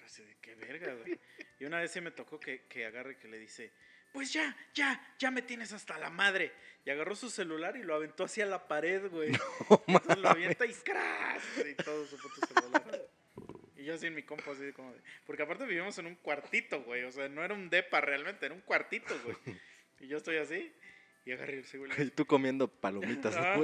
[0.04, 1.18] Así de qué verga, güey.
[1.58, 3.72] Y una vez sí me tocó que, que agarre y que le dice,
[4.12, 6.52] pues ya, ya, ya me tienes hasta la madre.
[6.84, 9.32] Y agarró su celular y lo aventó hacia la pared, güey.
[9.86, 11.42] Entonces lo avienta y ¡crash!
[11.70, 13.08] Y todo su puto celular.
[13.76, 15.00] Y yo así en mi compa, así como de...
[15.26, 17.04] Porque aparte vivimos en un cuartito, güey.
[17.04, 19.36] O sea, no era un depa realmente, era un cuartito, güey.
[20.00, 20.72] Y yo estoy así
[21.26, 21.90] y agarré ese güey.
[21.98, 23.56] Y tú comiendo palomitas Ah.
[23.56, 23.62] No,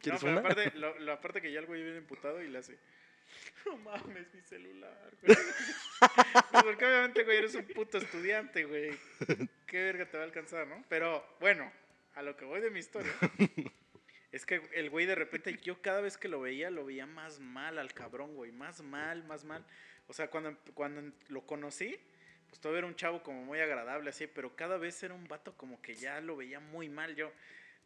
[0.00, 0.40] ¿Quieres pero una?
[0.40, 2.78] aparte, lo, que ya el güey viene emputado y le hace...
[3.66, 5.36] No mames, mi celular, güey.
[6.50, 8.90] Pues porque obviamente, güey, eres un puto estudiante, güey.
[9.66, 10.84] Qué verga te va a alcanzar, ¿no?
[10.88, 11.70] Pero, bueno,
[12.14, 13.12] a lo que voy de mi historia...
[14.32, 17.38] Es que el güey de repente, yo cada vez que lo veía, lo veía más
[17.38, 18.50] mal al cabrón, güey.
[18.50, 19.64] Más mal, más mal.
[20.08, 21.96] O sea, cuando, cuando lo conocí,
[22.54, 25.56] pues todavía era un chavo como muy agradable, así, pero cada vez era un vato
[25.56, 27.16] como que ya lo veía muy mal.
[27.16, 27.32] Yo,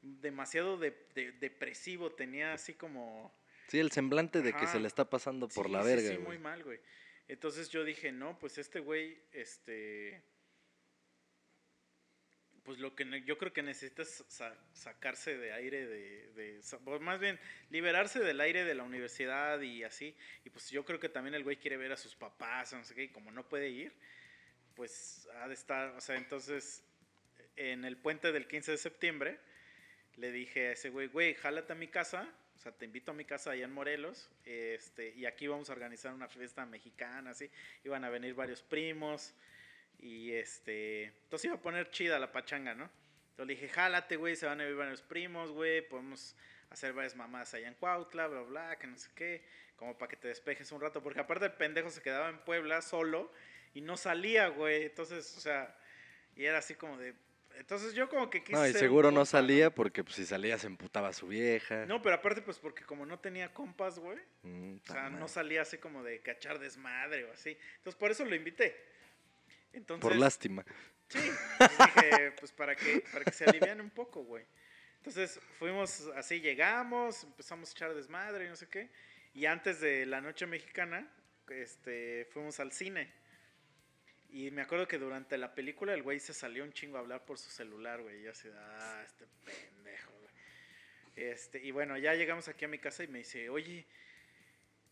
[0.02, 3.34] demasiado de- de- depresivo, tenía así como...
[3.68, 6.26] Sí, el semblante de que se le está pasando por Sí, la verga, Sí, güey.
[6.26, 6.78] muy mal, güey.
[7.28, 10.22] Entonces yo dije, no, pues este güey, este...
[12.64, 17.18] Pues lo que yo creo que necesita es sa- sacarse de aire de, de- más
[17.18, 17.40] bien
[17.70, 20.14] liberarse del aire de la universidad y así.
[20.44, 22.94] Y pues yo creo que también el güey quiere ver a sus papás, no sé
[22.94, 23.94] qué, y como no puede ir,
[24.78, 26.84] pues ha de estar, o sea, entonces
[27.56, 29.40] en el puente del 15 de septiembre
[30.14, 33.14] le dije a ese güey, güey, jálate a mi casa, o sea, te invito a
[33.14, 37.50] mi casa allá en Morelos, este, y aquí vamos a organizar una fiesta mexicana, así,
[37.82, 39.34] iban a venir varios primos,
[39.98, 42.88] y este, entonces iba a poner chida la pachanga, ¿no?
[43.30, 46.36] Entonces le dije, jálate, güey, se van a venir varios primos, güey, podemos
[46.70, 49.42] hacer varias mamás allá en Cuautla, bla, bla, que no sé qué,
[49.74, 52.80] como para que te despejes un rato, porque aparte el pendejo se quedaba en Puebla
[52.80, 53.32] solo
[53.74, 55.76] y no salía, güey, entonces, o sea,
[56.36, 57.14] y era así como de...
[57.56, 60.68] Entonces yo como que quise No, y seguro no salía porque pues, si salía se
[60.68, 61.86] emputaba a su vieja.
[61.86, 65.62] No, pero aparte pues porque como no tenía compas, güey, Mm, o sea, no salía
[65.62, 67.58] así como de cachar desmadre o así.
[67.78, 68.76] Entonces por eso lo invité.
[69.72, 70.64] Entonces, Por lástima.
[71.08, 71.18] Sí,
[71.58, 74.44] pues dije, pues para que, para que se alivian un poco, güey.
[74.98, 78.90] Entonces fuimos así, llegamos, empezamos a echar desmadre y no sé qué.
[79.34, 81.10] Y antes de la noche mexicana,
[81.48, 83.12] este, fuimos al cine.
[84.30, 87.24] Y me acuerdo que durante la película el güey se salió un chingo a hablar
[87.24, 88.20] por su celular, güey.
[88.20, 90.34] Y yo así, ah, este pendejo, güey.
[91.16, 93.86] Este, y bueno, ya llegamos aquí a mi casa y me dice, oye,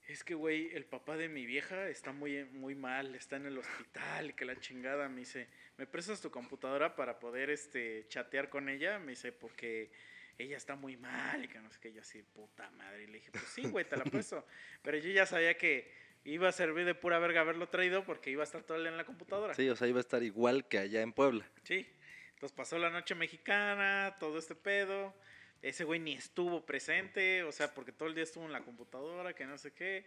[0.09, 3.59] es que, güey, el papá de mi vieja está muy, muy mal, está en el
[3.59, 5.09] hospital, que la chingada.
[5.09, 8.99] Me dice, ¿me prestas tu computadora para poder, este, chatear con ella?
[8.99, 9.91] Me dice, porque
[10.39, 11.93] ella está muy mal y que no sé qué.
[11.93, 13.05] Yo así, puta madre.
[13.05, 14.47] Y le dije, pues sí, güey, te la presto.
[14.83, 15.93] Pero yo ya sabía que
[16.27, 18.91] iba a servir de pura verga haberlo traído porque iba a estar todo el día
[18.91, 19.55] en la computadora.
[19.55, 21.49] Sí, o sea, iba a estar igual que allá en Puebla.
[21.63, 21.87] Sí.
[22.35, 25.15] Entonces pasó la noche mexicana, todo este pedo.
[25.63, 29.35] Ese güey ni estuvo presente, o sea, porque todo el día estuvo en la computadora,
[29.35, 30.05] que no sé qué.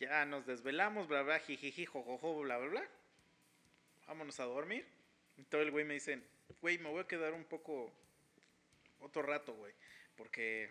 [0.00, 2.88] Ya nos desvelamos, bla, bla, jijiji, jojojo, bla, bla, bla.
[4.06, 4.86] Vámonos a dormir.
[5.36, 6.20] Y todo el güey me dice,
[6.60, 7.92] güey, me voy a quedar un poco,
[9.00, 9.72] otro rato, güey,
[10.16, 10.70] porque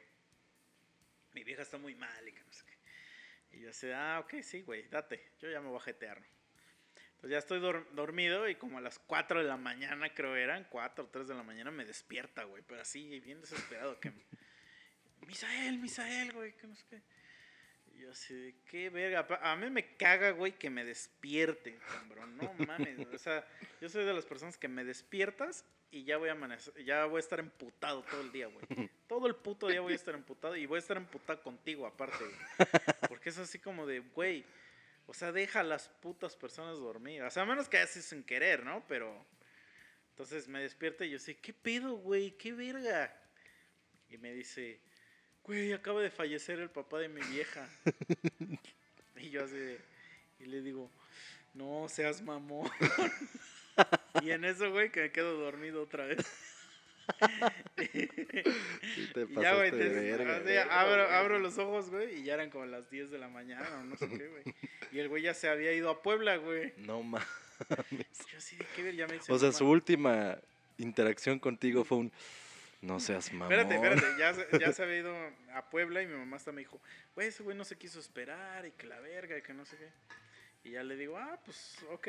[1.33, 2.66] mi vieja está muy mal y que no sé qué.
[3.52, 6.22] Y yo así, ah, ok, sí, güey, date, yo ya me voy a jetear.
[7.16, 10.66] Entonces ya estoy dor- dormido y como a las 4 de la mañana, creo eran,
[10.70, 14.12] 4 o 3 de la mañana, me despierta, güey, pero así, bien desesperado, que...
[15.26, 17.02] Misael, Misael, güey, que no sé qué.
[17.98, 19.28] Yo así, de, qué verga.
[19.41, 22.38] A mí me caga, güey, que me despierte, cabrón.
[22.38, 23.08] No mames.
[23.14, 23.45] O sea,
[23.82, 27.18] yo soy de las personas que me despiertas y ya voy a amanecer, ya voy
[27.18, 28.89] a estar emputado todo el día, güey.
[29.08, 32.24] Todo el puto día voy a estar emputado y voy a estar emputado contigo aparte,
[32.24, 32.68] güey.
[33.08, 34.45] Porque es así como de, güey,
[35.08, 37.24] o sea, deja a las putas personas dormir.
[37.24, 38.84] O sea, a menos que haces sin querer, ¿no?
[38.88, 39.26] Pero
[40.10, 42.32] entonces me despierta y yo sé, ¿qué pedo, güey?
[42.32, 43.16] ¿Qué verga?
[44.10, 44.82] Y me dice,
[45.48, 47.68] güey, acaba de fallecer el papá de mi vieja.
[49.18, 49.80] y yo así, de-
[50.39, 50.91] y le digo,
[51.54, 52.70] no seas mamón.
[54.22, 56.26] y en eso, güey, que me quedo dormido otra vez.
[57.78, 59.78] Sí, te ya, güey, de
[60.18, 60.58] te- güey.
[60.58, 63.84] abro, abro los ojos, güey, y ya eran como las 10 de la mañana o
[63.84, 64.43] no sé qué, güey.
[64.91, 66.74] Y el güey ya se había ido a Puebla, güey.
[66.78, 67.26] No mames.
[68.32, 69.32] Yo así de qué ver, ya me dice.
[69.32, 70.38] O sea, su última
[70.78, 72.12] interacción contigo fue un.
[72.82, 73.51] No seas mamón.
[73.51, 75.15] Espérate, espérate, ya, se- ya se había ido
[75.53, 76.80] a Puebla y mi mamá hasta me dijo,
[77.15, 79.78] güey, ese güey no se quiso esperar y que la verga y que no sé
[79.78, 79.89] qué.
[80.63, 82.07] Y ya le digo, ah, pues, ok.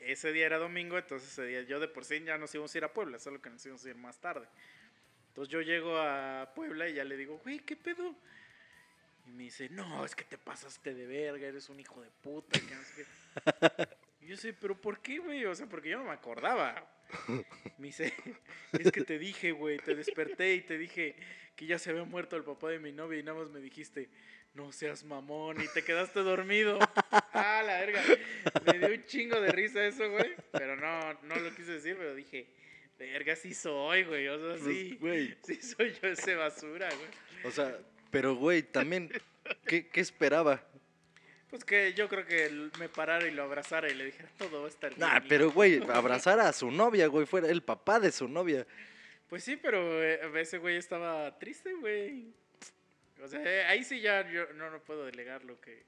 [0.00, 2.78] Ese día era domingo, entonces ese día yo de por sí ya nos íbamos a
[2.78, 4.48] ir a Puebla, solo que nos íbamos a ir más tarde.
[5.28, 8.14] Entonces yo llego a Puebla y ya le digo, güey, ¿qué pedo?
[9.26, 12.58] Y me dice, no, es que te pasaste de verga, eres un hijo de puta,
[12.58, 13.88] y que no sé qué.
[14.22, 15.44] Y yo sé, pero ¿por qué, güey?
[15.46, 16.84] O sea, porque yo no me acordaba.
[17.78, 18.12] Me dice,
[18.72, 21.16] es que te dije, güey, te desperté y te dije
[21.56, 24.08] que ya se había muerto el papá de mi novia y nada más me dijiste,
[24.54, 26.78] no seas mamón y te quedaste dormido.
[27.34, 28.02] Ah, la verga.
[28.66, 30.34] Me dio un chingo de risa eso, güey.
[30.52, 32.46] Pero no, no lo quise decir, pero dije,
[32.98, 34.28] verga, sí soy, güey.
[34.28, 34.62] O sea,
[35.00, 37.08] Pues, sí, sí soy yo ese basura, güey.
[37.44, 37.78] O sea,
[38.10, 39.10] pero güey, también.
[39.66, 40.62] ¿Qué, qué esperaba?
[41.52, 44.88] Pues que yo creo que me parara y lo abrazara y le dijera, todo estar
[44.88, 45.00] bien.
[45.00, 45.26] Nah, hijo".
[45.28, 48.66] pero güey, abrazar a su novia, güey, fuera el papá de su novia.
[49.28, 52.32] Pues sí, pero eh, ese güey estaba triste, güey.
[53.22, 55.84] O sea, eh, ahí sí ya yo no, no puedo delegar lo que,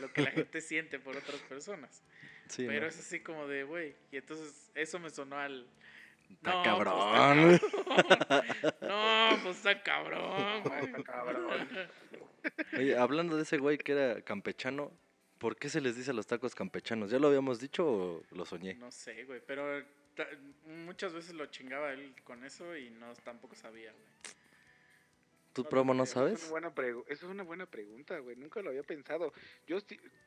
[0.00, 2.02] lo que la gente siente por otras personas.
[2.50, 2.86] Sí, pero ¿no?
[2.88, 3.94] es así como de, güey.
[4.10, 5.68] Y entonces eso me sonó al...
[6.30, 7.58] Está No, cabrón.
[7.60, 8.80] pues, está cabrón.
[8.80, 11.02] No, pues está cabrón, güey.
[11.04, 11.68] cabrón.
[12.76, 14.92] Oye, hablando de ese güey que era campechano,
[15.38, 17.10] ¿por qué se les dice a los tacos campechanos?
[17.10, 18.74] ¿Ya lo habíamos dicho o lo soñé?
[18.74, 19.82] No sé, güey, pero
[20.66, 24.04] muchas veces lo chingaba él con eso y no tampoco sabía, güey.
[25.52, 26.34] ¿Tú, promo, no sabes?
[26.34, 28.36] Es una buena pregu- Esa es una buena pregunta, güey.
[28.36, 29.32] Nunca lo había pensado.
[29.66, 29.78] Yo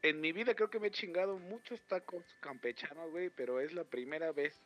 [0.02, 3.86] en mi vida creo que me he chingado muchos tacos campechanos, güey, pero es la
[3.86, 4.60] primera vez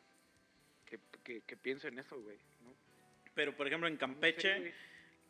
[0.88, 2.38] que, que, que pienso en eso, güey.
[2.62, 2.74] ¿no?
[3.34, 4.74] Pero, por ejemplo, en No sé, Campeche,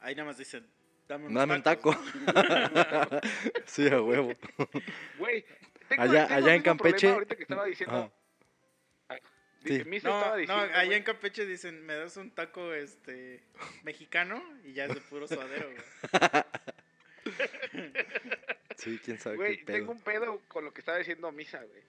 [0.00, 0.66] ahí nada más dicen,
[1.08, 1.96] dame unos Dame un tacos".
[2.24, 3.20] taco.
[3.66, 4.32] sí, a huevo.
[5.18, 5.44] Güey,
[5.88, 8.12] tengo- Allá- tengo allá en Campeche- Ahorita que estaba diciendo.
[9.60, 9.88] Dice, Sí.
[9.90, 13.42] Misa No, estaba no, diciendo, allá en Campeche dicen, me das un taco este
[13.82, 15.82] mexicano y ya es de puro suadero, güey.
[18.76, 19.76] Sí, quién sabe Güey, qué pedo.
[19.78, 21.82] tengo un pedo con lo que estaba diciendo Misa, güey.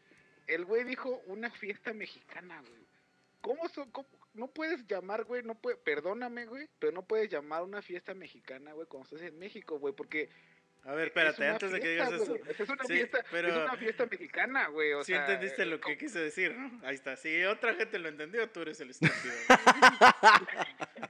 [0.48, 2.82] El güey dijo una fiesta mexicana, güey.
[3.42, 5.44] ¿Cómo, so- cómo- no puedes llamar, güey?
[5.44, 9.38] No puede, perdóname, güey, pero no puedes llamar una fiesta mexicana, güey, cuando estás en
[9.40, 10.30] México, güey, porque
[10.84, 12.26] A ver, es espérate, antes de que digas eso.
[12.26, 12.42] güey.
[12.58, 14.94] Es una Sí, fiesta, pero- es una fiesta mexicana, güey.
[14.94, 16.80] O Sí sea, entendiste lo que ¿cómo- quise decir, ¿no?
[16.86, 17.16] Ahí está.
[17.18, 19.34] Si otra gente lo entendió, tú eres el estúpido.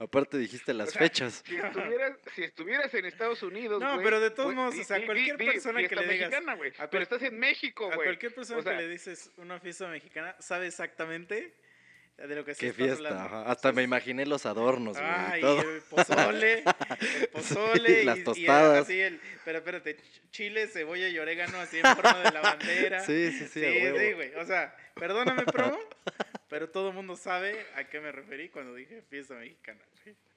[0.00, 1.42] Aparte dijiste o las sea, fechas.
[1.46, 4.80] Si estuvieras, si estuvieras en Estados Unidos, No, güey, pero de todos güey, modos, di-
[4.82, 7.22] o sea, di- cualquier di- persona que fiesta le digas- mexicana, güey, a pero estás
[7.22, 8.06] en México, A güey.
[8.06, 11.52] cualquier persona O sea, que le dices una fiesta mexicana, sabe exactamente
[12.16, 13.48] de lo que se Qué está fiesta, hablando.
[13.50, 15.08] Hasta me imaginé los adornos, güey.
[15.08, 15.60] y Ay, todo.
[15.62, 16.64] el pozole,
[17.20, 18.82] el pozole Y las y- y tostadas.
[18.84, 23.00] así el, pero espérate, ch- chile, cebolla y orégano así en forma de la bandera.
[23.00, 23.98] Sí, sí, sí, sí, a huevo.
[23.98, 24.34] sí, güey.
[24.34, 25.78] O sea, perdóname, promo,
[26.48, 29.80] pero todo el mundo sabe a qué me referí cuando dije fiesta mexicana.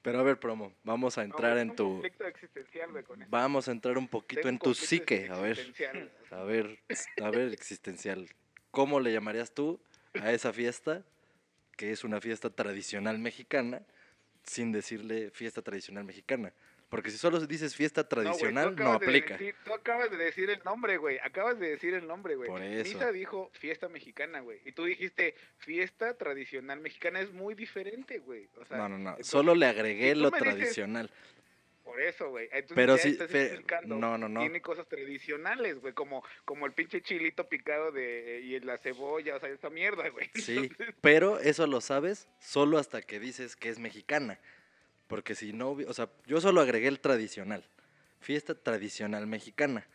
[0.02, 1.86] Pero a ver, promo, vamos a entrar en es tu...
[1.86, 3.30] un conflicto existencial, güey, con esto.
[3.30, 5.58] Vamos a entrar un poquito Tengo en tu psique, a ver.
[6.30, 6.78] A ver,
[7.22, 8.28] a ver, existencial.
[8.70, 9.80] ¿Cómo le llamarías tú
[10.20, 11.04] a esa fiesta,
[11.76, 13.82] que es una fiesta tradicional mexicana,
[14.42, 16.52] sin decirle fiesta tradicional mexicana?
[16.92, 19.38] Porque si solo dices fiesta No, tradicional, no, acabas de aplica.
[19.38, 21.18] decir- tú acabas de decir el nombre, güey.
[21.24, 22.50] Acabas de decir el nombre, güey.
[22.50, 22.84] Por eso.
[22.86, 24.60] Misa dijo fiesta mexicana, güey.
[24.66, 27.20] Y tú dijiste fiesta tradicional mexicana.
[27.22, 28.46] Es muy diferente, güey.
[28.60, 29.08] O sea, No, no, no.
[29.12, 31.10] entonces, Solo le agregué si lo dices- tradicional.
[31.82, 32.44] Por eso, güey.
[32.52, 33.96] Entonces Pero ya sí, estás fe- explicando.
[33.96, 34.40] no, no, no.
[34.40, 35.94] Tiene cosas tradicionales, güey.
[35.94, 39.36] Como, como el pinche chilito picado de y la cebolla.
[39.36, 40.30] O sea, esa mierda, güey.
[40.34, 40.70] Sí,
[41.00, 44.38] pero eso lo sabes solo hasta que dices que es mexicana.
[45.12, 47.62] Porque si no, o sea, yo solo agregué el tradicional.
[48.22, 49.86] Fiesta tradicional mexicana.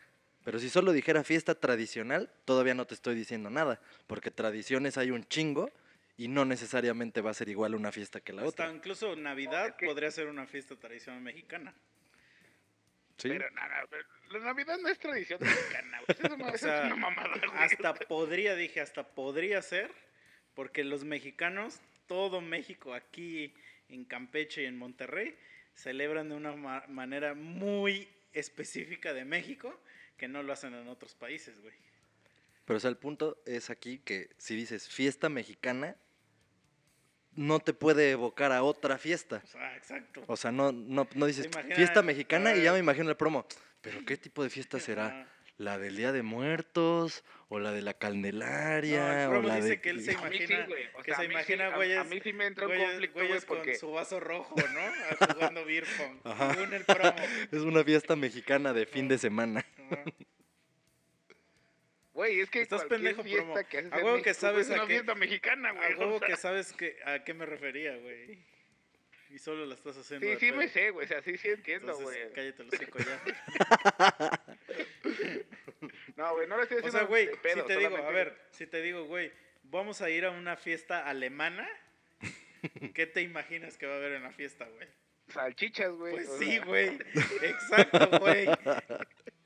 [0.44, 3.80] Pero si solo dijera fiesta tradicional, todavía no te estoy diciendo nada.
[4.06, 5.72] Porque tradiciones hay un chingo
[6.16, 8.72] y no necesariamente va a ser igual una fiesta que la Hasta otra.
[8.72, 11.74] incluso Navidad podría ser una fiesta tradicional mexicana.
[13.16, 13.28] ¿Sí?
[13.28, 16.00] Pero nada, pero la Navidad no es tradición mexicana.
[16.06, 17.58] Eso es una, O sea, es una mamada, güey.
[17.58, 19.90] Hasta podría, dije, hasta podría ser,
[20.54, 23.52] porque los mexicanos, todo México aquí
[23.88, 25.36] en Campeche y en Monterrey,
[25.74, 29.78] celebran de una ma- manera muy específica de México
[30.16, 31.74] que no lo hacen en otros países, güey.
[32.64, 35.96] Pero o sea, el punto es aquí que si dices fiesta mexicana,
[37.34, 39.40] no te puede evocar a otra fiesta.
[39.44, 40.24] O sea, exacto.
[40.26, 43.46] O sea, no, no, no dices fiesta mexicana y ya me imagino el promo.
[43.80, 45.26] Pero ¿qué tipo de fiesta será?
[45.58, 47.24] ¿La del Día de Muertos?
[47.48, 49.22] ¿O la de la No, Candelaria?
[49.24, 49.80] el o promo la dice de...
[49.80, 50.86] que él se A mí sí, imagina, güey.
[50.94, 53.14] O que se a imagina a- güeyes, A mí sí me entra un güeyes- conflicto,
[53.18, 53.70] güeyes güey, porque...
[53.72, 55.26] con su vaso rojo, ¿no?
[55.34, 56.18] Jugando beer pong.
[56.24, 56.54] Ajá.
[56.54, 57.14] Según el promo.
[57.52, 59.64] Es una fiesta mexicana de fin de semana.
[62.12, 63.54] Güey, es que Estás pendejo, promo.
[63.70, 65.92] que A huevo que güey, sabes es una a qué- fiesta mexicana, güey.
[65.92, 68.44] A o huevo sea, que sabes que, a qué me refería, güey.
[69.30, 70.26] Y solo la estás haciendo.
[70.26, 71.04] Sí, sí me sé, güey.
[71.04, 72.32] O sea, sí, sí entiendo, güey.
[72.34, 73.22] cállate el hocico ya.
[76.16, 78.66] No, güey, no lo estoy O haciendo sea, güey, si te digo, a ver, si
[78.66, 79.30] te digo, güey,
[79.64, 81.68] vamos a ir a una fiesta alemana,
[82.94, 84.88] ¿qué te imaginas que va a haber en la fiesta, güey?
[85.28, 86.14] Salchichas, güey.
[86.14, 86.98] Pues o sí, güey.
[87.42, 88.48] Exacto, güey.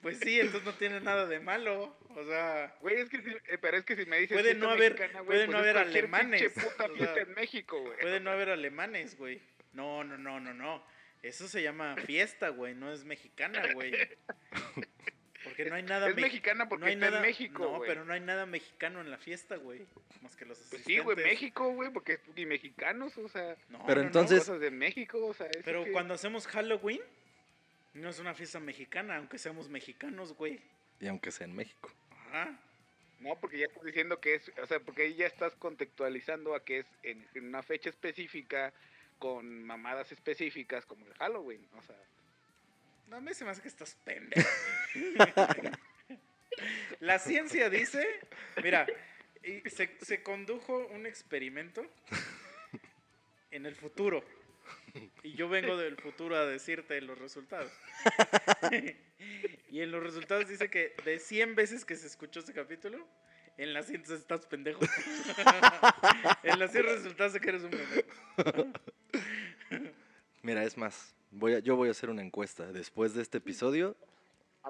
[0.00, 1.96] Pues sí, entonces no tiene nada de malo.
[2.14, 4.70] O sea, Güey, es que si, eh, pero es que si me dices Puede no
[4.70, 7.98] haber- mexicana, güey, puede pues no es haber alemanes, puta o sea, en México, güey.
[8.00, 9.40] puede no haber alemanes, güey.
[9.72, 10.82] No, no, no, no, no.
[11.22, 12.74] Eso se llama fiesta, güey.
[12.74, 13.92] No es mexicana, güey.
[15.44, 17.80] Porque no hay nada Es mex- mexicana porque no hay está nada, en México, No,
[17.80, 19.84] pero no hay nada mexicano en la fiesta, güey.
[20.20, 21.24] Más que los Pues sí, güey, asistentes.
[21.24, 24.06] México, güey, porque es y mexicanos, o sea, No, Pero no, no.
[24.08, 27.00] entonces- cosas de México, o sea, Pero que- cuando hacemos Halloween,
[27.94, 30.60] no es una fiesta mexicana, aunque seamos mexicanos, güey.
[31.00, 31.92] Y aunque sea en México.
[32.28, 32.56] Ajá.
[33.18, 36.64] No, porque ya estás diciendo que es, o sea, porque ahí ya estás contextualizando a
[36.64, 38.72] que es en, en una fecha específica,
[39.22, 41.94] con mamadas específicas, como el Halloween, o sea.
[43.06, 44.48] No, mí se me hace que estás pendejo.
[46.98, 48.04] La ciencia dice,
[48.64, 48.84] mira,
[49.44, 51.86] y se, se condujo un experimento
[53.52, 54.24] en el futuro.
[55.22, 57.72] Y yo vengo del futuro a decirte los resultados.
[59.70, 63.08] Y en los resultados dice que de 100 veces que se escuchó ese capítulo,
[63.58, 64.80] en las 100 estás pendejo.
[66.42, 68.72] En las 100 resultados de que eres un pendejo.
[70.42, 72.72] Mira, es más, voy a, yo voy a hacer una encuesta.
[72.72, 73.96] Después de este episodio,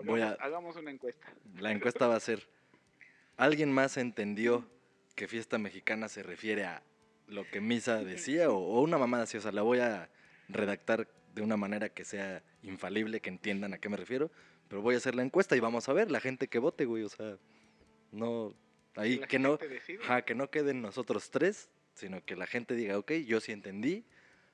[0.05, 1.27] Voy a- Hagamos, hagamos una encuesta.
[1.59, 2.47] la encuesta va a ser,
[3.37, 4.67] ¿alguien más entendió
[5.15, 6.83] que fiesta mexicana se refiere a
[7.27, 9.37] lo que Misa decía o, o una mamada así?
[9.37, 10.09] O sea, la voy a
[10.49, 14.31] redactar de una manera que sea infalible, que entiendan a qué me refiero,
[14.69, 17.03] pero voy a hacer la encuesta y vamos a ver la gente que vote, güey,
[17.03, 17.37] o sea,
[18.13, 18.55] no,
[18.97, 19.59] ahí que no,
[20.03, 24.05] ajá, que no queden nosotros tres, sino que la gente diga, ok, yo sí entendí,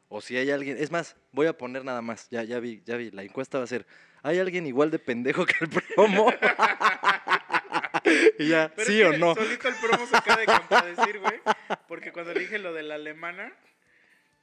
[0.09, 2.97] o si hay alguien, es más, voy a poner nada más, ya, ya vi, ya
[2.97, 3.86] vi, la encuesta va a ser,
[4.23, 6.32] ¿hay alguien igual de pendejo que el promo?
[8.39, 9.35] y ya, Pero sí es o no.
[9.35, 11.40] Solito el promo se acaba de contradecir, güey.
[11.86, 13.52] Porque cuando le dije lo de la alemana,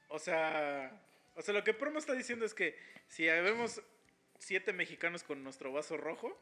[0.09, 0.91] o sea,
[1.35, 2.77] o sea, lo que promo está diciendo es que
[3.07, 3.81] si vemos
[4.39, 6.37] siete mexicanos con nuestro vaso rojo,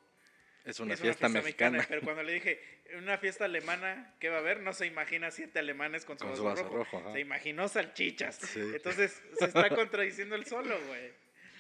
[0.66, 1.86] Es una es fiesta, mexicana.
[1.90, 2.62] Pero cuando le dije
[2.98, 4.62] una fiesta alemana, ¿qué va a haber?
[4.62, 7.12] No se imagina siete alemanes con su, Con vaso, su vaso rojo.
[7.14, 8.36] Se imaginó salchichas.
[8.38, 8.60] Sí.
[8.74, 11.12] Entonces se está contradiciendo el solo, güey.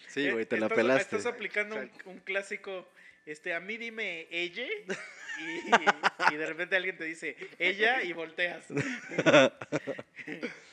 [0.07, 1.15] Sí, güey, te la Estás- pelaste.
[1.17, 2.87] Estás aplicando un, un clásico,
[3.25, 4.65] este, a mí dime ella,
[5.39, 8.65] y, y de repente alguien te dice ella y volteas.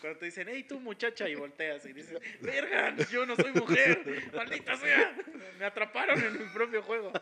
[0.01, 4.01] Cuando te dicen, hey, tú muchacha, y volteas y dices, verga, yo no soy mujer,
[4.35, 5.16] maldita sea,
[5.59, 7.12] me atraparon en mi propio juego.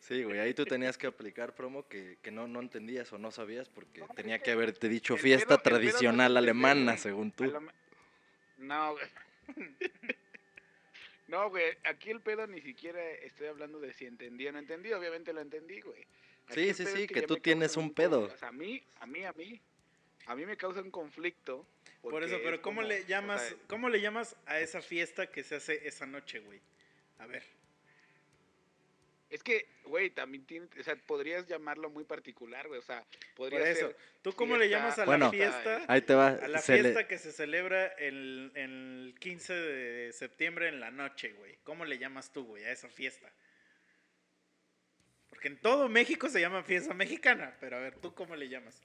[0.00, 3.30] Sí, güey, ahí tú tenías que aplicar promo que, que no, no entendías o no
[3.30, 7.52] sabías porque No, tenía que haberte dicho fiesta pedo- tradicional alemana, según tú.
[8.58, 9.04] No, güey.
[11.28, 14.92] No, güey, aquí el pedo ni siquiera estoy hablando de si entendí o no entendí,
[14.92, 16.04] obviamente lo entendí, güey.
[16.48, 18.20] Aquí Sí, sí, sí, que tú tienes un pedo.
[18.22, 18.34] conflicto.
[18.36, 19.60] O sea, a mí, a mí, a mí,
[20.26, 21.66] a mí me causa un conflicto.
[22.02, 24.82] Por eso, pero es ¿cómo como, le o llamas, sea, cómo le llamas a esa
[24.82, 26.60] fiesta que se hace esa noche, güey?
[27.18, 27.44] A ver.
[29.32, 33.04] Es que, güey, también tiene, o sea, podrías llamarlo muy particular, güey, o sea,
[33.34, 35.24] podría Por eso, ser ¿tú cómo le llamas a Bueno.
[35.26, 35.84] la fiesta?
[35.88, 36.28] Ahí te va.
[36.28, 40.90] A la se le- fiesta que se celebra el, el 15 de septiembre en la
[40.90, 41.56] noche, güey.
[41.64, 43.32] ¿Cómo le llamas tú, güey, a esa fiesta?
[45.28, 48.80] Porque en todo México se llama fiesta mexicana, pero a ver, ¿tú cómo le llamas?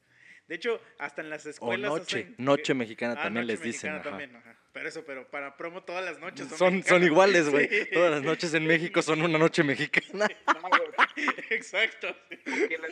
[0.47, 3.61] De hecho, hasta en las O escuelas noche, hacen- noche mexicana Ah, también noche les
[3.63, 3.91] dicen.
[3.91, 4.09] mexicana ajá.
[4.09, 4.56] también, ajá.
[4.77, 7.67] Pero eso, pero para promo todas las noches son, Son, iguales, güey.
[7.67, 7.89] Sí.
[7.91, 10.27] Todas las noches en México son una noche mexicana.
[11.49, 12.15] Exacto.
[12.45, 12.87] la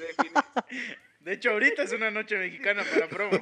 [1.19, 3.39] De hecho, ahorita es una noche mexicana para promo.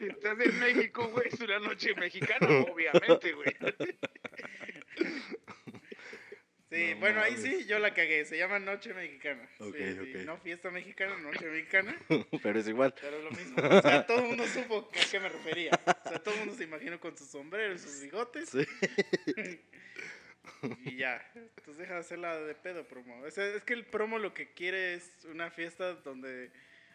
[0.00, 3.54] Si estás en México, güey, es una noche mexicana, obviamente, güey.
[6.70, 8.24] Sí, No bueno, ahí sí, yo la cagué.
[8.24, 9.48] Se llama Noche Mexicana.
[9.58, 10.24] Sí, Ok, sí, ok.
[10.24, 11.96] No fiesta mexicana, Noche Mexicana,
[12.42, 12.94] Pero es igual.
[13.00, 13.56] pero es lo mismo.
[13.62, 15.70] O sea, todo el mundo supo a qué me refería.
[16.04, 18.48] O sea, todo el mundo se imaginó con su sombrero y sus bigotes.
[18.50, 18.66] Sí.
[20.84, 21.22] Y ya.
[21.34, 23.20] Entonces deja de hacerla de pedo, promo.
[23.22, 26.50] O sea, es que el promo lo que quiere es una fiesta donde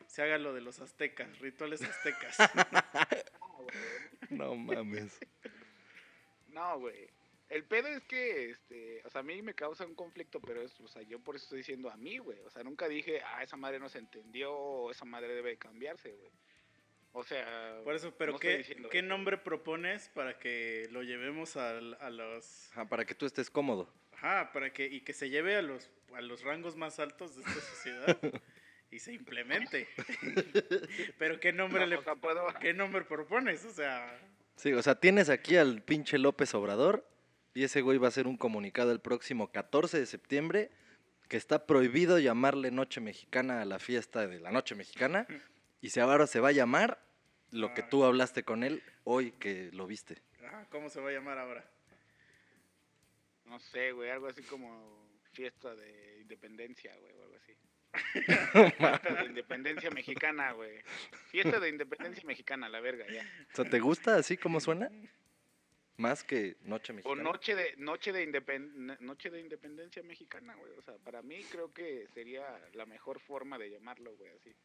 [0.07, 2.37] se haga lo de los aztecas, rituales aztecas.
[4.29, 5.19] No mames.
[6.49, 7.09] No, güey.
[7.51, 10.79] El pedo es que, este, o sea, a mí me causa un conflicto, pero es,
[10.79, 12.39] o sea, yo por eso estoy diciendo a mí, güey.
[12.45, 16.13] O sea, nunca dije, ah, esa madre no se entendió, o esa madre debe cambiarse,
[16.13, 16.31] güey.
[17.11, 21.57] O sea, Por eso, pero no ¿qué, diciendo ¿qué nombre propones para que lo llevemos
[21.57, 22.71] a, los...
[22.71, 23.93] Ajá, para que tú estés cómodo.
[24.13, 27.41] Ajá, para que, y que se lleve a los, a los rangos más altos de
[27.41, 28.17] esta sociedad
[28.91, 29.89] y se implemente.
[31.17, 33.65] Pero ¿qué nombre, No, le, o sea, puedo, ¿qué nombre propones?
[33.65, 34.17] O sea,
[34.61, 37.10] Sí, o sea, tienes aquí al pinche López Obrador
[37.53, 40.71] y ese güey va a hacer un comunicado el próximo 14 de septiembre
[41.27, 45.27] que está prohibido llamarle Noche Mexicana a la fiesta de la Noche Mexicana
[45.81, 47.01] y se ahora se va a llamar
[47.51, 47.89] lo que Ah.
[47.89, 50.21] tú hablaste con él hoy que lo viste.
[50.45, 51.65] ajá, ¿cómo se va a llamar ahora?
[53.45, 57.53] no sé, güey, algo así como fiesta de independencia, güey, o algo así.
[58.77, 60.79] Fiesta de independencia mexicana, güey.
[61.29, 63.23] Fiesta de independencia mexicana, la verga, ya.
[63.51, 64.89] O sea, ¿te gusta así como suena?
[65.97, 67.23] Más que Noche O Mexicana.
[67.23, 70.71] noche de noche de independ- noche de independencia mexicana, güey.
[70.77, 72.43] O sea, para mí creo que sería
[72.73, 74.55] la mejor forma de llamarlo, güey, así.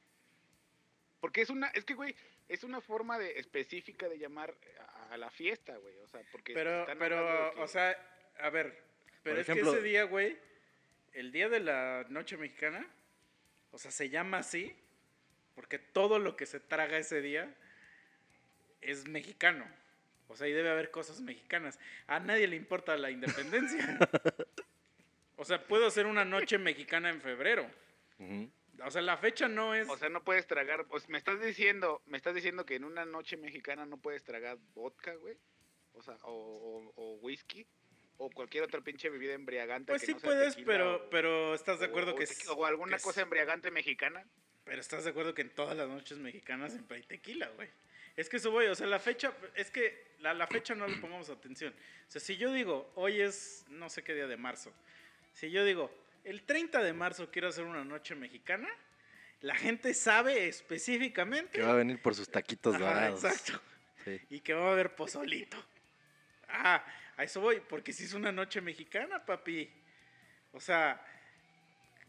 [1.21, 2.15] Porque es una, es que, güey,
[2.49, 4.55] es una forma de específica de llamar
[4.89, 5.97] a, a la fiesta, güey.
[5.99, 7.97] O sea, porque Pero, están pero, que- o sea,
[8.39, 8.83] a ver,
[9.23, 10.39] pero es ejemplo- que ese día, güey,
[11.13, 12.87] el día de la noche mexicana,
[13.73, 14.75] o sea, se llama así
[15.55, 17.53] porque todo lo que se traga ese día
[18.81, 19.67] es mexicano.
[20.29, 21.79] O sea, y debe haber cosas mexicanas.
[22.07, 23.99] A nadie le importa la independencia.
[25.39, 27.71] O sea, puedo hacer una noche mexicana en febrero.
[28.19, 28.51] Ujú.
[28.83, 29.87] O sea, la fecha no es...
[29.89, 33.05] o sea, no puedes tragar, pues me estás diciendo, me estás diciendo que en una
[33.05, 35.37] noche mexicana no puedes tragar vodka, güey.
[35.93, 37.67] O sea, o, o- o whisky
[38.17, 41.11] o cualquier otra pinche bebida embriagante pues que sí no sea puedes, tequila pero, o-
[41.11, 42.23] pero estás de acuerdo o, que...
[42.23, 44.25] o es- o alguna que es- cosa embriagante mexicana.
[44.65, 47.69] Pero estás de acuerdo que en todas las noches mexicanas siempre hay tequila, güey.
[48.17, 50.97] Es que eso voy, o sea, la fecha, es que la, la fecha no le
[50.97, 51.75] pongamos atención.
[52.09, 54.73] O sea, si yo digo, hoy es no sé qué día de marzo,
[55.33, 55.91] si yo digo,
[56.25, 58.69] el 30 de marzo quiero hacer una noche mexicana,
[59.43, 61.59] la gente sabe específicamente.
[61.59, 63.23] Que va a venir por sus taquitos Ajá, dorados.
[63.23, 63.61] exacto.
[64.05, 64.21] Sí.
[64.31, 65.63] Y que va a haber pozolito.
[66.49, 66.83] Ah,
[67.17, 69.71] a eso voy, porque si es una noche mexicana, papi.
[70.53, 71.05] O sea,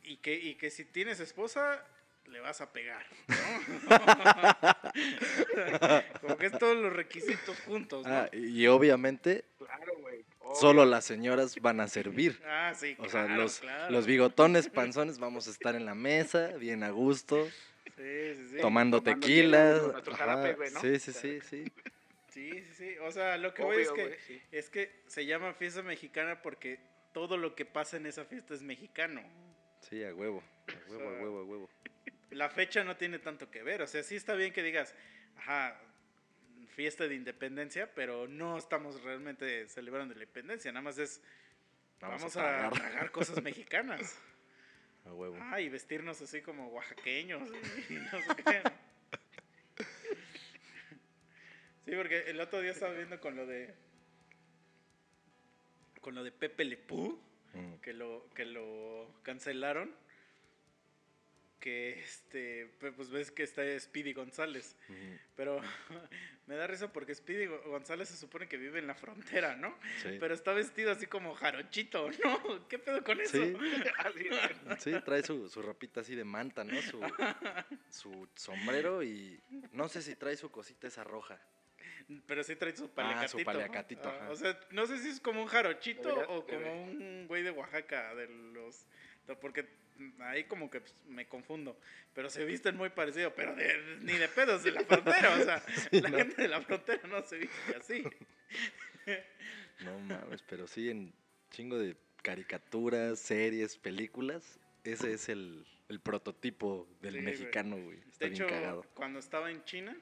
[0.04, 1.86] y que, y que si tienes esposa,
[2.28, 3.06] le vas a pegar.
[3.28, 3.36] ¿no?
[6.22, 8.14] Como que es todos los requisitos juntos, ¿no?
[8.14, 10.24] Ah, y obviamente Claro, güey.
[10.56, 12.42] solo las señoras van a servir.
[12.46, 13.92] Ah, sí, O sea, los, claro.
[13.92, 17.48] los bigotones, panzones, vamos a estar en la mesa, bien a gusto,
[17.96, 18.58] Sí, sí, sí.
[18.62, 19.74] tomando tomando tequila.
[19.74, 20.82] hielo con nuestro ajá, jarape, güey, ¿no?
[20.82, 21.64] Sí, sí, sí, sí.
[22.30, 22.98] Sí, sí, sí.
[23.00, 24.40] O sea, lo que voy es Obvio, que, sí.
[24.52, 26.80] es que se llama fiesta mexicana porque
[27.14, 29.24] todo lo que pasa en esa fiesta es mexicano.
[29.80, 31.70] Sí, a huevo, a huevo, a sea, huevo, a huevo.
[32.32, 33.82] La fecha no tiene tanto que ver.
[33.82, 34.94] O sea, sí está bien que digas,
[35.38, 35.80] ajá,
[36.70, 40.72] fiesta de independencia, pero no estamos realmente celebrando la independencia.
[40.72, 41.22] Nada más es,
[42.00, 42.74] vamos, a, tragar.
[42.74, 44.18] tragar cosas mexicanas.
[45.06, 45.38] A huevo.
[45.40, 47.50] Ah, y vestirnos así como oaxaqueños
[47.90, 48.62] y no sé qué.
[51.86, 53.74] Sí, porque el otro día estaba viendo con lo de.
[56.02, 57.18] Con lo de Pepe Le Pew,
[57.54, 57.76] Mm.
[57.82, 59.96] que lo, que lo cancelaron.
[61.60, 62.70] Que este.
[62.80, 64.76] pues- ves que está Speedy González.
[65.36, 65.60] Pero
[66.48, 69.76] me da risa porque Speedy Go- González se supone que vive en la frontera, ¿no?
[70.04, 70.18] Sí.
[70.20, 72.68] Pero está vestido así como jarochito, ¿no?
[72.68, 73.38] ¿Qué pedo con eso?
[74.80, 74.92] Sí.
[75.04, 76.80] Trae su, su ropita así de manta, ¿no?
[76.82, 77.02] Su,
[77.90, 81.40] su sombrero y no sé si trae su cosita esa roja.
[82.26, 83.38] Pero sí trae su Ah, paliacatito.
[83.40, 86.84] su paliacatito, Ah, o sea, no sé si es como un jarochito Debería- o como
[86.84, 88.86] un güey de Oaxaca de los...
[89.42, 89.68] Porque
[90.20, 91.80] ahí como que pues, me confundo.
[92.14, 95.36] Pero se visten muy parecido, pero de- ni de pedos de la frontera.
[95.36, 96.18] O sea, la ¿no?
[96.18, 98.04] gente de la frontera no se viste así.
[99.82, 101.14] No mames, pero sí en
[101.52, 104.60] chingo de caricaturas, series, películas.
[104.84, 108.00] Ese es el, el prototipo del Sí, mexicano, güey.
[108.10, 108.82] Está De bien hecho, cagado.
[108.96, 109.96] cuando estaba en China,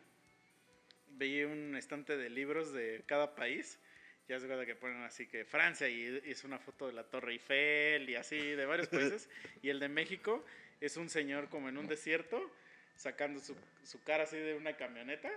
[1.10, 3.80] veía un estante de libros de cada país.
[4.28, 7.34] Ya se cuenta que ponen así que Francia y es una foto de la Torre
[7.34, 9.30] Eiffel y así de varios países.
[9.62, 10.44] y el de México
[10.82, 12.52] es un señor como en un desierto
[12.96, 15.30] sacando su, su cara así de una camioneta,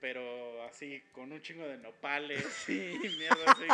[0.00, 3.64] pero así con un chingo de nopales y mierda así.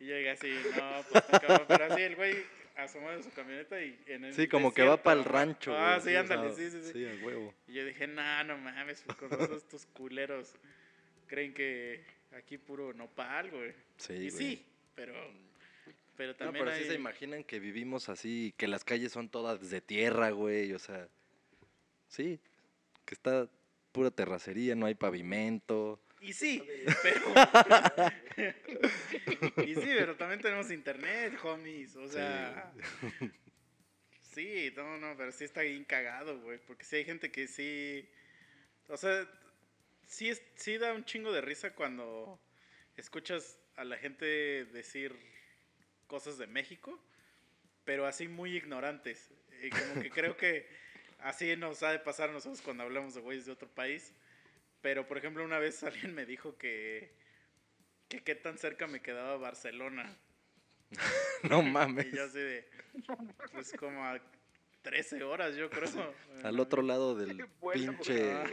[0.00, 2.34] Y yo llegué así, no, pues cabrón", pero así el güey
[2.76, 5.72] asomado de su camioneta y en el Sí, como que va para el rancho.
[5.72, 6.92] Ah, güey, sí, ándale, sí, sí, sí.
[6.92, 7.54] Sí, a huevo.
[7.68, 10.54] Y yo dije, no, no mames, con razón estos culeros
[11.26, 12.04] creen que
[12.36, 13.72] aquí puro nopal, güey.
[13.96, 14.30] Sí, y güey.
[14.30, 15.14] sí, pero,
[16.16, 19.28] pero No, también pero sí hay- se imaginan que vivimos así, que las calles son
[19.28, 21.08] todas de tierra, güey, o sea,
[22.08, 22.40] sí,
[23.04, 23.48] que está
[23.92, 26.00] pura terracería, no hay pavimento.
[26.20, 26.62] Y sí,
[27.02, 27.20] pero...
[29.66, 32.72] y sí, pero también tenemos internet, homies, o sea...
[34.32, 38.08] Sí, no, no, pero sí está bien cagado, güey, porque sí hay gente que sí...
[38.88, 39.28] O sea,
[40.06, 42.40] sí, es, sí da un chingo de risa cuando
[42.96, 44.24] escuchas a la gente
[44.66, 45.14] decir
[46.06, 47.00] cosas de México,
[47.84, 49.30] pero así muy ignorantes.
[49.62, 50.68] Y como que creo que
[51.20, 54.14] así nos ha de pasar a nosotros cuando hablamos de güeyes de otro país.
[54.80, 57.12] Pero, por ejemplo, una vez alguien me dijo que,
[58.08, 60.16] que qué tan cerca me quedaba Barcelona.
[61.42, 62.06] No mames.
[62.06, 62.66] Y yo así de,
[63.52, 64.18] pues como a
[64.80, 66.14] 13 horas, yo creo.
[66.42, 68.44] Al otro lado del Bueno, pinche...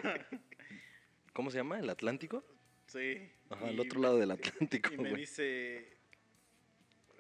[1.33, 1.79] ¿Cómo se llama?
[1.79, 2.43] ¿El Atlántico?
[2.87, 3.29] sí.
[3.49, 5.21] Ajá, al otro lado del Atlántico, Y me güey.
[5.21, 5.97] dice,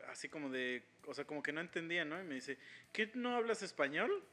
[0.07, 2.19] así como de, o sea, como que no entendía, ¿no?
[2.21, 2.57] Y me dice,
[2.93, 4.23] ¿qué no hablas español?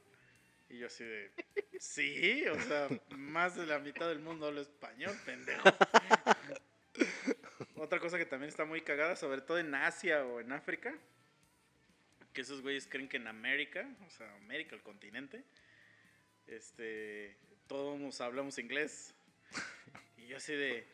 [0.70, 1.32] Y yo así de,
[1.80, 5.64] sí, o sea, más de la mitad del mundo habla español, pendejo.
[7.76, 10.94] Otra cosa que también está muy cagada, sobre todo en Asia o en África,
[12.32, 15.42] que esos güeyes creen que en América, o sea, América, el continente,
[16.46, 17.36] este,
[17.66, 19.14] todos hablamos inglés.
[20.18, 20.86] Y yo así de,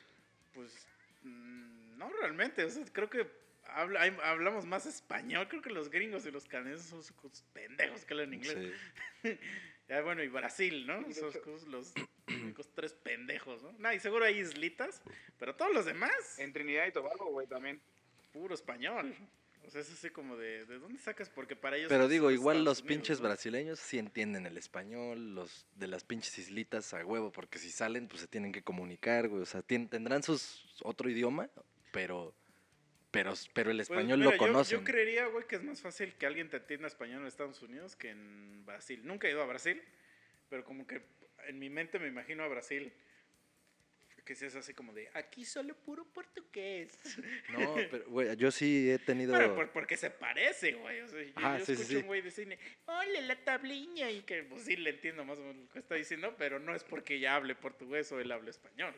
[0.52, 0.86] pues,
[1.22, 3.26] mm, no realmente, o sea, creo que
[3.66, 8.04] habla- hay- hablamos más español, creo que los gringos y los canadienses son unos pendejos
[8.04, 8.74] que hablan inglés.
[9.22, 9.38] Sí.
[9.86, 11.02] Ya, bueno, y Brasil, ¿no?
[11.02, 11.92] Cos- los
[12.26, 13.70] únicos tres pendejos, ¿no?
[13.72, 15.02] Nah, y seguro hay islitas,
[15.38, 17.78] pero todos los demás, En Trinidad y Tobago, güey, también.
[18.32, 19.14] puro español.
[19.66, 21.30] O sea, es así como de, ¿de dónde sacas?
[21.30, 21.88] Porque para ellos...
[21.88, 23.28] Pero digo, igual Estados los Unidos, pinches ¿no?
[23.28, 28.06] brasileños sí entienden el español, los de las pinches islitas a huevo, porque si salen,
[28.08, 29.42] pues se tienen que comunicar, güey.
[29.42, 31.48] O sea, tendrán sus otro idioma,
[31.92, 32.34] pero,
[33.10, 34.78] pero, pero el Pues, español mira, lo yo- conocen.
[34.80, 37.96] Yo, creería, güey, que es más fácil que alguien te entienda español en Estados Unidos
[37.96, 39.00] que en Brasil.
[39.04, 39.82] Nunca he ido a Brasil,
[40.50, 41.00] pero como que
[41.46, 42.92] en mi mente me imagino a Brasil
[44.24, 46.98] que si es así como de, aquí solo puro portugués.
[47.50, 49.32] No, pero, güey, yo sí he tenido...
[49.34, 51.00] Bueno, por- porque se parece, güey.
[51.02, 51.96] O sea, yo, Ajá, yo sí, escucho sí.
[51.96, 55.42] un güey de cine, hola, la tabliña, y que pues sí le entiendo más o
[55.42, 58.50] menos lo que está diciendo, pero no es porque ya hable portugués o él hable
[58.50, 58.94] español.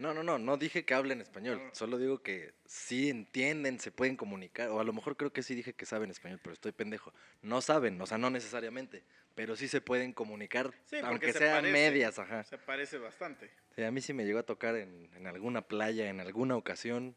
[0.00, 1.74] No, no, no, no dije que hablen español, No.
[1.74, 5.54] solo digo que sí entienden, se pueden comunicar, o a lo mejor creo que sí
[5.54, 7.12] dije que saben español, pero estoy pendejo.
[7.42, 9.04] No saben, o sea, no necesariamente,
[9.34, 11.72] pero sí se pueden comunicar, Sí, aunque se sean parece.
[11.74, 12.44] medias, ajá.
[12.44, 13.50] Se parece bastante.
[13.76, 17.14] Sí, a mí sí me llegó a tocar en, en alguna playa, en alguna ocasión,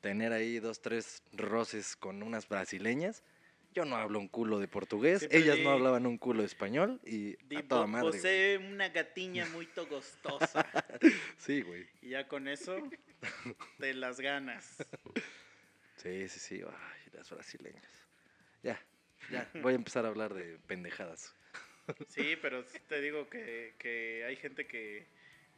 [0.00, 3.22] tener ahí dos, tres roces con unas brasileñas.
[3.76, 6.98] Yo no hablo un culo de portugués, Siempre ellas no hablaban un culo de español
[7.04, 8.08] y a toda "Vo- madre.
[8.08, 8.20] güey.
[8.22, 10.64] Você una gatiña muy togostosa.
[11.36, 11.86] Sí, güey.
[12.00, 12.74] y ya con eso
[13.78, 14.78] te las ganas.
[15.96, 16.62] Sí, sí, sí.
[16.66, 17.84] Ay, las brasileñas.
[18.62, 18.80] Ya,
[19.30, 19.46] ya.
[19.60, 21.34] Voy a empezar a hablar de pendejadas.
[22.08, 25.06] Sí, pero te digo que, que hay gente que,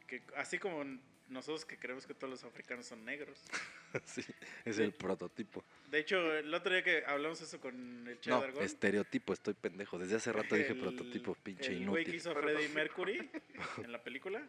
[0.07, 0.83] que, así como
[1.29, 3.39] nosotros que creemos que todos los africanos son negros.
[4.05, 4.23] Sí,
[4.65, 5.63] es el prototipo.
[5.89, 9.55] De hecho, el otro día que hablamos eso con el Che No, Dargón, estereotipo, estoy
[9.55, 9.97] pendejo.
[9.97, 12.15] Desde hace rato dije prototipo, pinche El güey que inútil.
[12.15, 13.29] hizo Freddie Mercury
[13.83, 14.47] en la película,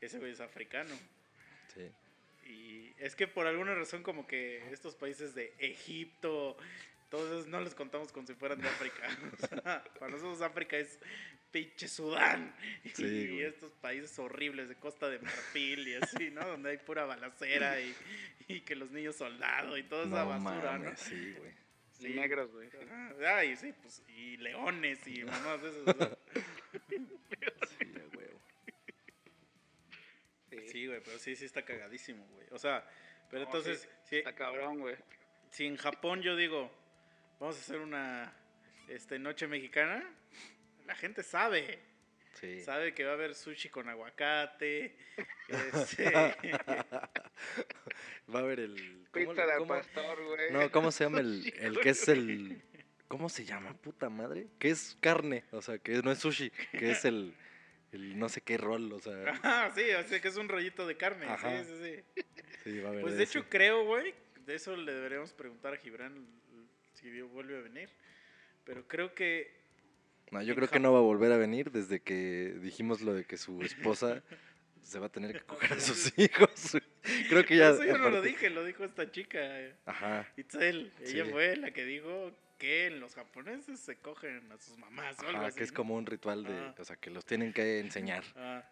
[0.00, 0.94] ese güey es africano.
[1.74, 1.90] Sí.
[2.50, 6.58] Y es que por alguna razón como que estos países de Egipto,
[7.20, 9.08] esos no los contamos como si fueran de África.
[9.32, 10.98] O sea, para nosotros África es
[11.50, 12.54] pinche Sudán.
[12.94, 13.42] Sí, y güey.
[13.42, 16.46] estos países horribles de Costa de Marfil y así, ¿no?
[16.46, 17.94] Donde hay pura balacera y,
[18.48, 20.96] y que los niños soldado y toda esa No basura, mames, ¿no?
[20.96, 21.52] sí, güey.
[22.00, 22.68] Y negros, güey.
[22.90, 25.84] Ah, Ay, sí, pues, y leones y mamás de esos.
[27.78, 27.86] Sí,
[28.16, 28.40] huevo.
[30.66, 32.46] Sí, güey, pero sí, sí está cagadísimo, güey.
[32.50, 32.84] O sea,
[33.30, 34.96] pero No, entonces, sí, Está cabrón, güey.
[35.50, 36.70] si en Japón yo digo,
[37.42, 38.32] vamos a hacer una
[38.88, 40.08] este, noche mexicana,
[40.86, 41.80] la gente sabe.
[42.34, 42.60] Sí.
[42.60, 44.96] Sabe que va a haber sushi con aguacate.
[45.48, 46.10] este,
[48.32, 49.06] Va a haber el.
[49.10, 50.52] ¿cómo- cómo- pastor, güey.
[50.52, 52.62] No, ¿cómo se llama el, el que es el.
[53.08, 53.74] ¿Cómo se llama?
[53.74, 54.46] Puta madre.
[54.58, 55.44] Que es carne.
[55.50, 56.50] O sea, que no es sushi.
[56.70, 57.34] Que es el.
[57.90, 58.90] El no sé qué rol.
[58.92, 59.30] O sea.
[59.30, 61.26] Ajá, sí, o sea que es un rollito de carne.
[61.26, 61.62] Ajá.
[61.64, 62.22] Sí, sí, sí.
[62.64, 63.02] Sí, va a haber.
[63.02, 64.14] Pues de hecho creo, güey,
[64.46, 66.41] de eso le deberíamos preguntar a Gibran
[67.02, 67.90] si vuelve a venir.
[68.64, 69.50] Pero creo que
[70.30, 73.24] No, yo creo que no va a volver a venir desde que dijimos lo de
[73.24, 74.22] que su esposa
[74.82, 76.76] se va a tener que coger a sus hijos.
[77.28, 77.70] Creo que ya.
[77.70, 79.40] eso yo no lo dije, lo dijo esta chica,
[79.86, 80.28] Ajá.
[80.36, 80.92] Itzel.
[81.00, 81.30] Ella Sí.
[81.30, 85.46] fue la que dijo que los japoneses se cogen a sus mamás o algo Ajá,
[85.48, 85.58] así.
[85.58, 85.76] que es ¿no?
[85.76, 86.56] como un ritual de.
[86.56, 86.74] Ajá.
[86.78, 88.22] O sea, que los tienen que enseñar.
[88.36, 88.68] Ah,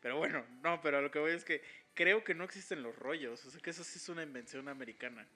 [0.00, 1.62] pero bueno, no, pero a lo que voy es que
[1.94, 3.42] creo que no existen los rollos.
[3.46, 5.26] O sea, que eso sí es una invención americana.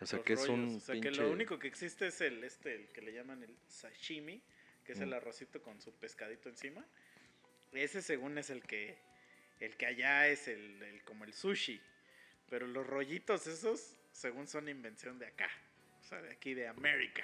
[0.00, 0.66] O sea, que es un.
[0.66, 0.82] rollos.
[0.82, 1.10] O sea, pinche...
[1.10, 4.42] que lo único que existe es el, este, el que le llaman el sashimi,
[4.84, 5.14] que es el Mm.
[5.14, 6.84] arrocito con su pescadito encima.
[7.72, 8.98] Ese según es el que,
[9.60, 11.80] el que allá es el, el- como el sushi.
[12.48, 15.48] Pero los rollitos esos, según son invención de acá.
[16.00, 17.22] O sea, de aquí de América.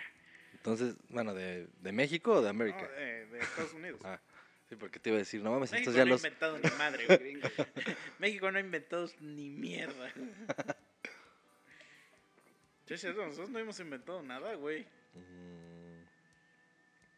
[0.52, 2.50] Entonces, bueno, ¿de, de México o de ¿no?
[2.50, 2.86] América?
[2.90, 4.00] De, de Estados Unidos.
[4.04, 4.20] Ah,
[4.68, 6.24] sí, porque te iba a decir, no mames, México entonces ya no los.
[6.24, 7.06] ha inventado ni madre.
[8.18, 10.12] México no ha inventado ni mierda.
[12.86, 14.86] Sí, es cierto, nosotros no hemos inventado nada, güey.
[15.14, 15.76] Mm,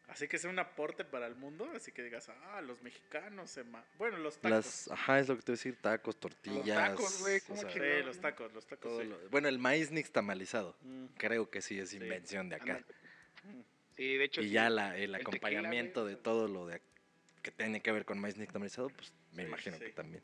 [0.08, 3.62] Así que sea un aporte para el mundo, así que digas, ah, los mexicanos se
[3.62, 3.84] ma...
[3.98, 4.50] Bueno, los tacos.
[4.50, 6.64] Las, ajá, es lo que te iba a decir, tacos, tortillas.
[6.88, 8.80] tacos, güey, ¿cómo o sea, Sí, los tacos, los tacos.
[8.90, 9.06] todo sí.
[9.06, 10.74] lo- bueno, el maíz nixtamalizado.
[10.80, 11.98] Mm, Creo que sí es Sí.
[11.98, 12.82] invención de acá.
[13.98, 14.40] Sí, de hecho.
[14.40, 14.50] Y sí.
[14.50, 16.80] ya la, el acompañamiento de todo lo de
[17.42, 19.84] que tiene que ver con maíz nixtamalizado, pues me Sí, imagino sí.
[19.84, 20.22] que también.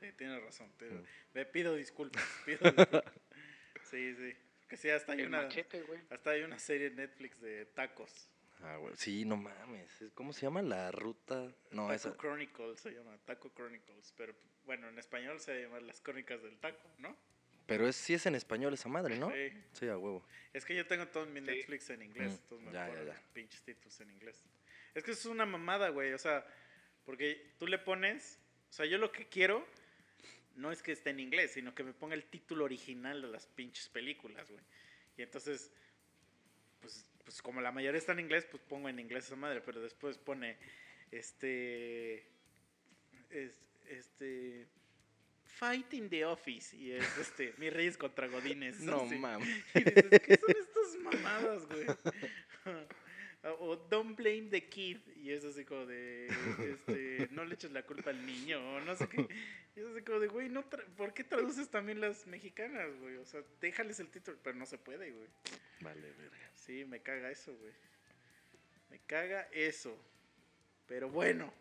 [0.00, 0.72] Sí, tienes razón.
[0.78, 1.04] te- Mm.
[1.34, 2.24] Me pido disculpas.
[2.46, 3.04] pido disculpas.
[3.90, 4.36] Sí, sí.
[4.68, 8.28] Que sí, hasta hay El una, machete, hasta hay una serie en Netflix de tacos.
[8.62, 10.00] Ah, güey, Sí, no mames.
[10.00, 11.52] es- ¿Cómo se llama la ruta?
[11.72, 12.16] No, Taco esa.
[12.16, 14.14] Chronicles se llama, Taco Chronicles.
[14.16, 14.34] Pero
[14.64, 17.16] bueno, en español se llama Las Crónicas del Taco, ¿no?
[17.66, 19.30] Pero es, sí es en español esa madre, ¿no?
[19.30, 19.52] Sí.
[19.72, 20.24] Sí, a huevo.
[20.52, 21.46] Es que yo tengo todo mi Sí.
[21.46, 23.22] Netflix en inglés, Mm, entonces me ya, acuerdo ya, ya.
[23.32, 24.44] pinches títulos en inglés.
[24.94, 26.46] Es que eso es una mamada, güey, o sea,
[27.04, 28.38] porque tú le pones,
[28.70, 29.66] o sea, yo lo que quiero
[30.56, 33.46] no es que esté en inglés, sino que me ponga el título original de las
[33.46, 34.62] pinches películas, güey.
[35.16, 35.70] Y entonces,
[36.80, 39.80] pues, pues como la mayoría está en inglés, pues pongo en inglés esa madre, pero
[39.80, 40.56] después pone,
[41.10, 42.26] este,
[43.30, 43.58] es-
[43.88, 44.66] este,
[45.44, 48.80] Fight in the Office, y es, este, Mis Reyes contra Godines.
[48.80, 49.48] No mames.
[49.74, 51.86] Y dices, ¿qué son estas mamadas, güey?
[53.44, 54.98] O Don't blame the kid.
[55.16, 56.26] Y es así como de,
[56.58, 59.26] este, no le eches la culpa al niño, o no sé qué.
[59.74, 63.16] Y es así como de, güey, no tra- ¿por qué traduces también las mexicanas, güey?
[63.16, 65.28] O sea, déjales el título, pero no se puede, güey.
[65.80, 66.50] Vale, verga.
[66.54, 67.72] Sí, me caga eso, güey.
[68.90, 69.96] Me caga eso.
[70.86, 71.52] Pero bueno,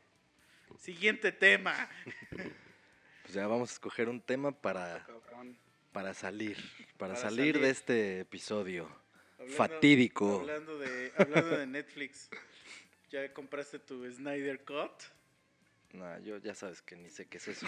[0.78, 1.90] siguiente tema.
[3.24, 5.06] Pues ya vamos a escoger un tema para,
[5.94, 6.58] para salir.
[6.98, 7.60] Para, Para salir, salir.
[7.60, 8.90] de este episodio.
[9.42, 10.40] Hablando- Fatídico.
[10.42, 12.30] Hablando de, hablando de Netflix,
[13.10, 14.92] ¿ya compraste tu Snyder Cut?
[15.94, 17.68] No, yo ya sabes que ni sé qué es eso.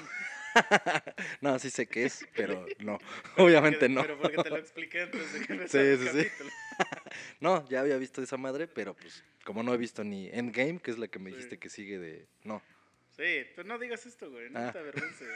[1.42, 2.98] no, sí sé qué es, pero no.
[3.38, 4.02] Obviamente no.
[4.02, 6.24] Pero porque te lo expliqué antes de que Sí, el sí, sí.
[6.30, 6.50] capítulo.
[7.42, 10.90] No, ya había visto esa madre, pero pues como no he visto ni Endgame, que
[10.92, 11.36] es la que me Sí.
[11.36, 12.28] dijiste que sigue de...
[12.44, 12.62] No.
[13.16, 14.72] Sí, pero no digas esto, güey, no Ah.
[14.72, 15.28] te avergüences.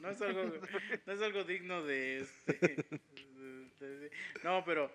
[0.00, 0.42] no, es algo,
[1.06, 2.84] no es algo digno de, este,
[4.42, 4.92] No, pero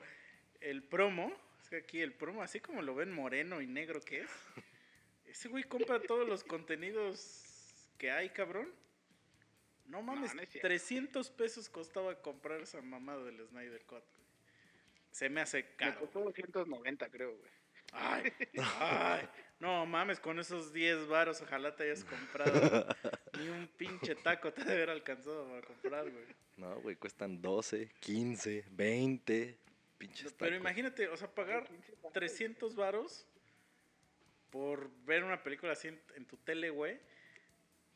[0.61, 1.31] el promo,
[1.61, 4.31] es que aquí el promo, así como lo ven moreno y negro que es,
[5.25, 7.43] ese güey compra todos los contenidos
[7.97, 8.73] que hay, cabrón.
[9.85, 10.67] No mames, no es cierto.
[10.67, 14.03] 300 pesos costaba comprar esa mamada del Snyder Cut.
[14.03, 14.27] güey.
[15.11, 15.99] Se me hace Me caro.
[16.01, 17.51] costó 290, creo, güey.
[17.93, 18.33] Ay,
[18.79, 22.51] ay, no mames, con esos 10 varos ojalá te hayas comprado
[23.37, 26.25] ni un pinche taco te ha de haber alcanzado para comprar, güey.
[26.57, 29.57] No, güey, cuestan 12, 15, 20.
[29.97, 30.61] Pinches Pero tacos.
[30.61, 31.67] imagínate, o sea, pagar
[32.13, 33.25] 300 varos
[34.49, 36.99] por ver una película así en, en tu tele, güey.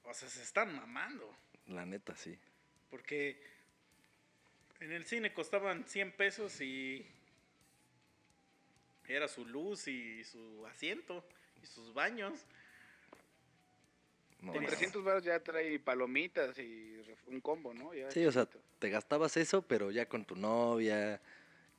[0.04, 1.36] O sea, se están mamando.
[1.68, 2.38] La neta, sí.
[2.90, 3.42] Porque
[4.80, 7.06] en el cine costaban 100 pesos y
[9.08, 11.24] era su luz y su asiento
[11.62, 12.46] y sus baños.
[14.42, 14.68] No, Con no.
[14.70, 17.94] 300 baros ya trae palomitas y un combo, ¿no?
[17.94, 18.48] Ya Sí, o sea,
[18.80, 21.22] te gastabas eso, pero ya con tu novia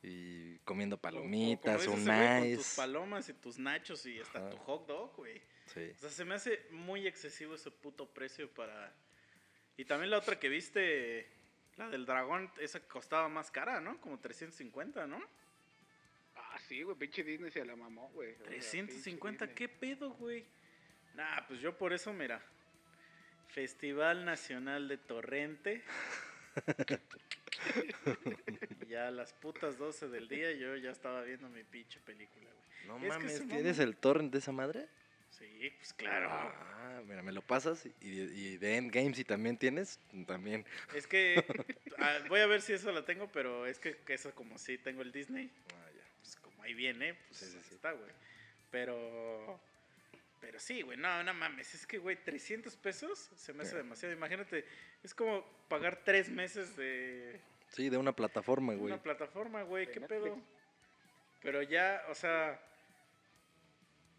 [0.02, 2.76] y comiendo palomitas, un güey, Con tus nice.
[2.76, 4.51] palomas y tus nachos y hasta Ajá.
[4.51, 5.40] tu hot dog, güey.
[5.66, 5.90] Sí.
[5.97, 8.93] O sea, se me hace muy excesivo ese puto precio para...
[9.76, 11.26] Y también la otra que viste,
[11.76, 14.01] la del dragón, esa costaba más cara, ¿no?
[14.01, 15.20] Como 350, ¿no?
[16.36, 18.32] Ah, sí, güey, pinche Disney se la mamó, güey.
[18.34, 20.47] O sea, 350, pinche ¿qué pedo, güey?
[21.14, 22.40] Nah, pues yo por eso, mira.
[23.48, 25.82] Festival Nacional de Torrente.
[28.89, 32.62] ya a las putas 12 del día yo ya estaba viendo mi pinche película, güey.
[32.89, 34.89] No Es mames, ¿tienes el torrent de esa madre?
[35.30, 36.28] Sí, pues claro.
[36.30, 40.66] Ah, mira, me lo pasas y, y de Endgame si también tienes, también.
[40.94, 41.44] Es que
[42.28, 45.01] voy a ver si eso la tengo, pero es que, que eso como sí tengo
[45.02, 46.02] el Disney, Ah, ya.
[46.20, 47.74] pues como ahí viene, pues Sí, sí, ahí sí.
[47.76, 48.10] está, güey.
[48.70, 49.60] Pero
[50.43, 54.12] pero sí, güey, no, no mames, es que güey, 300 pesos se me hace demasiado.
[54.14, 54.66] Imagínate,
[55.02, 58.93] es como pagar tres meses de Sí, de una plataforma, güey.
[58.93, 60.20] una plataforma, güey, qué Netflix.
[60.23, 60.39] pedo.
[61.40, 62.60] Pero ya, o sea,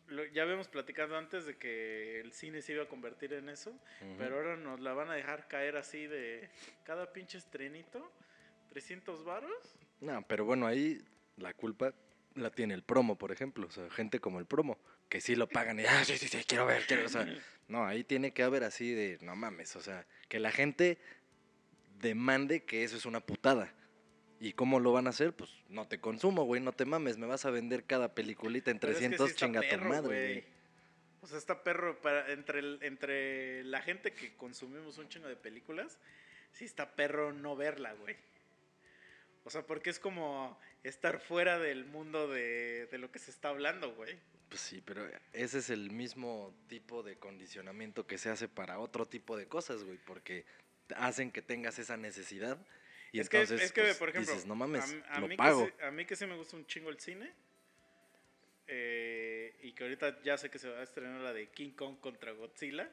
[0.07, 3.77] lo- ya habíamos platicado antes de que el cine se iba a convertir en eso.
[4.17, 6.49] Pero ahora nos la van a dejar caer así de
[6.83, 8.11] cada pinche estrenito.
[8.69, 9.75] 300 varos.
[10.01, 10.99] No, pero bueno, ahí
[11.37, 11.93] la culpa
[12.35, 13.67] la tiene el promo, por ejemplo.
[13.67, 14.77] O sea, gente como el promo,
[15.14, 17.06] que sí lo pagan y, ah, sí, sí, sí, quiero ver, quiero.
[17.06, 17.23] O sea,
[17.68, 20.98] no, ahí tiene que haber así de, no mames, o sea, que la gente
[21.99, 23.72] demande que eso es una putada.
[24.40, 25.31] ¿Y cómo lo van a hacer?
[25.31, 28.80] Pues no te consumo, güey, no te mames, me vas a vender cada peliculita en
[28.80, 30.45] Pero es que sí 300 tu madre, güey.
[31.22, 35.35] O sea, está perro para entre, el- entre la gente que consumimos un chingo de
[35.35, 35.99] películas.
[36.53, 38.15] Sí está perro no verla, güey.
[39.44, 43.49] O sea, porque es como estar fuera del mundo de, de lo que se está
[43.49, 44.18] hablando, güey.
[44.49, 49.07] Pues sí, pero ese es el mismo tipo de condicionamiento que se hace para otro
[49.07, 50.45] tipo de cosas, güey, porque
[50.95, 52.57] hacen que tengas esa necesidad
[53.11, 55.38] y es que, entonces es que pues, por ejemplo, dices, no mames, a lo mí
[55.38, 55.65] pago.
[55.65, 57.34] Que sí, a mí que sí me gusta un chingo el cine.
[58.68, 61.99] eh, y que ahorita ya sé que se va a estrenar la de King Kong
[61.99, 62.89] contra Godzilla.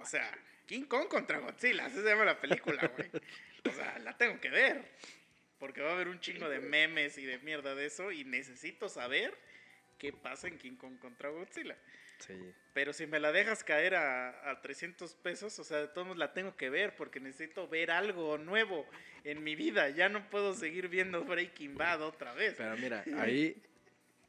[0.00, 0.32] O sea,
[0.66, 3.10] King Kong contra Godzilla, así se llama la película, güey.
[3.68, 4.90] O sea, la tengo que ver.
[5.62, 8.10] Porque va a haber un chingo de memes y de mierda de eso.
[8.10, 9.32] Y necesito saber
[9.96, 11.76] qué pasa en King Kong contra Godzilla.
[12.18, 12.34] Sí.
[12.74, 16.18] Pero si me la dejas caer a, a 300 pesos, o sea, de todos modos
[16.18, 18.88] la tengo que ver porque necesito ver algo nuevo
[19.22, 19.88] en mi vida.
[19.90, 22.54] Ya no puedo seguir viendo Breaking Bad otra vez.
[22.58, 23.62] Pero mira, ahí,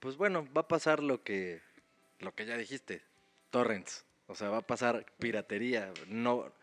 [0.02, 1.62] pues bueno, va a pasar lo que,
[2.20, 3.02] lo que ya dijiste,
[3.50, 4.06] torrents.
[4.28, 5.92] O sea, va a pasar piratería.
[6.06, 6.54] No,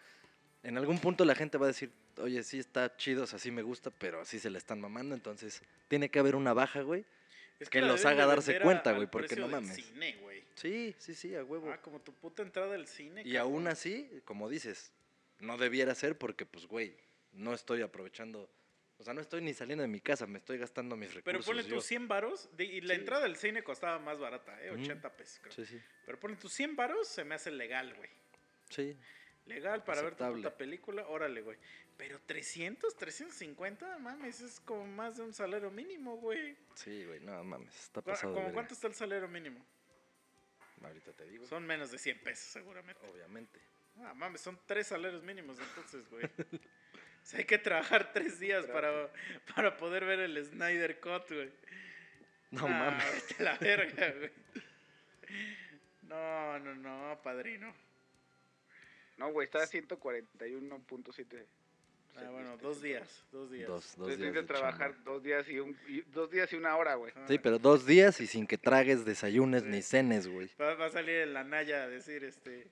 [0.62, 1.90] en algún punto la gente va a decir,
[2.22, 5.14] oye, sí está chido, o sea, sí me gusta, pero así se le están mamando.
[5.14, 7.04] Entonces, tiene que haber una baja, güey.
[7.58, 9.74] Es que los haga darse cuenta, güey, porque no mames.
[9.76, 10.42] cine, güey.
[10.54, 11.70] Sí, sí, sí, a huevo.
[11.70, 13.20] Ah, como tu puta entrada al cine.
[13.22, 13.52] Y cabrón.
[13.52, 14.92] aún así, como dices,
[15.40, 16.94] no debiera ser porque, pues, güey,
[17.32, 18.48] no estoy aprovechando.
[18.98, 21.24] O sea, no estoy ni saliendo de mi casa, me estoy gastando mis recursos.
[21.24, 22.48] Pero ponle tus 100 varos.
[22.58, 23.00] Y la Sí.
[23.00, 24.70] entrada al cine costaba más barata, ¿eh?
[24.72, 24.82] Ujú.
[24.82, 25.52] 80 pesos, creo.
[25.52, 25.80] Sí, sí.
[26.06, 28.10] Pero ponle tus 100 varos, se me hace legal, güey.
[28.68, 28.96] Sí.
[29.46, 31.56] Legal para ver tu puta película, órale, güey.
[32.00, 36.56] Pero 300, 350, mames, es como más de un salario mínimo, güey.
[36.74, 38.32] Sí, güey, no mames, está ¿Cu- pasado.
[38.34, 39.62] ¿Cómo cuánto está el salario mínimo?
[40.82, 41.44] Ahorita te digo.
[41.46, 43.06] Son menos de 100 pesos, seguramente.
[43.06, 43.60] Obviamente.
[43.98, 46.24] Ah, mames, son tres salarios mínimos entonces, güey.
[46.24, 49.12] O sea, hay que trabajar tres días para,
[49.54, 51.52] para poder ver el Snyder Cut, güey.
[52.50, 53.12] No Ah, mames.
[53.28, 54.30] vete a la verga, güey.
[56.04, 57.74] No, no, no, padrino.
[59.18, 61.46] No, güey, está a 141.7.
[62.70, 63.66] Dos días, dos días.
[63.68, 64.18] Dos, dos días.
[64.18, 65.10] tienes que de trabajar chamba.
[65.10, 67.12] dos días y, un, y- dos días y una hora, güey.
[67.26, 69.68] Sí, pero dos días y sin que tragues, desayunes Sí.
[69.70, 70.48] ni cenes, güey.
[70.60, 72.70] Va, va a salir en la Naya a decir, este...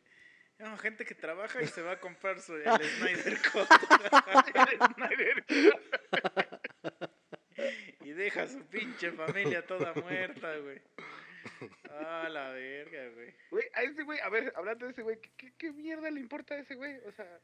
[0.60, 2.62] No, gente que trabaja y se va a comprar su, el
[2.98, 3.68] Snyder Cut.
[8.04, 10.80] y deja a su pinche familia toda muerta, güey.
[11.90, 13.34] Ah, la verga, güey.
[13.50, 16.20] Güey, a ese güey, a ver, hablando de ese güey, ¿qué, qué, qué mierda le
[16.20, 16.96] importa a ese güey?
[17.06, 17.40] O sea...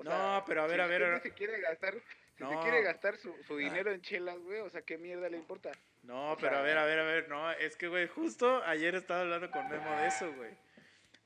[0.00, 1.20] o No, sea, pero a ver, si a ver, a ver.
[1.22, 1.94] se quiere gastar,
[2.36, 2.50] si No.
[2.50, 3.58] se quiere gastar su, su Ah.
[3.58, 5.72] dinero en chelas, güey, o sea, ¿qué mierda le importa?
[6.02, 8.94] No, O pero a ver, a ver, a ver, no, es que, güey, justo ayer
[8.94, 10.50] estaba hablando con Memo de eso, güey.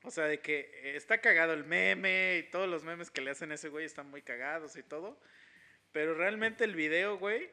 [0.03, 3.51] O sea, de que está cagado el meme y todos los memes que le hacen
[3.51, 5.19] a ese güey están muy cagados y todo.
[5.93, 7.49] Pero realmente el video, güey,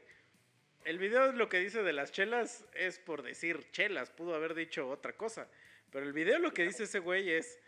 [0.85, 4.89] el video lo que dice de las chelas es por decir chelas, pudo haber dicho
[4.89, 5.49] otra cosa.
[5.93, 7.59] Pero el video lo que dice ese güey es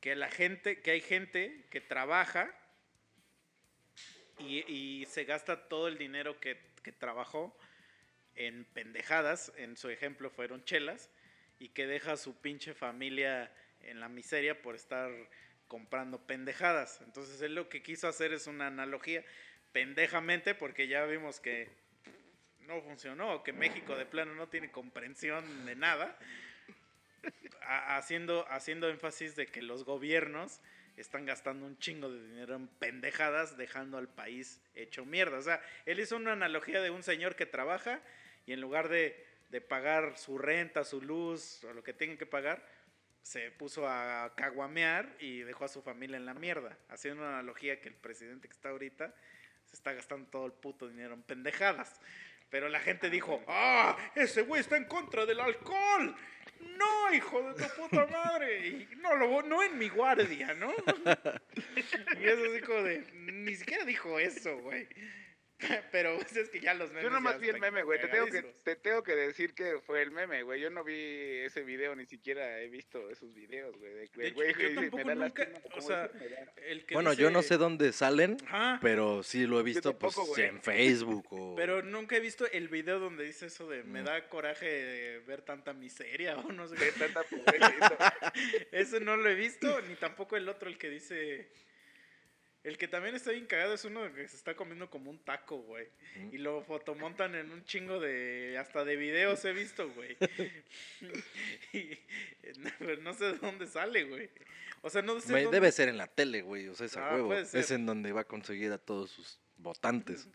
[0.00, 2.52] que la gente, que hay gente que trabaja
[4.38, 7.56] y, y se gasta todo el dinero que, que trabajó
[8.34, 11.10] en pendejadas, en su ejemplo fueron chelas,
[11.58, 13.52] y que deja a su pinche familia
[13.82, 15.10] en la miseria por estar
[15.66, 17.00] comprando pendejadas.
[17.04, 19.24] Entonces él lo que quiso hacer es una analogía
[19.72, 21.68] pendejamente porque ya vimos que
[22.60, 26.18] no funcionó, que México de plano no tiene comprensión de nada,
[27.62, 30.60] haciendo, haciendo énfasis de que los gobiernos
[31.00, 35.38] están gastando un chingo de dinero en pendejadas, dejando al país hecho mierda.
[35.38, 38.00] O sea, él hizo una analogía de un señor que trabaja
[38.46, 39.26] y en lugar de,
[39.68, 42.66] pagar su renta, su luz o lo que tenga que pagar,
[43.22, 46.78] se puso a caguamear y dejó a su familia en la mierda.
[46.88, 49.14] Haciendo una analogía que el presidente que está ahorita
[49.66, 52.00] se está gastando todo el puto dinero en pendejadas.
[52.50, 53.96] Pero la gente dijo, ¡ah!
[54.14, 56.14] Ese güey está en contra del alcohol.
[56.60, 58.66] No, hijo de tu puta madre.
[58.68, 60.72] Y no, lo, no en mi guardia, ¿no?
[62.20, 64.88] Y es así como de, ni siquiera dijo eso, güey.
[65.92, 68.00] Pero pues, es que ya los memes Yo nomás ya vi el meme, güey.
[68.00, 70.60] Te tengo, que, te tengo que decir que fue el meme, güey.
[70.60, 70.94] Yo no vi
[71.40, 73.92] ese video, ni siquiera he visto esos videos, güey.
[73.92, 76.44] De, De güey hecho, yo dice, tampoco me da nunca, lástima", o ¿cómo sea, dice?
[76.68, 78.78] El que Bueno, yo no dice- sé dónde salen, Ajá.
[78.80, 80.42] pero sí lo he visto pues, güey.
[80.44, 81.56] en Facebook o...
[81.56, 84.04] Pero nunca he visto el video donde dice eso de me Mm.
[84.04, 86.92] da coraje de ver tanta miseria o no sé qué.
[86.92, 88.14] tanta pobreza.
[88.72, 91.48] Ese no lo he visto, ni tampoco el otro, el que dice...
[92.68, 95.56] El que también está bien cagado es uno que se está comiendo como un taco,
[95.62, 95.88] güey.
[96.32, 98.58] Y lo fotomontan en un chingo de...
[98.60, 100.18] Hasta de videos he visto, güey.
[101.72, 101.98] y,
[102.58, 102.70] no,
[103.00, 104.28] no sé de dónde sale, güey.
[104.82, 107.08] O sea, no sé dónde- debe ser en la tele, güey, o sea, es a
[107.08, 107.32] Ah, huevo.
[107.32, 110.28] Es en donde va a conseguir a todos sus votantes.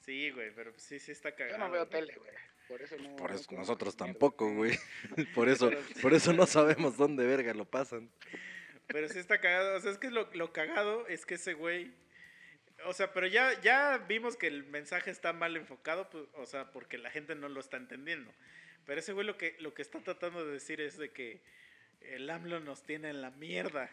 [0.00, 1.58] Sí, güey, pero sí, sí está Yo cagado.
[1.58, 2.00] no veo güey.
[2.00, 2.30] tele, güey.
[2.68, 3.16] Por eso no.
[3.16, 4.78] Por eso nosotros esa tampoco, güey.
[5.34, 8.10] Por eso, por eso no sabemos dónde verga lo pasan.
[8.88, 9.76] Pero sí está cagado.
[9.76, 11.92] O sea, es que lo, lo cagado es que ese güey.
[12.84, 16.70] O sea, pero ya, ya vimos que el mensaje está mal enfocado, pues, o sea,
[16.70, 18.32] porque la gente no lo está entendiendo.
[18.86, 21.40] Pero ese güey lo que, lo que está tratando de decir es de que
[22.00, 23.90] el AMLO nos tiene en la mierda.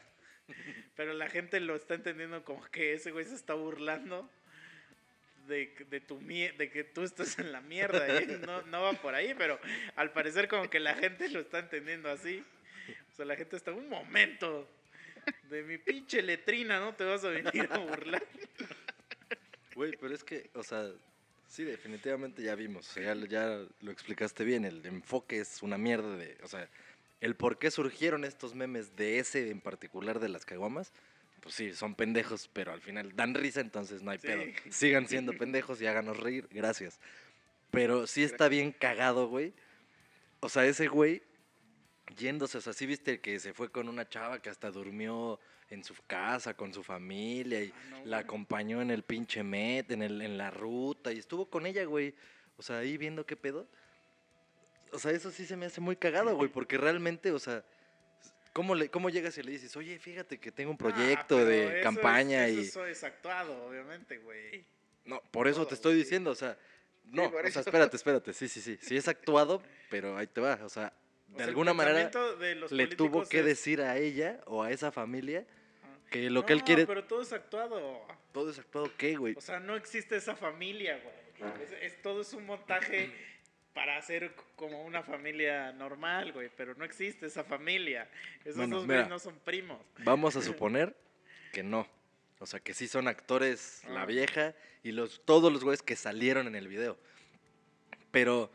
[0.95, 4.29] Pero la gente lo está entendiendo como que ese güey se está burlando
[5.47, 8.21] de, de, tu de que tú estás en la mierda.
[8.21, 9.59] y No, no va por ahí, pero
[9.95, 12.43] al parecer como que la gente lo está entendiendo así.
[13.11, 14.69] O sea, la gente está un momento
[15.43, 16.93] de mi pinche letrina, ¿no?
[16.93, 18.23] Te vas a venir a burlar.
[19.75, 20.89] Güey, pero es que, o sea,
[21.47, 25.77] sí, definitivamente ya vimos, o sea, ya, ya lo explicaste bien, el enfoque es una
[25.77, 26.69] mierda de, o sea,
[27.21, 30.93] el por qué surgieron estos memes de ese en particular de las caguamas,
[31.41, 34.27] pues sí, son pendejos, pero al final dan risa, entonces no hay Sí.
[34.27, 34.43] pedo.
[34.69, 36.99] Sigan siendo pendejos y háganos reír, gracias.
[37.69, 39.53] Pero sí está bien cagado, güey.
[40.39, 41.21] O sea, ese güey
[42.17, 45.83] yéndose, o sea, sí viste que se fue con una chava que hasta durmió en
[45.83, 50.03] su casa con su familia y Ah, no, la acompañó en el pinche Met, en,
[50.03, 52.13] el, en la ruta y estuvo con ella, güey.
[52.57, 53.67] O sea, ahí viendo qué pedo.
[54.91, 57.65] O sea, eso sí se me hace muy cagado, güey, porque realmente, o sea,
[58.53, 61.79] ¿cómo, le, ¿cómo llegas y le dices, oye, fíjate que tengo un proyecto Ah, de
[61.79, 62.59] eso campaña es, y...
[62.61, 64.63] Eso es actuado, obviamente, güey.
[65.03, 66.03] No, por eso todo, te estoy güey.
[66.03, 66.57] diciendo, o sea,
[67.05, 70.41] no, por o sea, espérate, espérate, sí, sí, sí, sí es actuado, pero ahí te
[70.41, 70.93] va, o sea,
[71.29, 72.09] O de sea, alguna manera
[72.71, 75.45] le tuvo que es- decir a ella o a esa familia
[75.83, 75.87] Ah.
[76.11, 78.01] que lo que él quiere, pero todo es actuado.
[78.31, 79.33] todo es actuado, ¿qué, güey?
[79.37, 81.53] O sea, no existe esa familia, güey.
[81.63, 83.11] Es, es- todo es un montaje
[83.73, 86.49] para hacer como una familia normal, güey.
[86.55, 88.09] Pero no existe esa familia.
[88.45, 89.79] Esos Bueno, dos güeyes no son primos.
[89.99, 90.95] Vamos a suponer
[91.51, 91.85] que no.
[92.39, 94.05] O sea, que sí son actores la Ah.
[94.05, 94.53] vieja
[94.83, 96.97] y los todos los güeyes que salieron en el video.
[98.11, 98.49] Pero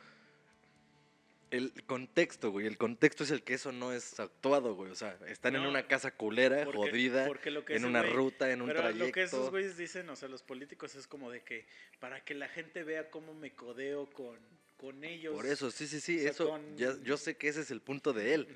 [1.50, 4.90] el contexto, güey, el contexto es el que eso no es actuado, güey.
[4.90, 8.12] O sea, están en una casa culera, porque- jodida, porque lo que en una güey-
[8.12, 9.06] ruta, en un Pero trayecto.
[9.06, 11.66] lo que esos güeyes dicen, o sea, los políticos es como de que
[11.98, 14.38] para que la gente vea cómo me codeo con,
[14.76, 15.34] con ellos.
[15.34, 17.70] Por eso, sí, sí, sí, o sea, eso, con- ya, yo sé que ese es
[17.70, 18.48] el punto de él.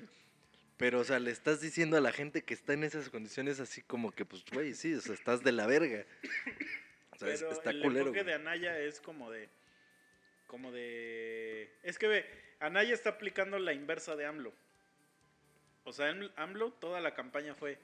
[0.77, 3.81] Pero, o sea, le estás diciendo a la gente que está en esas condiciones así
[3.81, 6.05] como que, pues, güey, sí, o sea, estás de la verga.
[7.11, 7.99] O sea, Pero está el culero.
[8.07, 8.25] enfoque güey.
[8.25, 9.47] de Anaya es como de.
[10.47, 11.73] Como de.
[11.81, 12.25] Es que ve,
[12.59, 14.53] Anaya está aplicando la inversa de AMLO.
[15.83, 17.77] O sea, AMLO- toda la campaña fue.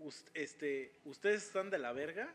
[0.00, 2.32] "Us- Este, ustedes están de la verga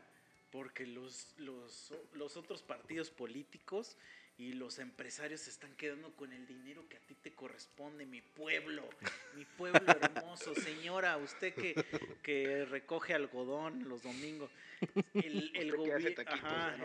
[0.50, 3.96] porque los, los, los otros partidos políticos
[4.36, 8.20] y los empresarios se están quedando con el dinero que a ti te corresponde, mi
[8.20, 8.88] pueblo,
[9.34, 10.54] mi pueblo hermoso,
[10.90, 11.74] señora, usted que,
[12.22, 14.50] que recoge algodón los domingos.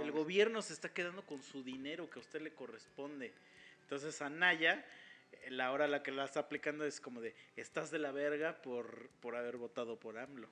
[0.01, 3.33] El gobierno se está quedando con su dinero que a usted le corresponde.
[3.87, 4.85] Entonces Anaya
[5.49, 8.61] la hora a la que la está aplicando es como de, estás de la verga
[8.61, 10.49] por, por haber votado por AMLO.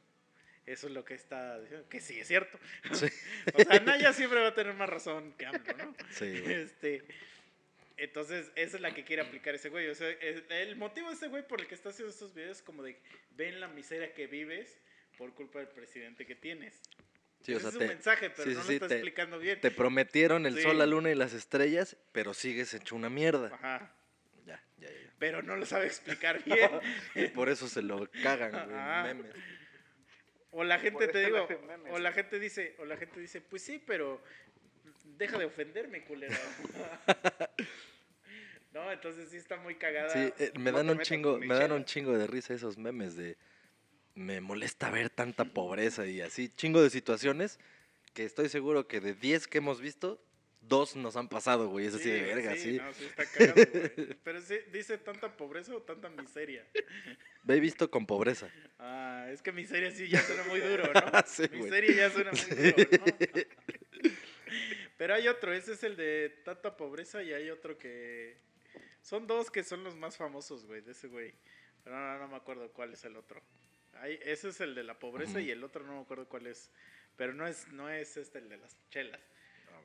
[0.65, 2.57] Eso es lo que está diciendo, que sí, es cierto.
[2.93, 3.07] Sí.
[3.53, 5.95] o sea, Naya siempre va a tener más razón que AMLO, ¿no?
[6.11, 6.53] Sí, güey.
[6.53, 7.03] Este,
[7.97, 9.89] entonces, esa es la que quiere aplicar ese güey.
[9.89, 12.63] O sea, el motivo de ese güey por el que está haciendo estos videos es
[12.63, 12.97] como de,
[13.31, 14.79] ven la miseria que vives
[15.17, 16.81] por culpa del presidente que tienes.
[17.45, 18.95] Sí, o Ese sea, es un te, mensaje, pero sí, no sí, lo está te-
[18.95, 19.61] explicando bien.
[19.61, 20.63] te prometieron el Sí.
[20.63, 23.53] sol, la luna y las estrellas, pero sigues hecho una mierda.
[23.53, 23.93] Ajá.
[24.47, 25.13] Ya, ya, ya.
[25.19, 26.72] Pero no lo sabe explicar bien.
[27.35, 29.31] Por eso se lo cagan, güey, memes.
[30.51, 31.47] O la gente te digo,
[31.91, 34.19] o la gente dice, o la gente dice, pues sí, pero
[35.17, 36.34] deja de ofenderme, culero.
[38.73, 40.09] no, entonces sí está muy cagada.
[40.09, 43.38] Sí, eh, me dan un chingo, me dan un chingo de risa esos memes de
[44.15, 47.59] me molesta ver tanta pobreza y así, chingo de situaciones
[48.13, 50.21] que estoy seguro que de 10 que hemos visto,
[50.61, 52.77] dos nos han pasado, güey, es así de verga, sí.
[52.77, 54.17] No, sí está cagado, güey.
[54.23, 56.65] Pero sí, dice tanta pobreza o tanta miseria.
[57.43, 58.49] Ve visto con pobreza.
[58.79, 61.01] Ah, es que miseria sí ya suena muy duro, ¿no?
[61.27, 61.63] Sí, güey.
[61.63, 63.43] miseria ya suena muy duro, ¿no?
[64.97, 68.37] Pero hay otro, ese es el de tanta pobreza y hay otro que...
[69.01, 71.33] Son dos que son los más famosos, güey, de ese güey.
[71.83, 73.41] Pero no, no me acuerdo cuál es el otro.
[73.95, 76.72] Hay, ese es el de la pobreza y el otro no me acuerdo cuál es.
[77.17, 79.22] Pero no es, no es este el de las chelas.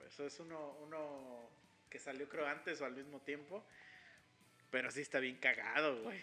[0.06, 1.48] Eso es uno, uno
[1.88, 3.64] que salió creo antes o al mismo tiempo.
[4.70, 6.20] Pero sí está bien cagado, güey.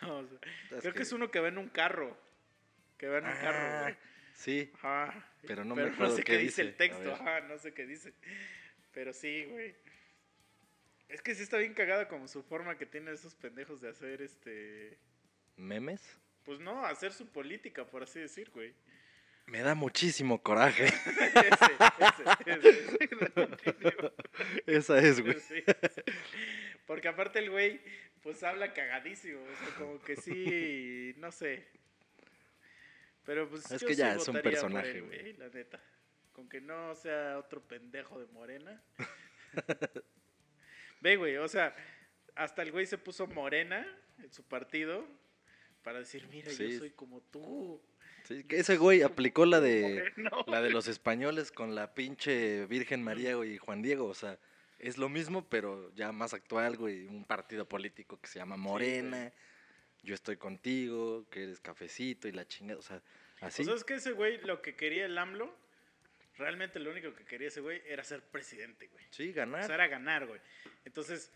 [0.02, 1.02] O sea, creo que...
[1.02, 2.16] es uno que va en un carro.
[2.96, 3.96] Que va en un carro, Ah, güey.
[4.34, 5.28] Sí, Ajá.
[5.46, 6.84] pero no me acuerdo sé qué qué dice el dice.
[6.84, 7.12] A texto, ver.
[7.12, 8.14] ajá, no sé qué dice.
[8.92, 9.74] Pero sí, güey.
[11.08, 14.22] Es que sí está bien cagada como su forma que tienen esos pendejos de hacer
[14.22, 14.96] este.
[15.56, 16.00] memes.
[16.50, 18.74] Pues no, hacer su política, por así decir, güey.
[19.46, 20.86] Me da muchísimo coraje.
[21.06, 21.76] ese,
[22.44, 22.80] ese,
[23.36, 24.12] ese.
[24.66, 25.38] Esa es, güey.
[25.38, 26.02] Sí, sí.
[26.88, 27.80] Porque aparte el güey,
[28.20, 29.40] pues habla cagadísimo.
[29.40, 31.68] O sea, como que sí, no sé.
[33.24, 33.70] Pero pues.
[33.70, 35.34] Es yo que ya sí es un personaje, güey.
[35.34, 35.80] La neta.
[36.32, 38.82] Con que no sea otro pendejo de morena.
[41.00, 41.76] Ve, güey, o sea,
[42.34, 43.86] hasta el güey se puso morena
[44.18, 45.06] en su partido
[45.82, 46.72] para decir, mira, Sí.
[46.72, 47.80] yo soy como tú.
[48.24, 50.44] Sí, que ese güey aplicó la de No.
[50.46, 54.38] la de los españoles con la pinche Virgen María y Juan Diego, o sea,
[54.78, 59.32] es lo mismo, pero ya más actual, güey, un partido político que se llama Morena.
[60.02, 63.02] yo estoy contigo, que eres cafecito y la chingada, o sea,
[63.42, 63.60] así.
[63.60, 65.54] O sea, es que ese güey, lo que quería el AMLO,
[66.38, 69.04] realmente lo único que quería ese güey era ser presidente, güey.
[69.10, 69.66] sí, O ganar.
[69.66, 70.40] sea, era ganar, güey.
[70.86, 71.30] Entonces,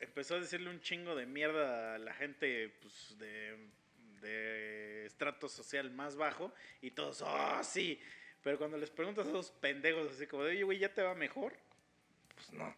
[0.00, 3.68] empezó a decirle un chingo de mierda a la gente, pues, de,
[4.20, 6.52] de estrato social más bajo.
[6.80, 8.00] Y todos, oh, sí.
[8.42, 11.14] Pero cuando les preguntas a esos pendejos así como de, oye, güey, ¿ya te va
[11.14, 11.54] mejor?
[12.34, 12.74] Pues no.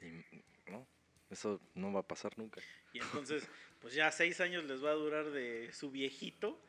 [0.00, 0.86] Y, no,
[1.30, 2.60] eso no va a pasar nunca.
[2.92, 3.48] Y entonces,
[3.80, 6.60] pues ya seis años les va a durar de su viejito.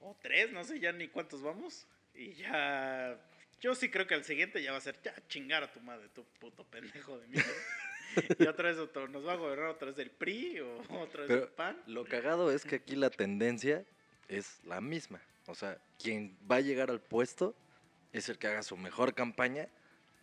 [0.00, 1.86] O tres, no sé ya ni cuántos vamos.
[2.14, 3.18] Y ya.
[3.58, 6.10] Yo sí creo que al siguiente ya va a ser ya chingar a tu madre,
[6.10, 7.50] tu puto pendejo de mierda.
[8.38, 11.28] y otra vez otro, nos va a gobernar otra vez del PRI o otra vez
[11.28, 11.82] del Pero PAN.
[11.86, 13.84] lo cagado es que aquí la tendencia
[14.28, 15.20] es la misma.
[15.46, 17.54] O sea, quien va a llegar al puesto
[18.12, 19.68] es el que haga su mejor campaña,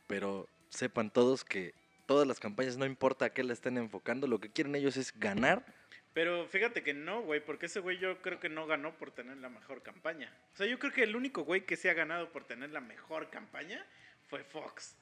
[0.08, 1.74] pero sepan todos que
[2.06, 5.18] todas las campañas, no importa a qué le estén enfocando, lo que quieren ellos es
[5.18, 5.66] ganar.
[6.14, 9.38] Pero fíjate que no, güey, porque ese güey yo creo que no ganó por tener
[9.38, 10.32] la mejor campaña.
[10.54, 12.82] O sea, yo creo que el único güey que se ha ganado por tener la
[12.82, 13.84] mejor campaña
[14.28, 14.96] fue Fox.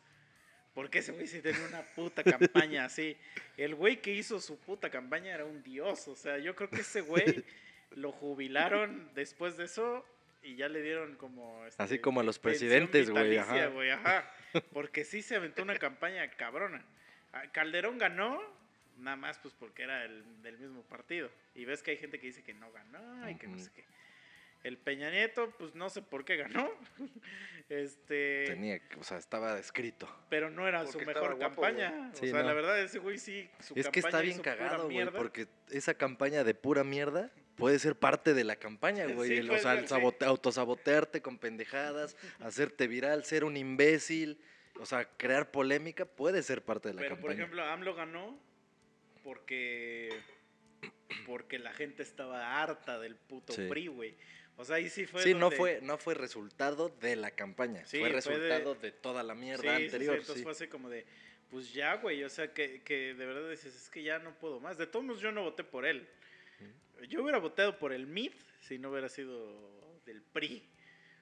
[0.74, 3.18] Porque ese güey sí tenía una puta campaña así.
[3.58, 6.08] El güey que hizo su puta campaña era un dios.
[6.08, 7.44] O sea, yo creo que ese güey
[7.92, 10.06] lo jubilaron después de eso
[10.44, 11.66] y ya le dieron como...
[11.66, 13.68] este, Así como a los presidentes, güey, ajá.
[13.68, 14.32] güey, ajá.
[14.74, 16.84] Porque sí se aventó una campaña cabrona.
[17.34, 18.42] Ah, Calderón ganó,
[18.98, 21.30] nada más pues porque era el, del mismo partido.
[21.54, 23.84] Y ves que hay gente que dice que no ganó y que no sé qué.
[24.64, 26.70] El Peña Nieto, pues no sé por qué ganó.
[27.70, 30.08] este, Tenía, que- o sea, estaba escrito.
[30.30, 32.12] pero no era su mejor guapo, campaña.
[32.14, 32.48] Sí, o sea, no.
[32.48, 33.50] la verdad, ese güey sí.
[33.60, 37.96] Su Es que está bien cagado, güey, porque esa campaña de pura mierda puede ser
[37.96, 39.30] parte de la campaña, güey.
[39.30, 44.40] Sí, el- o sea, el sabote- autosabotearte con pendejadas, hacerte viral, ser un imbécil,
[44.80, 47.40] o sea, crear polémica puede ser parte de la Pero, por campaña.
[47.44, 48.40] ejemplo, AMLO ganó
[49.24, 50.10] porque
[51.26, 53.68] porque la gente estaba harta del puto Sí.
[53.68, 54.16] PRI, güey.
[54.62, 58.00] O sea, ahí sí fue sí, no fue, no fue resultado de la campaña, Sí,
[58.00, 58.92] fue fue de- resultado de...
[58.92, 60.16] toda la Sí, mierda sí, sí, anterior.
[60.16, 60.44] entonces sí.
[60.44, 61.06] fue así como de,
[61.50, 64.60] pues ya, güey, o sea, que, que de verdad dices, es que ya no puedo
[64.60, 64.78] más.
[64.78, 66.08] De todos modos, yo no voté por él.
[67.10, 70.70] Yo hubiera votado por el MIT si no hubiera sido del PRI.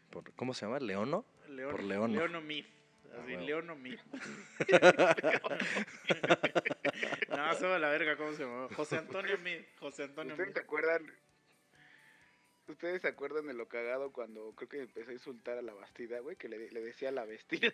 [0.10, 0.80] Por- ¿Cómo se llama?
[0.80, 1.26] ¿Leono?
[1.48, 2.14] León, Por Leono.
[2.16, 2.66] Leono Mid.
[3.11, 3.45] Ah, Así, huevo.
[3.45, 3.98] Leono Mid.
[7.30, 8.68] No, se va a la verga, ¿cómo se llama?
[8.76, 9.61] José Antonio Mid.
[9.80, 10.56] José Antonio ¿Ustedes Mid.
[10.56, 11.11] se acuerdan?
[12.69, 16.19] ¿Ustedes se acuerdan de lo cagado cuando creo que empezó a insultar a la Bastida,
[16.19, 16.35] güey?
[16.35, 17.73] Que le, le decía la vestida.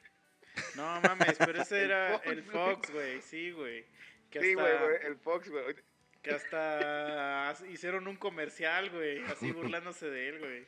[0.76, 3.22] No mames, pero ese era El Fox, güey.
[3.22, 3.86] Sí, güey.
[4.32, 4.74] Sí, güey,
[5.04, 5.76] el Fox, güey.
[6.22, 10.66] Que hasta as- hicieron un comercial, güey, así burlándose de él, güey.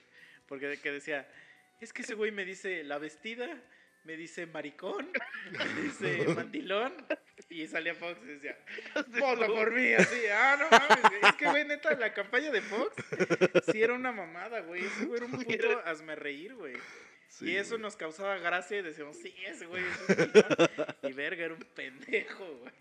[0.48, 1.28] Porque que decía,
[1.82, 3.62] es que ese güey me dice la vestida,
[4.08, 5.10] me dice maricón,
[5.52, 6.94] me dice mandilón.
[7.50, 8.58] Y salía Fox y decía,
[9.20, 10.16] vota por mí, así.
[10.34, 11.24] Ah, no mames.
[11.24, 12.96] Es que, güey, neta, la campaña de Fox
[13.72, 14.86] sí era una mamada, güey.
[14.86, 16.76] Ese güey era un puto hazme reír, güey.
[17.30, 17.82] Sí, y eso güey.
[17.82, 20.70] nos causaba gracia y decíamos, sí, ese güey es un chingón".
[21.04, 22.74] Y verga, era un pendejo, güey.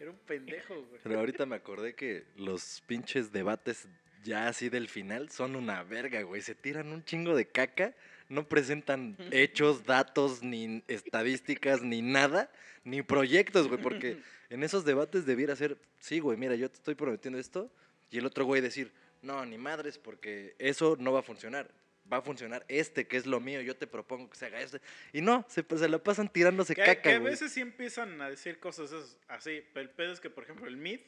[0.00, 1.00] Era un pendejo, güey.
[1.02, 3.86] Pero ahorita me acordé que los pinches debates
[4.24, 6.42] ya así del final son una verga, güey.
[6.42, 7.94] Se tiran un chingo de caca,
[8.32, 12.50] no presentan hechos, datos, ni estadísticas, ni nada,
[12.82, 13.80] ni proyectos, güey.
[13.80, 14.18] Porque
[14.48, 17.70] en esos debates debiera ser, sí, güey, mira, yo te estoy prometiendo esto.
[18.10, 18.90] Y el otro güey decir,
[19.20, 21.70] no, ni madres, porque eso no va a funcionar.
[22.12, 24.80] Va a funcionar este, que es lo mío, yo te propongo que se haga este.
[25.12, 27.30] Y no, se, se la pasan tirándose Que, que caca, a güey.
[27.32, 30.76] veces sí empiezan a decir cosas así, pero el pedo es que, por ejemplo, el
[30.76, 31.00] Mid,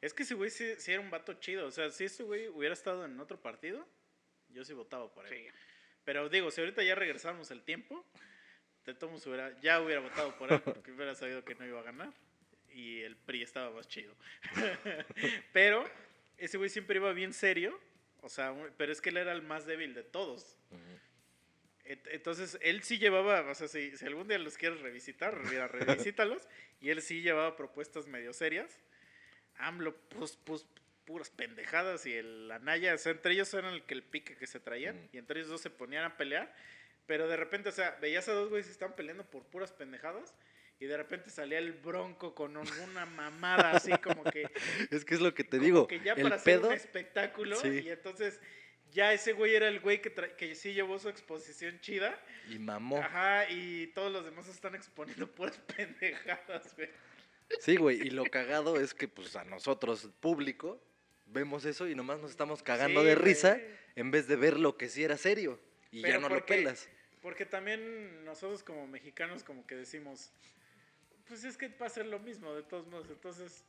[0.00, 1.66] es que ese güey sí, sí era un vato chido.
[1.66, 3.86] O sea, si ese güey hubiera estado en otro partido,
[4.48, 5.32] yo sí votaba por él.
[5.32, 5.46] Sí.
[6.04, 8.04] Pero digo, si ahorita ya regresamos el tiempo,
[8.84, 11.84] de todos hubiera, ya hubiera votado por él porque hubiera sabido que no iba a
[11.84, 12.12] ganar.
[12.72, 14.14] Y el PRI estaba más chido.
[15.52, 15.84] pero
[16.38, 17.78] ese güey siempre iba bien serio.
[18.22, 20.58] O sea, pero es que él era el más débil de todos.
[21.84, 26.46] Entonces, él sí llevaba, o sea, si, si algún día los quieres revisitar, mira, revisítalos.
[26.80, 28.78] y él sí llevaba propuestas medio serias.
[29.56, 30.66] AMLO, pues, pues,
[31.10, 32.06] puras pendejadas.
[32.06, 34.96] Y el Anaya, o sea, entre ellos eran el que el pique que se traían.
[34.96, 35.08] Mm.
[35.12, 36.54] Y entre ellos dos se ponían a pelear.
[37.06, 40.32] Pero de repente, o sea, veías a dos güeyes que estaban peleando por puras pendejadas.
[40.78, 44.44] Y de repente salía el bronco con alguna mamada así como que
[44.90, 45.86] Es que es lo que te como digo.
[45.88, 46.68] que ya el para hacer pedo.
[46.68, 47.80] un espectáculo Sí.
[47.84, 48.40] y entonces
[48.92, 52.18] ya ese güey era el güey que sí llevó su exposición chida
[52.48, 52.96] Y mamó.
[52.98, 56.88] ajá y todos los demás están exponiendo puras pendejadas güey
[57.58, 60.80] Sí, güey, y lo cagado es que pues a nosotros, público,
[61.32, 63.60] vemos eso y nomás nos estamos cagando Sí, de risa
[63.96, 65.58] en vez de ver lo que sí era serio.
[65.92, 66.88] Y ya no lo pelas.
[67.20, 70.30] porque también nosotros como mexicanos como que decimos
[71.26, 73.64] pues es que va a ser lo mismo de todos modos entonces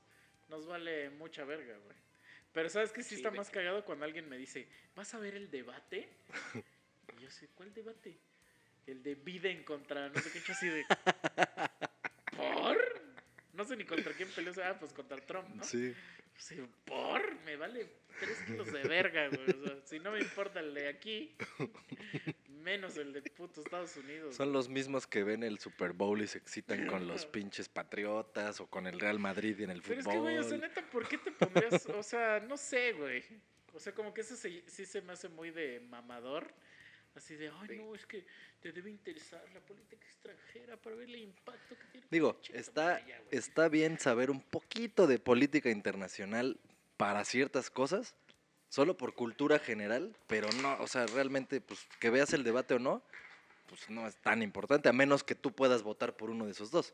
[0.50, 1.98] nos vale mucha verga güey
[2.54, 5.36] pero sabes que sí, Sí, está más cagado cuando alguien me dice vas a ver
[5.36, 6.10] el debate
[7.18, 8.18] y yo sé cuál debate
[8.88, 10.86] el de Biden contra no sé qué hecho así de.
[13.62, 15.64] no sé ni contra quién peleó ah pues contra Trump ¿no?
[15.64, 15.94] Sí.
[16.38, 16.56] Sí,
[16.86, 17.88] por, me vale
[18.20, 19.50] tres kilos de verga, güey.
[19.52, 21.36] O sea, si no me importa el de aquí,
[22.64, 24.36] menos el de puto Estados Unidos.
[24.36, 28.60] Son los mismos que ven el Super Bowl y se excitan con los pinches patriotas
[28.60, 30.62] o con el Real Madrid en el Pero es que, güey, o sea, fútbol.
[30.70, 31.86] neta, ¿por qué te pondrías?
[31.88, 33.24] O sea, no sé, güey.
[33.74, 36.52] O sea, como que eso se- sí se me hace muy de mamador.
[37.16, 37.76] Así de, ay, Sí.
[37.76, 38.26] no, es que
[38.62, 42.08] te debe interesar la política extranjera para ver el impacto que tiene.
[42.10, 43.14] Digo, está, güey.
[43.32, 46.58] está bien saber un poquito de política internacional
[46.96, 48.16] para ciertas cosas,
[48.70, 52.80] solo por cultura general, pero no, o sea, realmente, pues que veas el debate o
[52.80, 53.04] no,
[53.68, 56.72] pues no es tan importante, a menos que tú puedas votar por uno de esos
[56.72, 56.94] dos.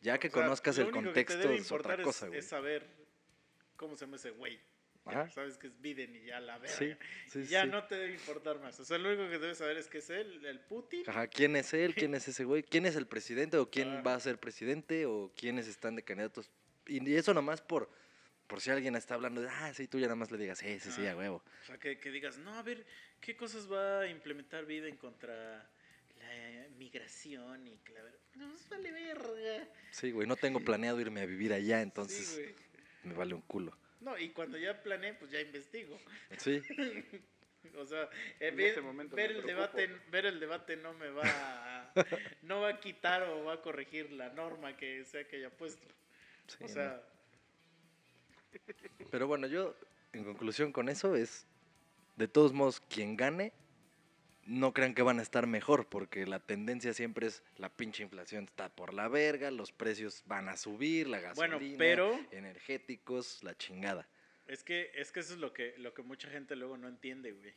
[0.00, 2.28] Ya que O sea, conozcas el único que te contexto debe es otra cosa, es,
[2.30, 2.38] güey.
[2.38, 2.86] es saber
[3.76, 4.58] cómo se llama ese güey.
[5.04, 5.28] Ajá.
[5.30, 6.76] Sabes que es Biden y ya la verga.
[6.76, 6.94] Sí,
[7.28, 7.68] sí, ya sí.
[7.70, 8.78] no te debe importar más.
[8.80, 11.02] O sea, lo único que debes saber es que es él, el Putin.
[11.08, 11.94] Ajá, ¿quién es él?
[11.94, 12.62] ¿Quién es ese güey?
[12.62, 13.56] ¿Quién es el presidente?
[13.56, 14.02] ¿O quién Ah.
[14.02, 15.06] va a ser presidente?
[15.06, 16.50] ¿O quiénes están de candidatos?
[16.86, 17.90] Y eso nomás por,
[18.46, 20.78] por si alguien está hablando de, ah, sí, tú ya nada más le digas, sí,
[20.80, 21.12] sí, sí, Ah.
[21.12, 21.42] a huevo.
[21.62, 22.84] O sea, que, que digas, no, a ver,
[23.20, 25.70] ¿qué cosas va a implementar Biden contra
[26.18, 29.68] la migración y que la ver- No, pues vale verga.
[29.92, 32.54] Sí, güey, no tengo planeado irme a vivir allá, entonces Sí,
[33.08, 33.76] me vale un culo.
[34.00, 35.98] No, y cuando ya planeé, pues ya investigo.
[36.38, 36.62] Sí,
[37.76, 38.04] O sea,
[38.40, 41.92] eh, En ver, ver el debate, ver el debate no me va a,
[42.42, 45.86] no va a quitar o va a corregir la norma que sea que haya puesto.
[46.46, 47.02] sí, O sea,
[49.10, 49.76] Pero bueno, yo,
[50.12, 51.46] en conclusión con eso, es,
[52.16, 53.52] de todos modos, quien gane,
[54.50, 58.44] no crean que van a estar mejor, porque la tendencia siempre es, la pinche inflación
[58.44, 63.56] está por la verga, los precios van a subir, la gasolina, Bueno, pero- energéticos, la
[63.56, 64.08] chingada.
[64.48, 67.30] Es que, es que eso es lo que, lo que mucha gente luego no entiende,
[67.30, 67.54] güey.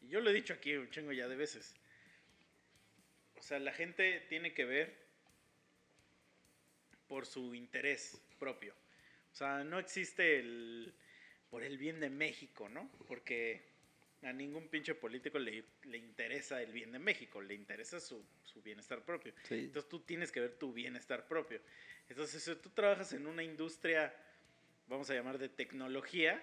[0.00, 1.76] Y yo lo he dicho aquí un chingo ya de veces.
[3.36, 5.06] O sea, la gente tiene que ver
[7.06, 8.74] por su interés propio.
[9.32, 10.94] O sea, no existe el
[11.48, 12.90] por el bien de México, ¿no?
[13.06, 13.71] Porque
[14.22, 18.62] a ningún pinche político le, le interesa el bien de México, le interesa su, su
[18.62, 19.32] bienestar propio.
[19.44, 19.54] Sí.
[19.54, 21.60] Entonces tú tienes que ver tu bienestar propio.
[22.08, 24.14] Entonces si tú trabajas en una industria,
[24.86, 26.42] vamos a llamar de tecnología,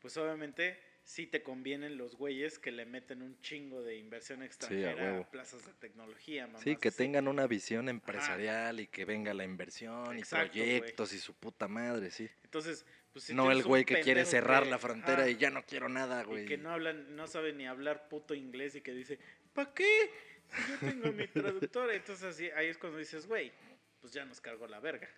[0.00, 4.92] pues obviamente sí te convienen los güeyes que le meten un chingo de inversión extranjera
[4.92, 5.30] a, huevo.
[5.30, 6.48] plazas de tecnología.
[6.62, 6.98] Sí, que así.
[6.98, 11.68] tengan una visión empresarial y que venga la inversión Exacto, y proyectos y su puta
[11.68, 12.28] madre, sí.
[12.44, 15.64] Entonces, pues si no el güey que quiere cerrar que- la frontera y ya no
[15.64, 16.44] quiero nada, güey.
[16.44, 19.18] Y que no hablan, no sabe ni hablar puto inglés y que dice,
[19.52, 20.10] ¿para qué?
[20.48, 21.90] Si yo tengo mi traductor.
[21.92, 23.52] Entonces así, ahí es cuando dices, güey,
[24.00, 25.08] pues ya nos cargó la verga.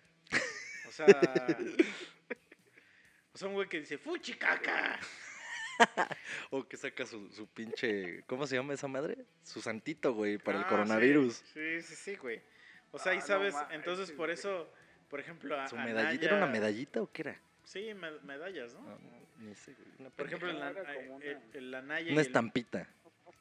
[0.87, 1.05] O sea,
[3.33, 4.99] o sea, un güey que dice, ¡fuchicaca!
[6.51, 8.23] O que saca su, su pinche.
[8.27, 9.17] ¿Cómo se llama esa madre?
[9.41, 11.43] Su santito, güey, para el Ah, coronavirus.
[11.53, 12.41] Sí, sí, sí, güey.
[12.91, 14.71] O sea, Ah, y sabes, entonces por eso,
[15.09, 16.25] por ejemplo, a, ¿Su medallita?
[16.27, 17.41] ¿Era una medallita o qué era?
[17.63, 18.81] Sí, me- medallas, ¿no?
[18.81, 18.99] No,
[19.39, 22.27] ni sé, güey, una Por ejemplo, la, eh, una- en la Naya y Una el-
[22.27, 22.87] estampita.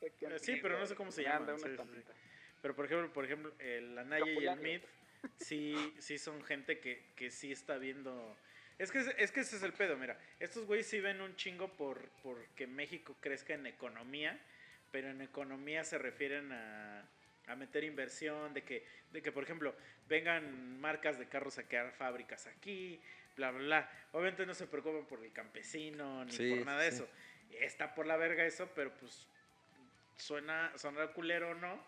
[0.01, 1.29] Eh, sí, pero no sé cómo se sí,
[1.59, 2.13] sí, estampita.
[2.61, 4.57] Pero por ejemplo, por ejemplo, el Anaya y el.
[4.61, 4.81] Mid
[5.37, 8.37] sí, sí son gente que, que sí está viendo.
[8.79, 10.19] Es que, es que ese es el pedo, mira.
[10.41, 14.41] Estos güeyes sí ven un chingo por, por que México crezca en economía,
[14.91, 17.05] pero en economía se refieren a,
[17.47, 19.75] a meter inversión, de que, de que, por ejemplo,
[20.09, 23.01] vengan marcas de carros a crear fábricas aquí,
[23.37, 23.91] bla, bla, bla.
[24.13, 26.97] Obviamente no se preocupan por el campesino ni Sí, por nada de sí.
[26.97, 27.09] eso.
[27.61, 29.27] Está por la verga eso, pero pues
[30.17, 31.79] suena, suena culero o no,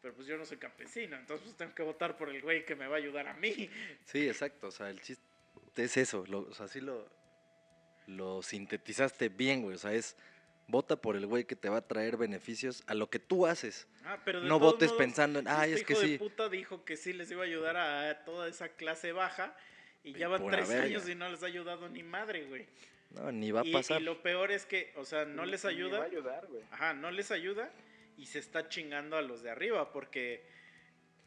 [0.00, 2.74] pero pues yo no soy campesino, entonces pues tengo que votar por el güey que
[2.76, 3.70] me va a ayudar a mí.
[4.04, 4.68] Sí, exacto.
[4.68, 5.22] O sea, el chiste
[5.76, 6.24] es eso.
[6.28, 7.08] Lo, o sea, sí lo,
[8.06, 9.76] lo sintetizaste bien, güey.
[9.76, 10.16] O sea, es
[10.68, 13.86] vota por el güey que te va a traer beneficios a lo que tú haces.
[14.04, 16.18] Ah, pero de No votes modos, pensando en, ay, este es que hijo de sí.
[16.18, 19.54] puta dijo que sí les iba a ayudar a toda esa clase baja
[20.04, 20.84] y ya van tres verga.
[20.84, 22.66] años y no les ha ayudado ni madre, güey.
[23.10, 24.00] No, ni va a Y, pasar.
[24.00, 26.02] y lo peor es que, o sea, no les Ni- ni va ayuda.
[26.02, 26.62] a ayudar, güey.
[26.70, 27.70] Ajá, no les ayuda
[28.16, 30.44] y se está chingando a los de arriba porque...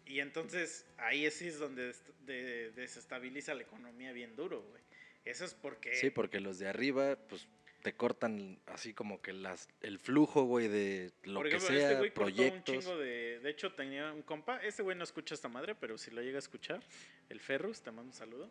[0.08, 4.82] Y entonces ahí sí es donde des- de- desestabiliza la economía bien duro, güey.
[5.26, 5.96] Eso es porque...
[5.96, 7.48] Sí, porque los de arriba, pues
[7.86, 11.90] te cortan así como que las, el flujo, güey, de lo Por que ejemplo, este
[11.90, 12.76] sea, güey cortó un proyectos.
[12.84, 13.40] chingo de...
[13.42, 14.58] De hecho, tenía un compa...
[14.64, 16.82] Este güey no escucha esta madre, pero si lo llega a escuchar,
[17.30, 18.50] el Ferrus, te mando un saludo.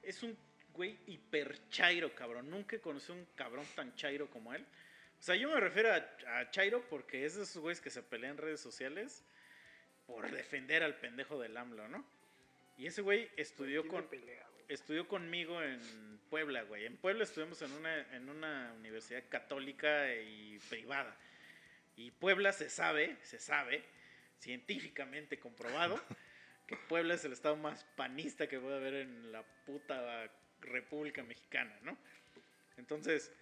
[0.00, 0.38] Es un
[0.72, 2.48] güey hiper chairo, cabrón.
[2.48, 4.64] Nunca conocí un cabrón tan chairo como él.
[5.18, 8.04] O sea, yo me refiero a, a chairo porque es de esos güeyes que se
[8.04, 9.24] pelean en redes sociales
[10.06, 12.06] por defender al pendejo del AMLO, ¿no?
[12.78, 14.64] Y ese güey estudió ¿Quién con se pelea, güey?
[14.68, 16.86] estudió conmigo en Puebla, güey.
[16.86, 21.16] En Puebla estudiamos en una, en una universidad católica y privada.
[21.96, 23.82] Y Puebla se sabe, se sabe,
[24.38, 26.00] científicamente comprobado,
[26.66, 30.30] que Puebla es el estado más panista que puede haber en la puta
[30.60, 31.96] República Mexicana, ¿no?
[32.76, 33.32] Entonces,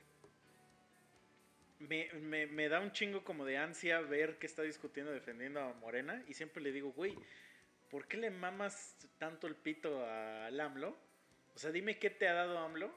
[1.80, 5.72] me, me- me da un chingo como de ansia ver que está discutiendo, defendiendo a
[5.74, 6.22] Morena.
[6.28, 7.16] Y siempre le digo, güey,
[7.90, 10.96] ¿por qué le mamas tanto el pito al AMLO?
[11.54, 12.92] O sea, dime qué te ha dado AMLO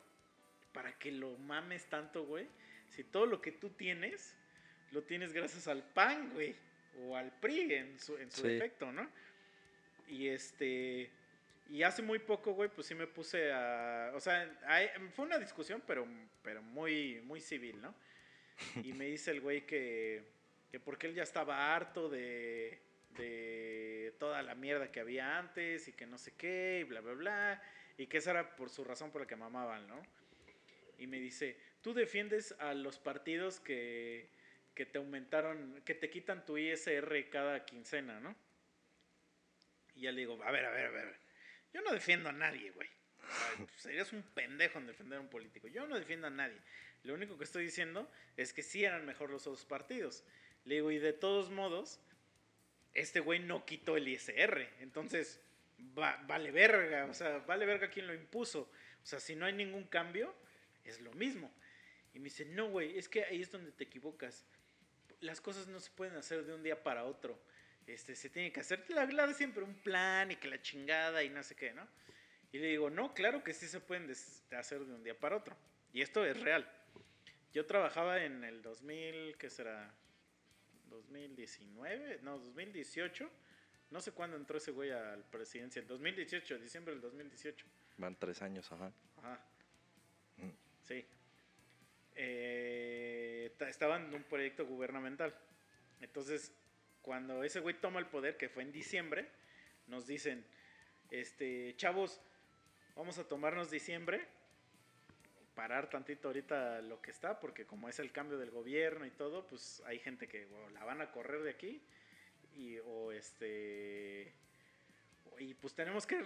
[0.74, 2.48] para que lo mames tanto, güey.
[2.88, 4.36] Si todo lo que tú tienes,
[4.92, 6.56] lo tienes gracias al PAN, güey.
[7.02, 8.48] O al PRI en su, en su Sí.
[8.50, 9.10] defecto, ¿no?
[10.08, 11.12] Y este...
[11.70, 14.12] Y hace muy poco, güey, pues sí me puse a...
[14.16, 14.50] O sea,
[15.14, 16.08] fue una discusión, pero,
[16.42, 17.94] pero muy, muy civil, ¿no?
[18.84, 20.24] Y me dice el güey que,
[20.72, 22.80] que porque él ya estaba harto de,
[23.18, 27.14] de toda la mierda que había antes y que no sé qué, y bla, bla,
[27.14, 27.64] bla.
[27.98, 30.02] Y que esa era por su razón por la que mamaban, ¿no?
[30.98, 34.30] Y me dice, tú defiendes a los partidos que,
[34.74, 38.36] que te aumentaron, que te quitan tu ISR cada quincena, ¿no?
[39.96, 41.16] Y ya le digo, a ver, a ver, a ver.
[41.74, 42.88] Yo no defiendo a nadie, güey.
[43.28, 45.68] Sea, serías un pendejo en defender a un político.
[45.68, 46.58] Yo no defiendo a nadie.
[47.04, 50.24] Lo único que estoy diciendo es que sí eran mejor los otros partidos.
[50.66, 52.00] Le digo, y de todos modos,
[52.94, 54.70] este güey no quitó el ISR.
[54.80, 55.42] Entonces,
[55.98, 57.06] va- vale verga.
[57.06, 58.62] O sea, vale verga quien lo impuso.
[59.04, 60.34] O sea, si no hay ningún cambio,
[60.84, 61.52] es lo mismo.
[62.14, 64.46] Y me dice, no, güey, es que ahí es donde te equivocas.
[65.22, 67.40] Las cosas no se pueden hacer de un día para otro.
[67.86, 71.24] Este, se tiene que hacer la, la de siempre un plan y que la chingada
[71.24, 71.88] y no sé qué, ¿no?
[72.52, 74.10] Y le digo, no, claro que sí se pueden
[74.52, 75.56] hacer de un día para otro.
[75.94, 76.70] Y esto es real.
[77.54, 79.94] Yo trabajaba en el 2000, ¿qué será?
[80.90, 83.30] 2019, no, 2018.
[83.90, 85.82] No sé cuándo entró ese güey al presidencia.
[85.82, 87.66] El 2018, diciembre del 2018.
[87.98, 88.92] Van tres años, ajá.
[89.18, 89.40] Ajá.
[90.38, 90.50] Mm.
[90.86, 91.06] Sí.
[92.16, 95.34] Eh, ta- estaban en un proyecto gubernamental.
[96.02, 96.52] Entonces,
[97.02, 99.30] cuando ese güey toma el poder, que fue en diciembre,
[99.88, 100.44] nos dicen,
[101.12, 102.20] este, chavos,
[102.96, 104.28] vamos a tomarnos diciembre
[105.56, 109.48] parar tantito ahorita lo que está, porque como es el cambio del gobierno y todo,
[109.48, 111.82] pues hay gente que o la van a correr de aquí
[112.58, 114.34] y o este
[115.40, 116.24] y pues tenemos que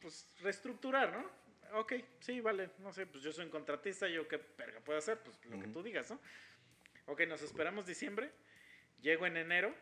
[0.00, 1.78] pues, reestructurar, ¿no?
[1.78, 5.18] Ok, sí, vale, no sé, pues yo soy un contratista, yo qué perga puedo hacer,
[5.20, 5.72] pues lo que Ujú.
[5.72, 6.20] tú digas, ¿no?
[7.06, 8.30] Ok, nos esperamos diciembre,
[9.00, 9.74] llego en enero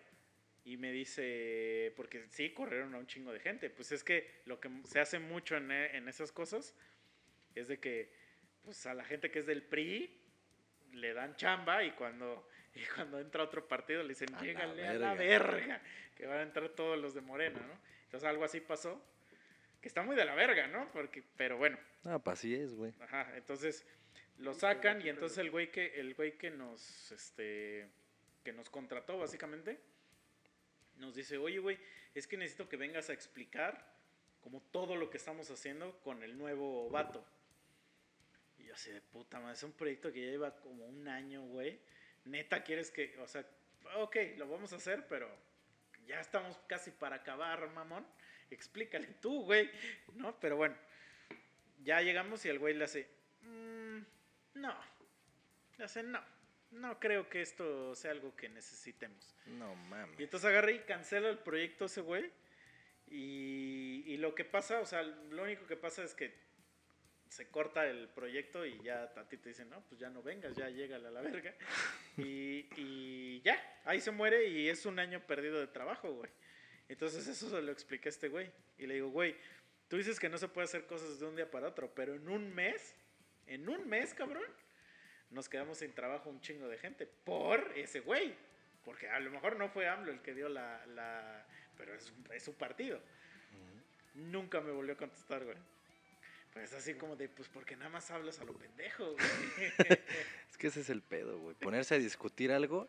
[0.65, 4.61] y me dice, porque sí, corrieron a un chingo de gente, pues es que lo
[4.61, 6.75] que se hace mucho en, en esas cosas
[7.55, 8.13] es de que
[8.63, 10.21] pues a la gente que es del PRI
[10.93, 15.15] le dan chamba y cuando, y cuando entra otro partido le dicen, llégale a la
[15.15, 15.51] verga".
[15.51, 15.83] verga,
[16.17, 17.79] que van a entrar todos los de Morena, ¿no?
[18.05, 19.03] Entonces algo así pasó,
[19.81, 20.91] que está muy de la verga, ¿no?
[20.93, 22.95] Porque, pero bueno, Ah, pues así es, güey.
[23.01, 23.87] Ajá, entonces
[24.39, 27.89] lo sacan y entonces el güey que el güey que nos este
[28.43, 29.79] que nos contrató básicamente
[30.97, 31.79] nos dice, "Oye, güey,
[32.15, 33.95] es que necesito que vengas a explicar
[34.41, 37.23] como todo lo que estamos haciendo con el nuevo vato."
[38.59, 41.43] Y yo así de puta madre, es un proyecto que ya lleva como un año,
[41.43, 41.79] güey.
[42.31, 43.45] Neta, quieres que, o sea,
[43.97, 45.29] ok, lo vamos a hacer, pero
[46.07, 48.07] ya estamos casi para acabar, mamón.
[48.51, 49.71] Explícale tú, güey.
[50.15, 50.39] ¿No?
[50.41, 50.77] Pero bueno,
[51.83, 53.09] ya llegamos y el güey le hace,
[53.43, 53.99] "Mm,
[54.55, 54.75] no,
[55.79, 56.23] le hace, no,
[56.73, 59.35] no creo que esto sea algo que necesitemos.
[59.47, 60.21] No Y mames.
[60.21, 62.31] entonces agarra y cancela el proyecto ese güey.
[63.09, 66.33] Y, y lo que pasa, o sea, lo único que pasa es que
[67.31, 70.57] se corta el proyecto y ya a ti te dicen, no, pues ya no vengas,
[70.57, 71.55] ya llega a la verga.
[72.19, 76.31] Y, y ya, ahí se muere y es un año perdido de trabajo, güey.
[76.89, 78.51] Entonces eso se lo expliqué a este güey.
[78.77, 79.37] Y le digo, güey,
[79.89, 82.29] tú dices que no se puede hacer cosas de un día para otro, pero en
[82.29, 82.97] un mes,
[83.47, 84.45] en un mes, cabrón,
[85.31, 88.35] nos quedamos sin trabajo un chingo de gente por ese güey.
[88.85, 90.85] Porque a lo mejor no fue AMLO el que dio la...
[90.87, 91.47] la
[91.77, 93.01] pero es, es su partido.
[94.15, 95.57] Nunca me volvió a contestar, güey.
[96.53, 99.19] Pues así como de, pues porque nada más hablas a lo pendejo, güey.
[100.51, 101.55] Es que ese es el pedo, güey.
[101.55, 102.89] Ponerse a discutir algo.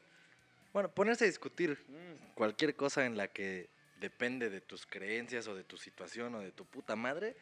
[0.74, 3.70] Bueno, ponerse a discutir Mm, cualquier cosa en la que
[4.00, 7.36] depende de tus creencias o de tu situación o de tu puta madre,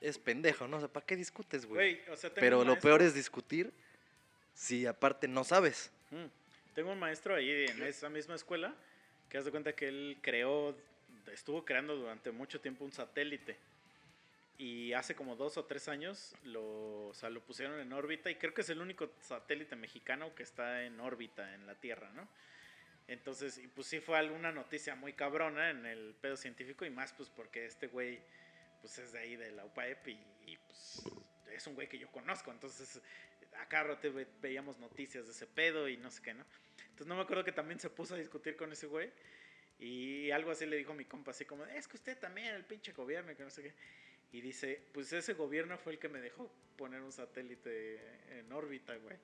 [0.00, 0.78] es pendejo, ¿no?
[0.78, 1.94] O sea, ¿para qué discutes, güey?
[1.94, 3.72] Güey, o sea, tengo Pero lo peor es discutir
[4.52, 5.90] si aparte no sabes.
[6.10, 6.26] Mm.
[6.74, 8.74] Tengo un maestro ahí en esa misma escuela
[9.28, 10.76] que haz de cuenta que él creó,
[11.32, 13.56] estuvo creando durante mucho tiempo un satélite.
[14.62, 18.36] Y hace como dos o tres años lo, o sea, lo pusieron en órbita y
[18.36, 22.28] creo que es el único satélite mexicano que está en órbita en la Tierra, ¿no?
[23.08, 27.12] Entonces, y pues sí fue alguna noticia muy cabrona en el pedo científico y más
[27.12, 28.20] pues porque este güey
[28.80, 30.12] pues es de ahí de la UPAEP y,
[30.46, 31.02] y, pues
[31.50, 33.00] es un güey que yo conozco, entonces
[33.58, 36.44] acá rato ve- veíamos noticias de ese pedo y no sé qué, ¿no?
[36.84, 39.10] Entonces no me acuerdo que también se puso a discutir con ese güey
[39.80, 42.92] y algo así le dijo mi compa, así como, es que usted también, el pinche
[42.92, 43.74] gobierno, que no sé qué.
[44.32, 48.00] Y dice, pues ese gobierno fue el que me dejó poner un satélite
[48.38, 49.16] en órbita, güey.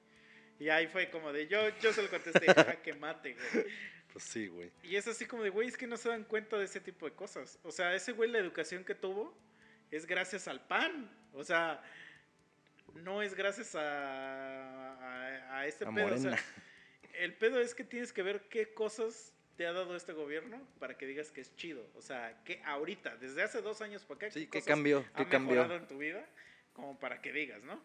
[0.61, 3.67] Y ahí fue como de, yo, yo se lo contesté, ah, que mate, güey.
[4.13, 4.73] Pues sí, güey.
[4.83, 7.05] Y es así como de, güey, es que no se dan cuenta de ese tipo
[7.05, 7.59] de cosas.
[7.63, 9.37] O sea, ese güey la educación que tuvo
[9.91, 11.11] es gracias al pan.
[11.35, 11.83] O sea,
[12.95, 16.15] no es gracias a, a, a este A pedo.
[16.15, 16.39] O sea,
[17.19, 20.97] el pedo es que tienes que ver qué cosas te ha dado este gobierno para
[20.97, 21.85] que digas que es chido.
[21.97, 25.05] O sea, que ahorita, desde hace dos años para acá, Sí, ¿qué cambió?
[25.13, 25.57] ha ¿Qué cambió?
[25.57, 26.25] mejorado en tu vida
[26.73, 27.83] como para que digas, ¿no?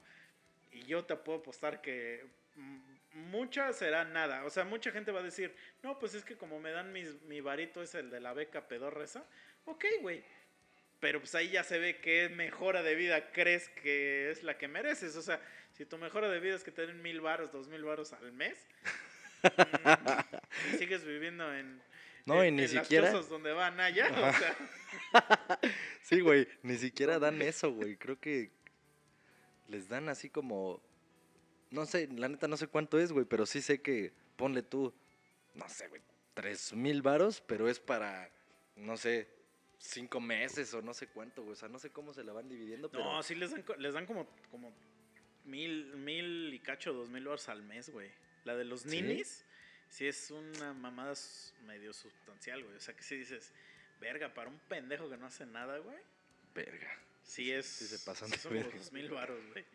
[0.72, 2.28] Y yo te puedo apostar que
[3.14, 4.46] mucha será nada.
[4.46, 7.20] O sea, mucha gente va a decir, no, pues es que como me dan mis,
[7.24, 9.26] mi varito es el de la beca pedorra esa.
[9.66, 10.24] Ok, güey.
[11.00, 14.68] Pero pues ahí ya se ve qué mejora de vida crees que es la que
[14.68, 15.16] mereces.
[15.16, 15.42] O sea,
[15.72, 18.32] si tu mejora de vida es que te den mil varos, dos mil varos al
[18.32, 18.68] mes,
[20.74, 21.82] y sigues viviendo en,
[22.26, 24.08] No, en- y ni en siquiera- donde van allá.
[24.12, 24.56] O sea,
[26.02, 26.48] Sí, güey.
[26.64, 27.98] Ni siquiera dan eso, güey.
[27.98, 28.52] Creo que
[29.68, 30.82] les dan así como.
[31.72, 34.94] No sé, la neta no sé cuánto es, güey, pero sí sé que ponle tú,
[35.56, 36.02] no sé, güey,
[36.36, 38.30] tres mil varos, pero es para,
[38.76, 39.28] no sé,
[39.80, 41.54] cinco meses o no sé cuánto, güey.
[41.54, 43.04] O sea, no sé cómo se la van dividiendo, pero.
[43.04, 44.72] No, sí les dan, les dan como, como
[45.46, 48.12] mil, mil y cacho, dos mil dólares al mes, güey.
[48.46, 49.02] La de los ¿Sí?
[49.02, 49.46] ninis,
[49.90, 51.14] sí es una mamada
[51.66, 52.76] medio sustancial, güey.
[52.76, 53.52] O sea que si dices,
[54.00, 55.98] verga, para un pendejo que no hace nada, güey.
[56.54, 57.00] Verga.
[57.24, 57.66] Sí es.
[57.66, 59.66] sí se pasan sí son dos mil baros, güey.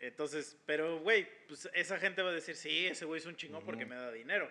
[0.00, 3.64] Entonces, pero, güey, pues esa gente va a decir, sí, ese güey es un chingón
[3.64, 4.50] porque me da dinero.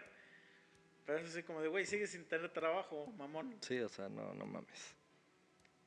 [1.06, 3.56] Pero es así como de, güey, sigue sin tener trabajo, mamón.
[3.62, 4.96] Sí, o sea, no, no mames.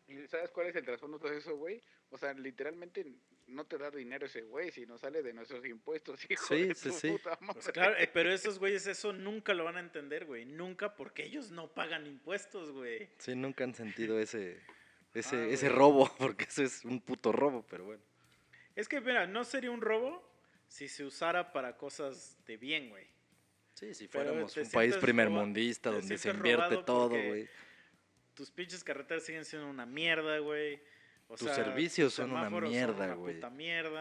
[0.07, 1.83] ¿Y sabes cuál es el trasfondo de todo eso, güey?
[2.11, 3.05] O sea, literalmente
[3.49, 6.89] no te da dinero ese güey, sino sale de nuestros impuestos, hijo Sí, de sí,
[6.89, 7.11] tu sí.
[7.11, 10.45] puta Pues claro, eh, pero esos güeyes eso nunca lo van a entender, güey.
[10.45, 13.09] Nunca porque ellos no pagan impuestos, güey.
[13.19, 14.61] Sí, nunca han sentido ese,
[15.15, 18.03] ese, Ah, ese robo, porque eso es un puto robo, pero bueno.
[18.77, 20.27] Es que, mira, no sería un robo
[20.69, 23.07] si se usara para cosas de bien, güey.
[23.75, 27.49] Sí, si fuéramos un país primermundista donde se invierte todo, güey.
[28.35, 30.81] Tus pinches carreteras siguen siendo una mierda, güey.
[31.29, 33.41] O Tus servicios son una mierda, güey.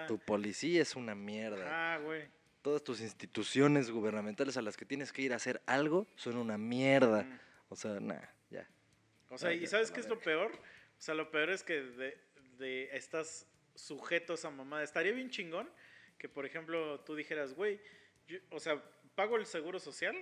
[0.07, 1.95] Tu policía es una mierda.
[1.95, 2.25] Ah, güey.
[2.61, 6.57] Todas tus instituciones gubernamentales a las que tienes que ir a hacer algo son una
[6.57, 7.23] mierda.
[7.23, 7.39] Mm.
[7.69, 8.67] O sea, nah, ya.
[9.29, 10.51] O sea, ¿y ya, sabes qué es lo peor?
[10.53, 12.17] O sea, lo peor es que de,
[12.57, 13.45] de estás
[13.75, 14.83] sujetos a mamada.
[14.83, 15.69] Estaría bien chingón
[16.17, 17.79] que, por ejemplo, tú dijeras, güey,
[18.51, 18.81] o sea,
[19.15, 20.15] pago el seguro social,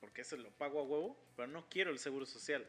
[0.00, 2.66] porque ese lo pago a huevo, pero no quiero el seguro social.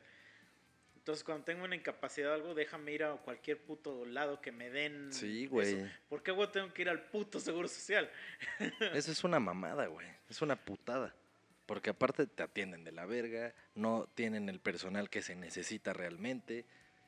[1.08, 4.70] Entonces, cuando tengo una incapacidad o algo, déjame ir a cualquier puto lado que me
[4.70, 5.14] den.
[5.14, 5.90] Sí, güey.
[6.10, 8.12] ¿Por qué, güey, tengo que ir al puto seguro social?
[8.94, 10.06] Eso es una mamada, güey.
[10.30, 11.16] Es una putada.
[11.66, 16.66] Porque aparte te atienden de la verga, no tienen el personal que se necesita realmente.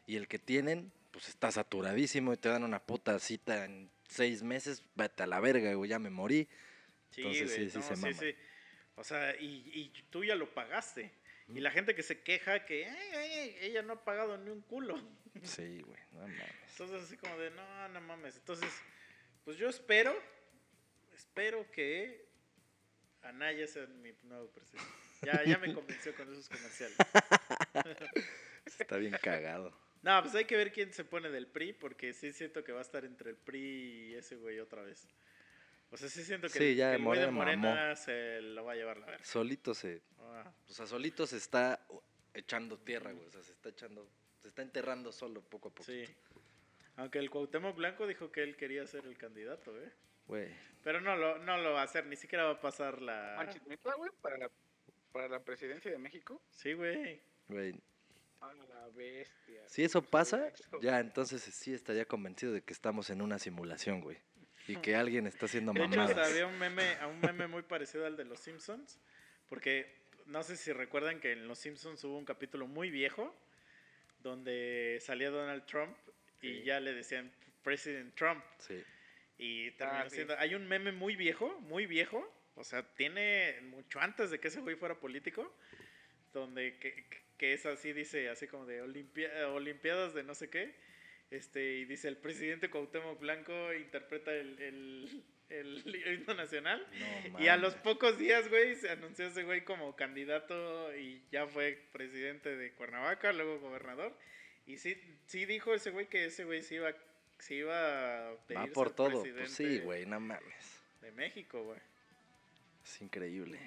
[0.07, 4.43] Y el que tienen, pues está saturadísimo y te dan una puta cita en seis
[4.43, 4.81] meses.
[4.95, 6.47] Vete a la verga, güey, ya me morí.
[7.09, 8.35] Sí, Entonces, sí, sí se sí.
[8.95, 11.18] O sea, y, y tú ya lo pagaste.
[11.53, 14.51] Y la gente que se queja que "Ay, ay, ay, ella no ha pagado ni
[14.51, 14.95] un culo.
[15.43, 16.41] Sí, güey, no mames.
[16.71, 18.35] Entonces así como de, no, no mames.
[18.35, 18.69] Entonces,
[19.45, 20.13] pues yo espero,
[21.13, 22.27] espero que
[23.21, 24.89] Anaya sea mi nuevo presidente.
[25.21, 26.97] Ya, ya me convenció con esos comerciales.
[28.65, 29.73] Está bien cagado.
[30.01, 32.79] No, pues hay que ver quién se pone del PRI, porque sí siento que va
[32.79, 35.07] a estar entre el PRI y ese güey otra vez.
[35.91, 37.95] O sea, sí siento que, Sí, el, ya el güey de Morena Morena mamó.
[37.95, 39.25] se lo va a llevar la verga.
[39.25, 40.01] Solito se.
[40.19, 41.83] Ah, O sea, solito se está
[42.33, 43.25] echando tierra, güey.
[43.25, 44.07] O sea, se está echando.
[44.41, 45.83] Se está enterrando solo poco a poco.
[45.83, 46.03] sí.
[46.95, 49.89] Aunque el Cuauhtémoc Blanco dijo que él quería ser el candidato, ¿eh?
[50.27, 50.49] Güey.
[50.83, 53.35] Pero no lo, no lo va a hacer, ni siquiera va a pasar la...
[53.37, 54.11] Manches, ¿neta, güey?
[54.21, 54.51] Para la,
[55.13, 56.41] para la presidencia de México.
[56.51, 57.21] Sí, güey.
[57.47, 57.73] Güey.
[58.41, 59.61] A la bestia.
[59.67, 60.51] Si eso pasa,
[60.81, 64.17] ya entonces sí estaría convencido de que estamos en una simulación, güey.
[64.71, 66.29] Y que alguien está haciendo De hecho, mamadas.
[66.31, 68.99] había un meme, a un meme muy parecido al de Los Simpsons,
[69.47, 73.35] porque no sé si recuerdan que en Los Simpsons hubo un capítulo muy viejo
[74.19, 75.95] donde salía Donald Trump
[76.41, 76.63] y Sí.
[76.63, 77.31] ya le decían
[77.63, 78.83] President Trump Sí.
[79.37, 80.15] y terminó Ah, sí.
[80.17, 80.37] siendo...
[80.37, 84.59] Hay un meme muy viejo, muy viejo, o sea, tiene mucho antes de que ese
[84.59, 85.55] güey fuera político,
[86.33, 87.05] donde que,
[87.37, 90.75] que es así, dice, así como de Olimpia- Olimpiadas de no sé qué,
[91.31, 96.85] este, y dice, el presidente Cuauhtémoc Blanco interpreta el, el, el himno nacional.
[97.31, 101.45] No, Y a los pocos días, güey, se anunció ese güey como candidato y ya
[101.47, 104.15] fue presidente de Cuernavaca, luego gobernador.
[104.65, 106.93] Y sí, sí dijo ese güey que ese güey se iba,
[107.39, 109.21] se iba a pedir Va por ser todo.
[109.21, 110.83] Pues sí, güey, no mames.
[111.01, 111.79] De México, güey.
[112.83, 113.59] Es increíble.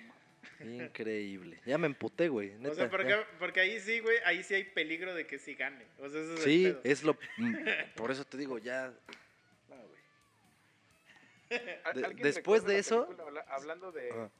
[0.60, 1.60] Increíble.
[1.66, 2.54] Ya me emputé, güey.
[2.66, 5.84] O sea, porque, porque ahí sí, güey, ahí sí hay peligro de que sí gane.
[5.98, 6.80] O sea, ese es el Sí, pedo.
[6.84, 7.14] es lo.
[7.38, 7.56] mm,
[7.96, 8.92] Por eso te digo, ya.
[9.68, 10.00] No, güey.
[11.84, 14.10] ¿Al- de- alguien después de eso- película habla- hablando de.
[14.12, 14.30] Ah,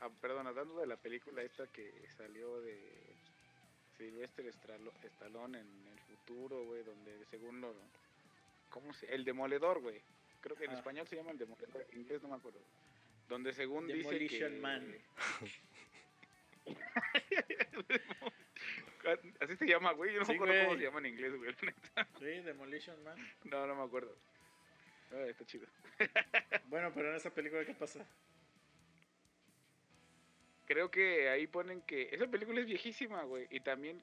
[0.00, 2.78] ah, perdón, hablando de la película esta que salió de
[3.96, 7.74] Sylvester Stallone en el futuro, güey, donde según lo.
[8.70, 9.12] ¿Cómo se.?
[9.14, 10.00] El Demoledor, güey.
[10.40, 10.74] Creo que en Ah.
[10.74, 12.60] español se llama el Demoledor, en inglés no me acuerdo.
[13.28, 14.58] Donde según dice Demolition que.
[14.60, 14.94] Man.
[19.40, 20.12] Así se llama, güey.
[20.12, 21.54] Yo no Sí, me acuerdo cómo se llama en inglés, güey.
[22.18, 23.16] Sí, Demolition Man.
[23.44, 24.14] No, no me acuerdo.
[25.12, 25.66] Ah, está chido.
[26.66, 28.06] Bueno, pero en esa película, ¿qué pasa?
[30.66, 33.46] Creo que ahí ponen que esa película es viejísima, güey.
[33.50, 34.02] Y también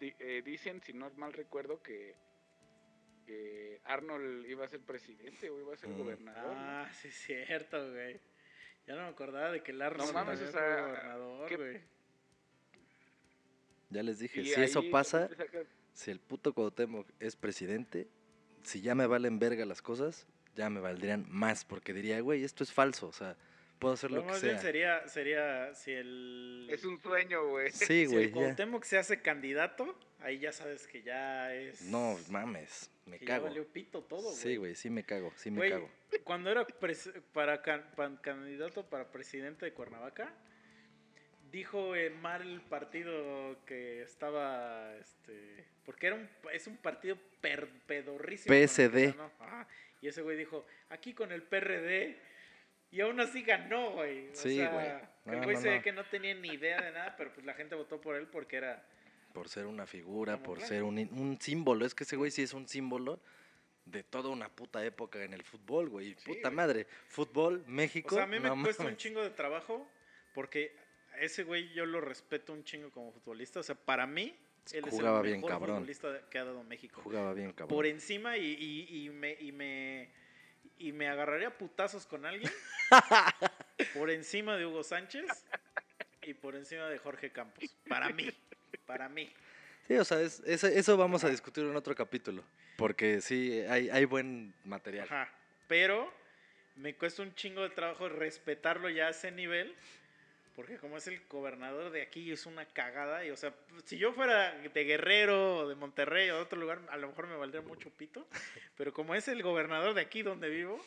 [0.00, 2.14] eh, dicen, si no mal recuerdo, que,
[3.26, 5.98] que Arnold iba a ser presidente o iba a ser Mm.
[5.98, 6.54] gobernador.
[6.54, 6.56] ¿no?
[6.56, 8.20] Ah, sí, es cierto, güey.
[8.88, 11.80] Ya no me acordaba de que el Arnold No mames, o sea, gobernador, ¿qué- güey.
[13.90, 15.28] Ya les dije, Y si eso pasa,
[15.92, 18.08] si el puto Cuauhtémoc es presidente,
[18.62, 22.64] si ya me valen verga las cosas, ya me valdrían más, porque diría, güey, esto
[22.64, 23.36] es falso, o sea,
[23.78, 24.62] puedo hacer lo que más bien sea.
[24.62, 26.66] sería, sería si el...
[26.70, 27.70] Es un sueño, güey.
[27.72, 28.34] Sí, si güey, el ya.
[28.34, 29.98] Cuauhtémoc se hace candidato,
[30.28, 31.82] ahí ya sabes que ya es...
[31.82, 33.46] No, mames, me que ya cago.
[33.46, 34.34] valió pito todo, güey.
[34.36, 35.90] Sí, güey, sí me cago, sí me cago.
[36.24, 36.66] cuando era
[37.32, 40.32] para can- candidato para presidente de Cuernavaca,
[41.50, 47.68] dijo eh, mal el partido que estaba, este, porque era un, es un partido per-
[47.86, 48.54] pedorrísimo.
[48.54, 49.14] PSD.
[49.40, 49.66] Ajá,
[50.00, 52.18] y ese güey dijo, aquí con el PRD.
[52.90, 54.30] Y aún así ganó, güey.
[54.32, 54.86] Sí, güey.
[54.86, 55.82] el No, güey no, se ve no.
[55.82, 58.56] que no tenía ni idea de nada, pero pues la gente votó por él porque
[58.56, 58.82] era...
[59.32, 60.68] Por ser una figura, por claro.
[60.68, 61.84] ser un, un símbolo.
[61.86, 63.20] Es que ese güey sí es un símbolo
[63.84, 66.14] de toda una puta época en el fútbol, güey.
[66.14, 66.54] Sí, puta güey.
[66.54, 66.86] madre.
[67.08, 68.14] Fútbol, México.
[68.14, 69.88] O sea, a mí me no cuesta un chingo de trabajo
[70.34, 70.74] porque
[71.20, 73.60] ese güey yo lo respeto un chingo como futbolista.
[73.60, 74.34] O sea, para mí,
[74.72, 75.76] él Jugaba es el bien, mejor cabrón.
[75.76, 77.00] futbolista que ha dado México.
[77.02, 77.68] Jugaba bien, cabrón.
[77.76, 80.10] Por encima y, y- y me, y, me,
[80.78, 82.50] y me agarraría a putazos con alguien.
[83.94, 85.26] por encima de Hugo Sánchez
[86.22, 87.64] y por encima de Jorge Campos.
[87.88, 88.28] Para mí.
[88.86, 89.32] Para mí.
[89.86, 92.42] Sí, o sea, es- eso, eso vamos a discutir en otro capítulo.
[92.76, 95.04] Porque sí, hay, hay buen material.
[95.06, 95.32] Ajá.
[95.66, 96.12] Pero
[96.76, 99.74] me cuesta un chingo de trabajo respetarlo ya a ese nivel.
[100.54, 103.24] Porque como es el gobernador de aquí, es una cagada.
[103.24, 103.54] Y o sea,
[103.84, 107.28] si yo fuera de Guerrero o de Monterrey o de otro lugar, a lo mejor
[107.28, 108.26] me valdría mucho pito.
[108.76, 110.84] Pero como es el gobernador de aquí donde vivo,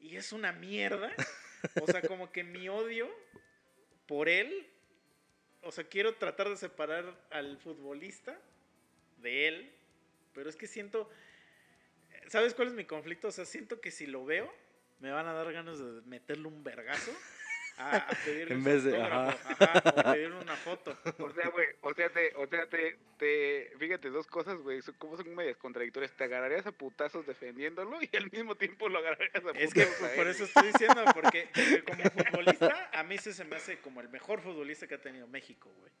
[0.00, 1.12] y es una mierda.
[1.82, 3.08] O sea, como que mi odio
[4.06, 4.66] por él.
[5.62, 8.38] O sea, quiero tratar de separar al futbolista
[9.18, 9.72] de él.
[10.34, 11.10] Pero es que siento.
[12.28, 13.28] ¿Sabes cuál es mi conflicto?
[13.28, 14.52] O sea, siento que si lo veo,
[15.00, 17.12] me van a dar ganas de meterle un vergazo
[17.80, 20.96] a, a pedirle En vez de- autógrafo, ajá, o pedirle una foto.
[21.18, 24.94] O sea, güey, o sea, te, o sea, te, te, fíjate, dos cosas, güey, son,
[24.96, 26.12] como son medias contradictorias.
[26.16, 29.86] Te agarrarías a putazos defendiéndolo y al mismo tiempo lo agarrarías a putazos Es que
[29.98, 33.78] pues, por eso estoy diciendo, porque, porque como futbolista, a mí sí se me hace
[33.78, 35.92] como el mejor futbolista que ha tenido México, güey.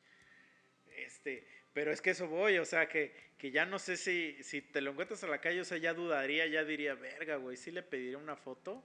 [0.96, 4.60] Este, pero es que eso voy, o sea, que, que ya no sé si, si
[4.60, 7.70] te lo encuentras a la calle, o sea, ya dudaría, ya diría, verga, güey, sí
[7.70, 8.82] le pediría una foto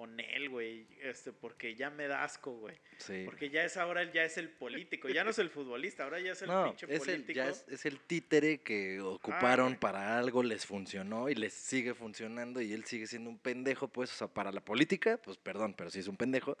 [0.00, 2.76] o Nel, güey, este, porque ya me da asco, güey.
[2.98, 3.22] Sí.
[3.24, 6.20] Porque ya es ahora, él ya es el político, ya no es el futbolista, ahora
[6.20, 7.36] ya es el No, pinche es el, político.
[7.36, 9.80] ya es, es el títere que ocuparon güey.
[9.80, 14.12] para algo, les funcionó y les sigue funcionando y él sigue siendo un pendejo, pues,
[14.12, 16.56] o sea, para la política, pues perdón, pero sí es un pendejo,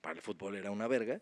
[0.00, 1.20] para el fútbol era una verga,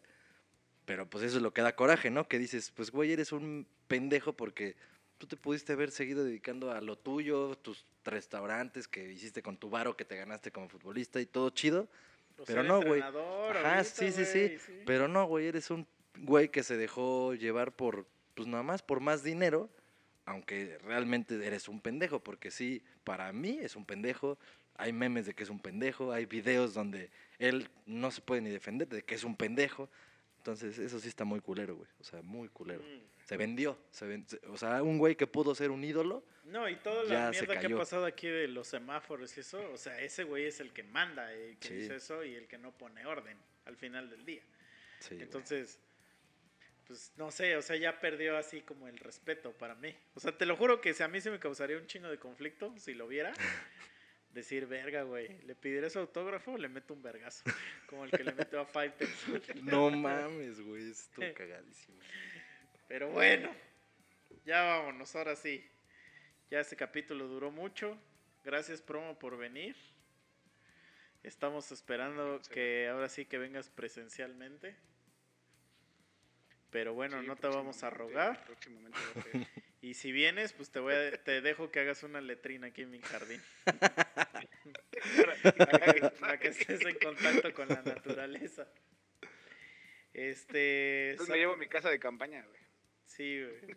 [0.84, 2.28] pero pues eso es lo que da coraje, ¿no?
[2.28, 4.76] Que dices, pues güey, eres un pendejo porque
[5.18, 9.68] tú te pudiste haber seguido dedicando a lo tuyo, tus restaurantes que hiciste con tu
[9.68, 11.88] varo que te ganaste como futbolista y todo chido,
[12.38, 13.02] O pero no, güey.
[13.02, 14.56] Ajá, sí, sí, sí.
[14.86, 15.86] Pero no, güey, eres un
[16.20, 19.68] güey que se dejó llevar por, pues nada más por más dinero,
[20.24, 24.38] aunque realmente eres un pendejo, porque sí, para mí es un pendejo.
[24.76, 28.50] Hay memes de que es un pendejo, hay videos donde él no se puede ni
[28.50, 29.90] defender de que es un pendejo.
[30.36, 31.88] Entonces, eso sí está muy culero, güey.
[32.00, 32.82] O sea, muy culero.
[32.82, 33.17] Mm.
[33.28, 33.78] Se vendió.
[33.90, 36.24] Se ven- se- o sea, un güey que pudo ser un ídolo.
[36.44, 39.76] No, y toda la mierda que ha pasado aquí de los semáforos y eso, o
[39.76, 41.74] sea, ese güey es el que manda, el que Sí.
[41.74, 43.36] dice eso y el que no pone orden
[43.66, 44.42] al final del día.
[45.00, 45.24] Sí, güey.
[45.24, 45.78] Entonces,
[46.86, 49.94] pues no sé, o sea, ya perdió así como el respeto para mí.
[50.14, 52.18] O sea, te lo juro que si a mí se me causaría un chingo de
[52.18, 53.34] conflicto si lo viera.
[54.30, 57.44] Decir, verga, güey, le pediré su autógrafo o le meto un vergazo.
[57.86, 58.94] Como el que le metió a Five.
[59.64, 60.90] No mames, güey.
[60.90, 61.98] Estuvo cagadísimo.
[62.88, 63.54] Pero bueno,
[64.44, 65.64] ya vámonos, ahora sí.
[66.50, 67.98] Ya este capítulo duró mucho.
[68.44, 69.76] Gracias, promo, por venir.
[71.22, 72.50] Estamos esperando Sí.
[72.50, 74.76] que ahora sí que vengas presencialmente.
[76.70, 78.38] Pero bueno, Sí, no te vamos a rogar.
[78.38, 79.14] A.
[79.80, 82.90] Y si vienes, pues te voy a, te dejo que hagas una letrina aquí en
[82.90, 83.40] mi jardín.
[83.64, 88.66] para, que, para que estés en contacto con la naturaleza.
[90.12, 91.12] Este.
[91.12, 92.57] Entonces me llevo mi casa de campaña, güey.
[93.08, 93.76] Sí, güey.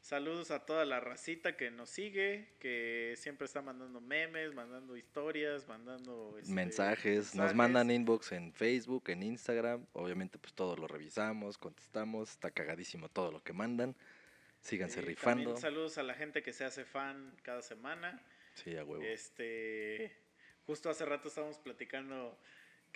[0.00, 5.66] Saludos a toda la racita que nos sigue, que siempre está mandando memes, mandando historias,
[5.68, 11.58] mandando este, mensajes, nos mandan inbox en Facebook, en Instagram, obviamente pues todo lo revisamos,
[11.58, 13.96] contestamos, está cagadísimo todo lo que mandan,
[14.60, 18.22] síganse Eh, rifando, también saludos a la gente que se hace fan cada semana.
[18.54, 20.16] sí, a huevo, Este,
[20.66, 22.38] justo hace rato estábamos platicando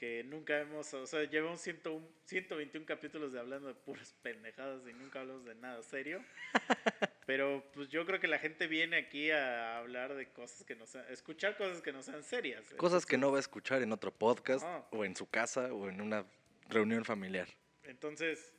[0.02, 4.92] que nunca hemos, o sea, llevamos 101 121 capítulos de hablando de puras pendejadas y
[4.94, 6.24] nunca hablamos de nada serio.
[7.26, 10.86] Pero pues yo creo que la gente viene aquí a hablar de cosas que no
[10.86, 12.66] sean, escuchar cosas que no sean serias.
[12.78, 16.00] cosas que no va a escuchar en otro podcast, o en su casa, o en
[16.00, 16.26] una
[16.68, 17.46] reunión familiar.
[17.84, 18.52] Entonces,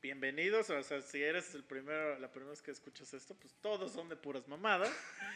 [0.00, 0.70] bienvenidos.
[0.70, 4.08] O sea, si eres el primero, la primera vez que escuchas esto, pues todos son
[4.08, 4.90] de puras mamadas.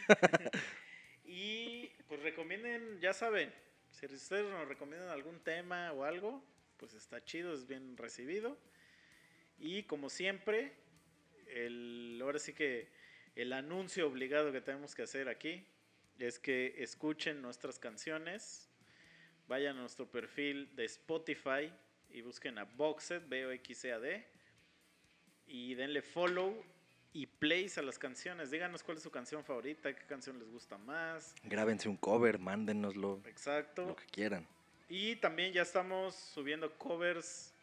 [1.25, 3.53] y pues recomienden, ya saben,
[3.97, 6.43] si ustedes nos recomiendan algún tema o algo,
[6.77, 8.55] pues está chido, es bien recibido.
[9.57, 10.73] Y como siempre,
[11.47, 12.89] el, ahora sí que
[13.35, 15.65] el anuncio obligado que tenemos que hacer aquí
[16.19, 18.69] es que escuchen nuestras canciones,
[19.47, 21.73] vayan a nuestro perfil de Spotify
[22.11, 24.27] y busquen a Boxed, B-O-X-E-A-D,
[25.47, 26.63] y denle follow
[27.13, 28.51] y plays a las canciones.
[28.51, 31.33] Díganos cuál es su canción favorita, qué canción les gusta más.
[31.43, 33.87] Grábense un cover, mándenoslo, Exacto.
[33.87, 34.47] lo que quieran.
[34.89, 37.53] Y también ya estamos subiendo covers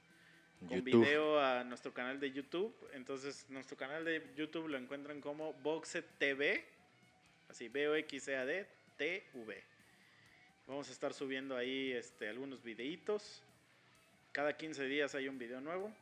[0.60, 2.74] con YouTube, video a nuestro canal de YouTube.
[2.92, 6.64] Entonces, nuestro canal de YouTube lo encuentran como Boxed TV,
[7.48, 8.66] así B-O-X-E-A-D
[8.96, 9.62] T-V.
[10.66, 13.42] Vamos a estar subiendo ahí este, algunos videitos.
[14.32, 15.92] Cada 15 días hay un video nuevo.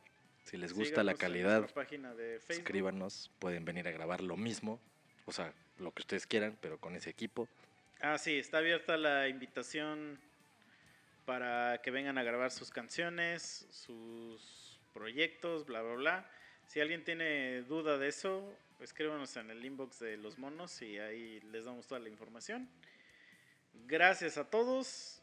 [0.43, 3.31] Si les gusta la Síganos en calidad, página de escríbanos.
[3.39, 4.79] Pueden venir a grabar lo mismo.
[5.25, 7.47] O sea, lo que ustedes quieran, pero con ese equipo.
[8.01, 10.19] Ah, sí, está abierta la invitación
[11.25, 16.29] para que vengan a grabar sus canciones, sus proyectos, bla, bla, bla.
[16.67, 21.39] Si alguien tiene duda de eso, escríbanos en el inbox de los monos y ahí
[21.51, 22.67] les damos toda la información.
[23.87, 25.21] Gracias a todos.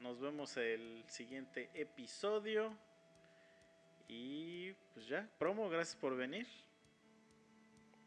[0.00, 2.76] Nos vemos el siguiente episodio.
[4.14, 6.46] Y pues ya, promo, gracias por venir.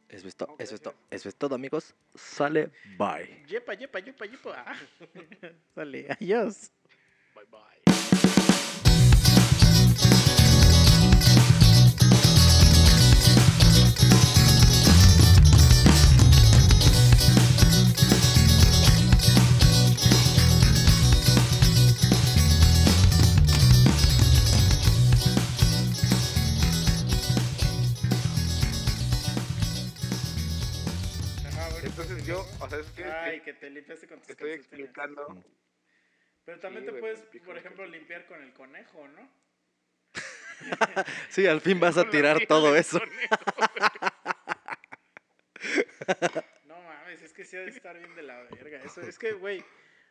[0.07, 1.95] Eso es todo, No, eso es todo, eso es todo, amigos.
[2.13, 3.43] Sale, bye.
[3.47, 4.63] Yepa, yepa, yepa, yepa.
[4.67, 4.75] Ah.
[5.75, 6.71] Sale, adiós.
[32.25, 34.89] Yo, o sea, es que Ay, que te limpiaste con tus estoy calcetines.
[34.89, 35.43] explicando.
[36.45, 39.29] Pero también Sí, te puedes, por ejemplo, limpiar con el conejo, ¿no?
[41.29, 42.99] Sí, al fin vas a tirar todo eso.
[42.99, 43.35] conejo.
[46.65, 48.81] No mames, es que sí ha de estar bien de la verga.
[48.83, 49.63] Eso, es que, güey,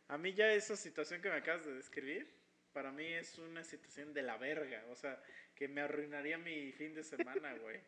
[0.09, 2.29] a mí ya esa situación que me acabas de describir,
[2.73, 4.85] para mí es una situación de la verga.
[4.89, 5.23] O sea,
[5.55, 7.81] que me arruinaría mi fin de semana, güey.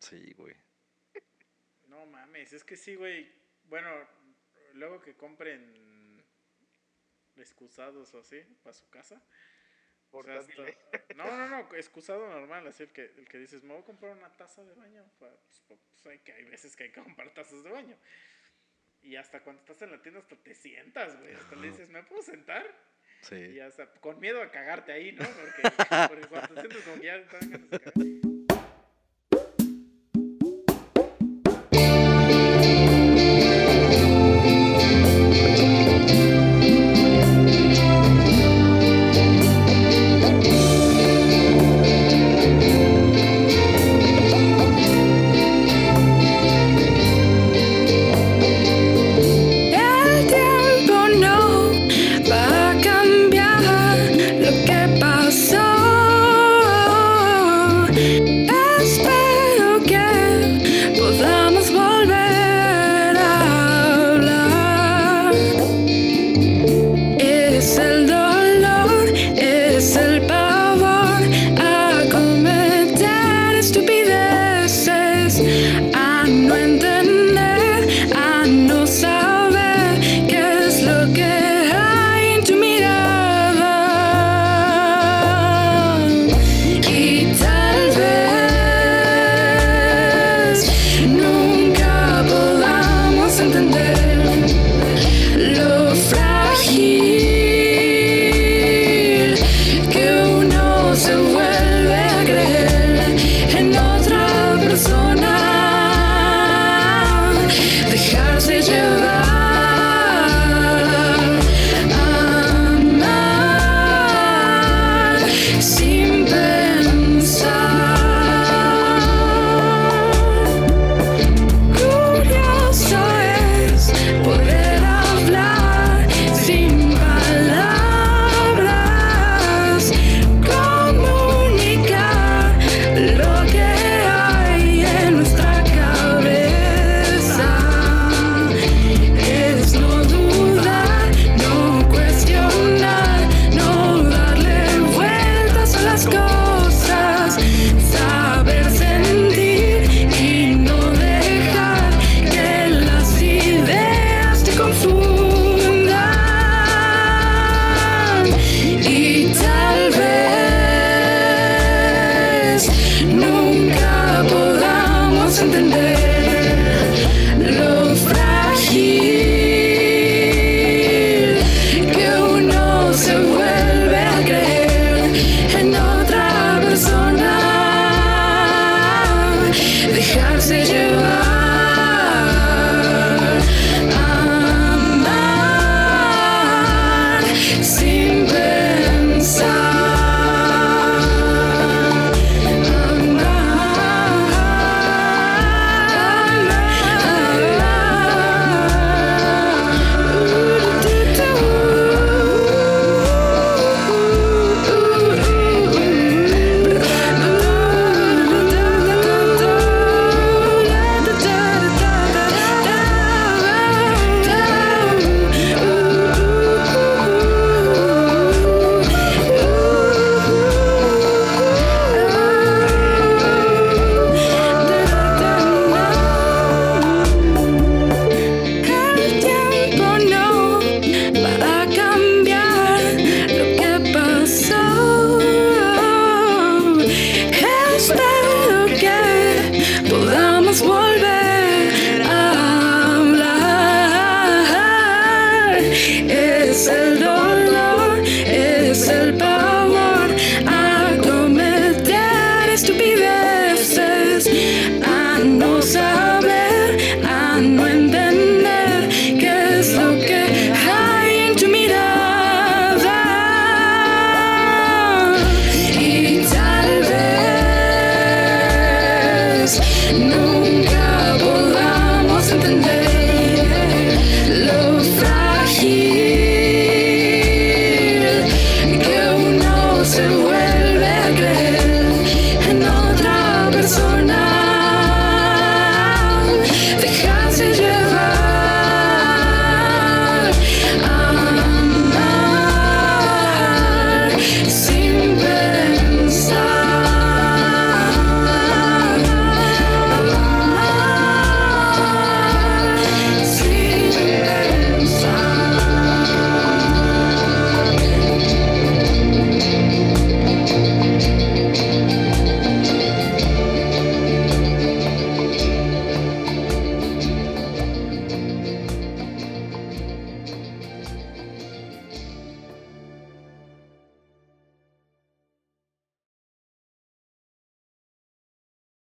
[0.00, 0.54] Sí, güey.
[1.86, 3.30] No mames, es que sí, güey.
[3.64, 3.90] Bueno,
[4.74, 6.24] luego que compren
[7.36, 9.20] excusados o así para su casa.
[10.10, 10.52] o sea, hasta-
[11.16, 14.12] no, no, no, excusado normal, así el que, el que dices, me voy a comprar
[14.16, 15.04] una taza de baño.
[15.18, 15.32] Pues,
[15.68, 17.96] pues, hay, que, hay veces que hay que comprar tazas de baño.
[19.02, 21.34] Y hasta cuando estás en la tienda, hasta te sientas, güey.
[21.34, 22.64] Hasta le dices, ¿me puedo sentar?
[23.22, 23.60] Y Sí.
[23.60, 25.24] hasta con miedo a cagarte ahí, ¿no?
[25.24, 25.62] Porque,
[26.10, 28.35] porque cuando te sientes como que ya te dan ganas de cagar.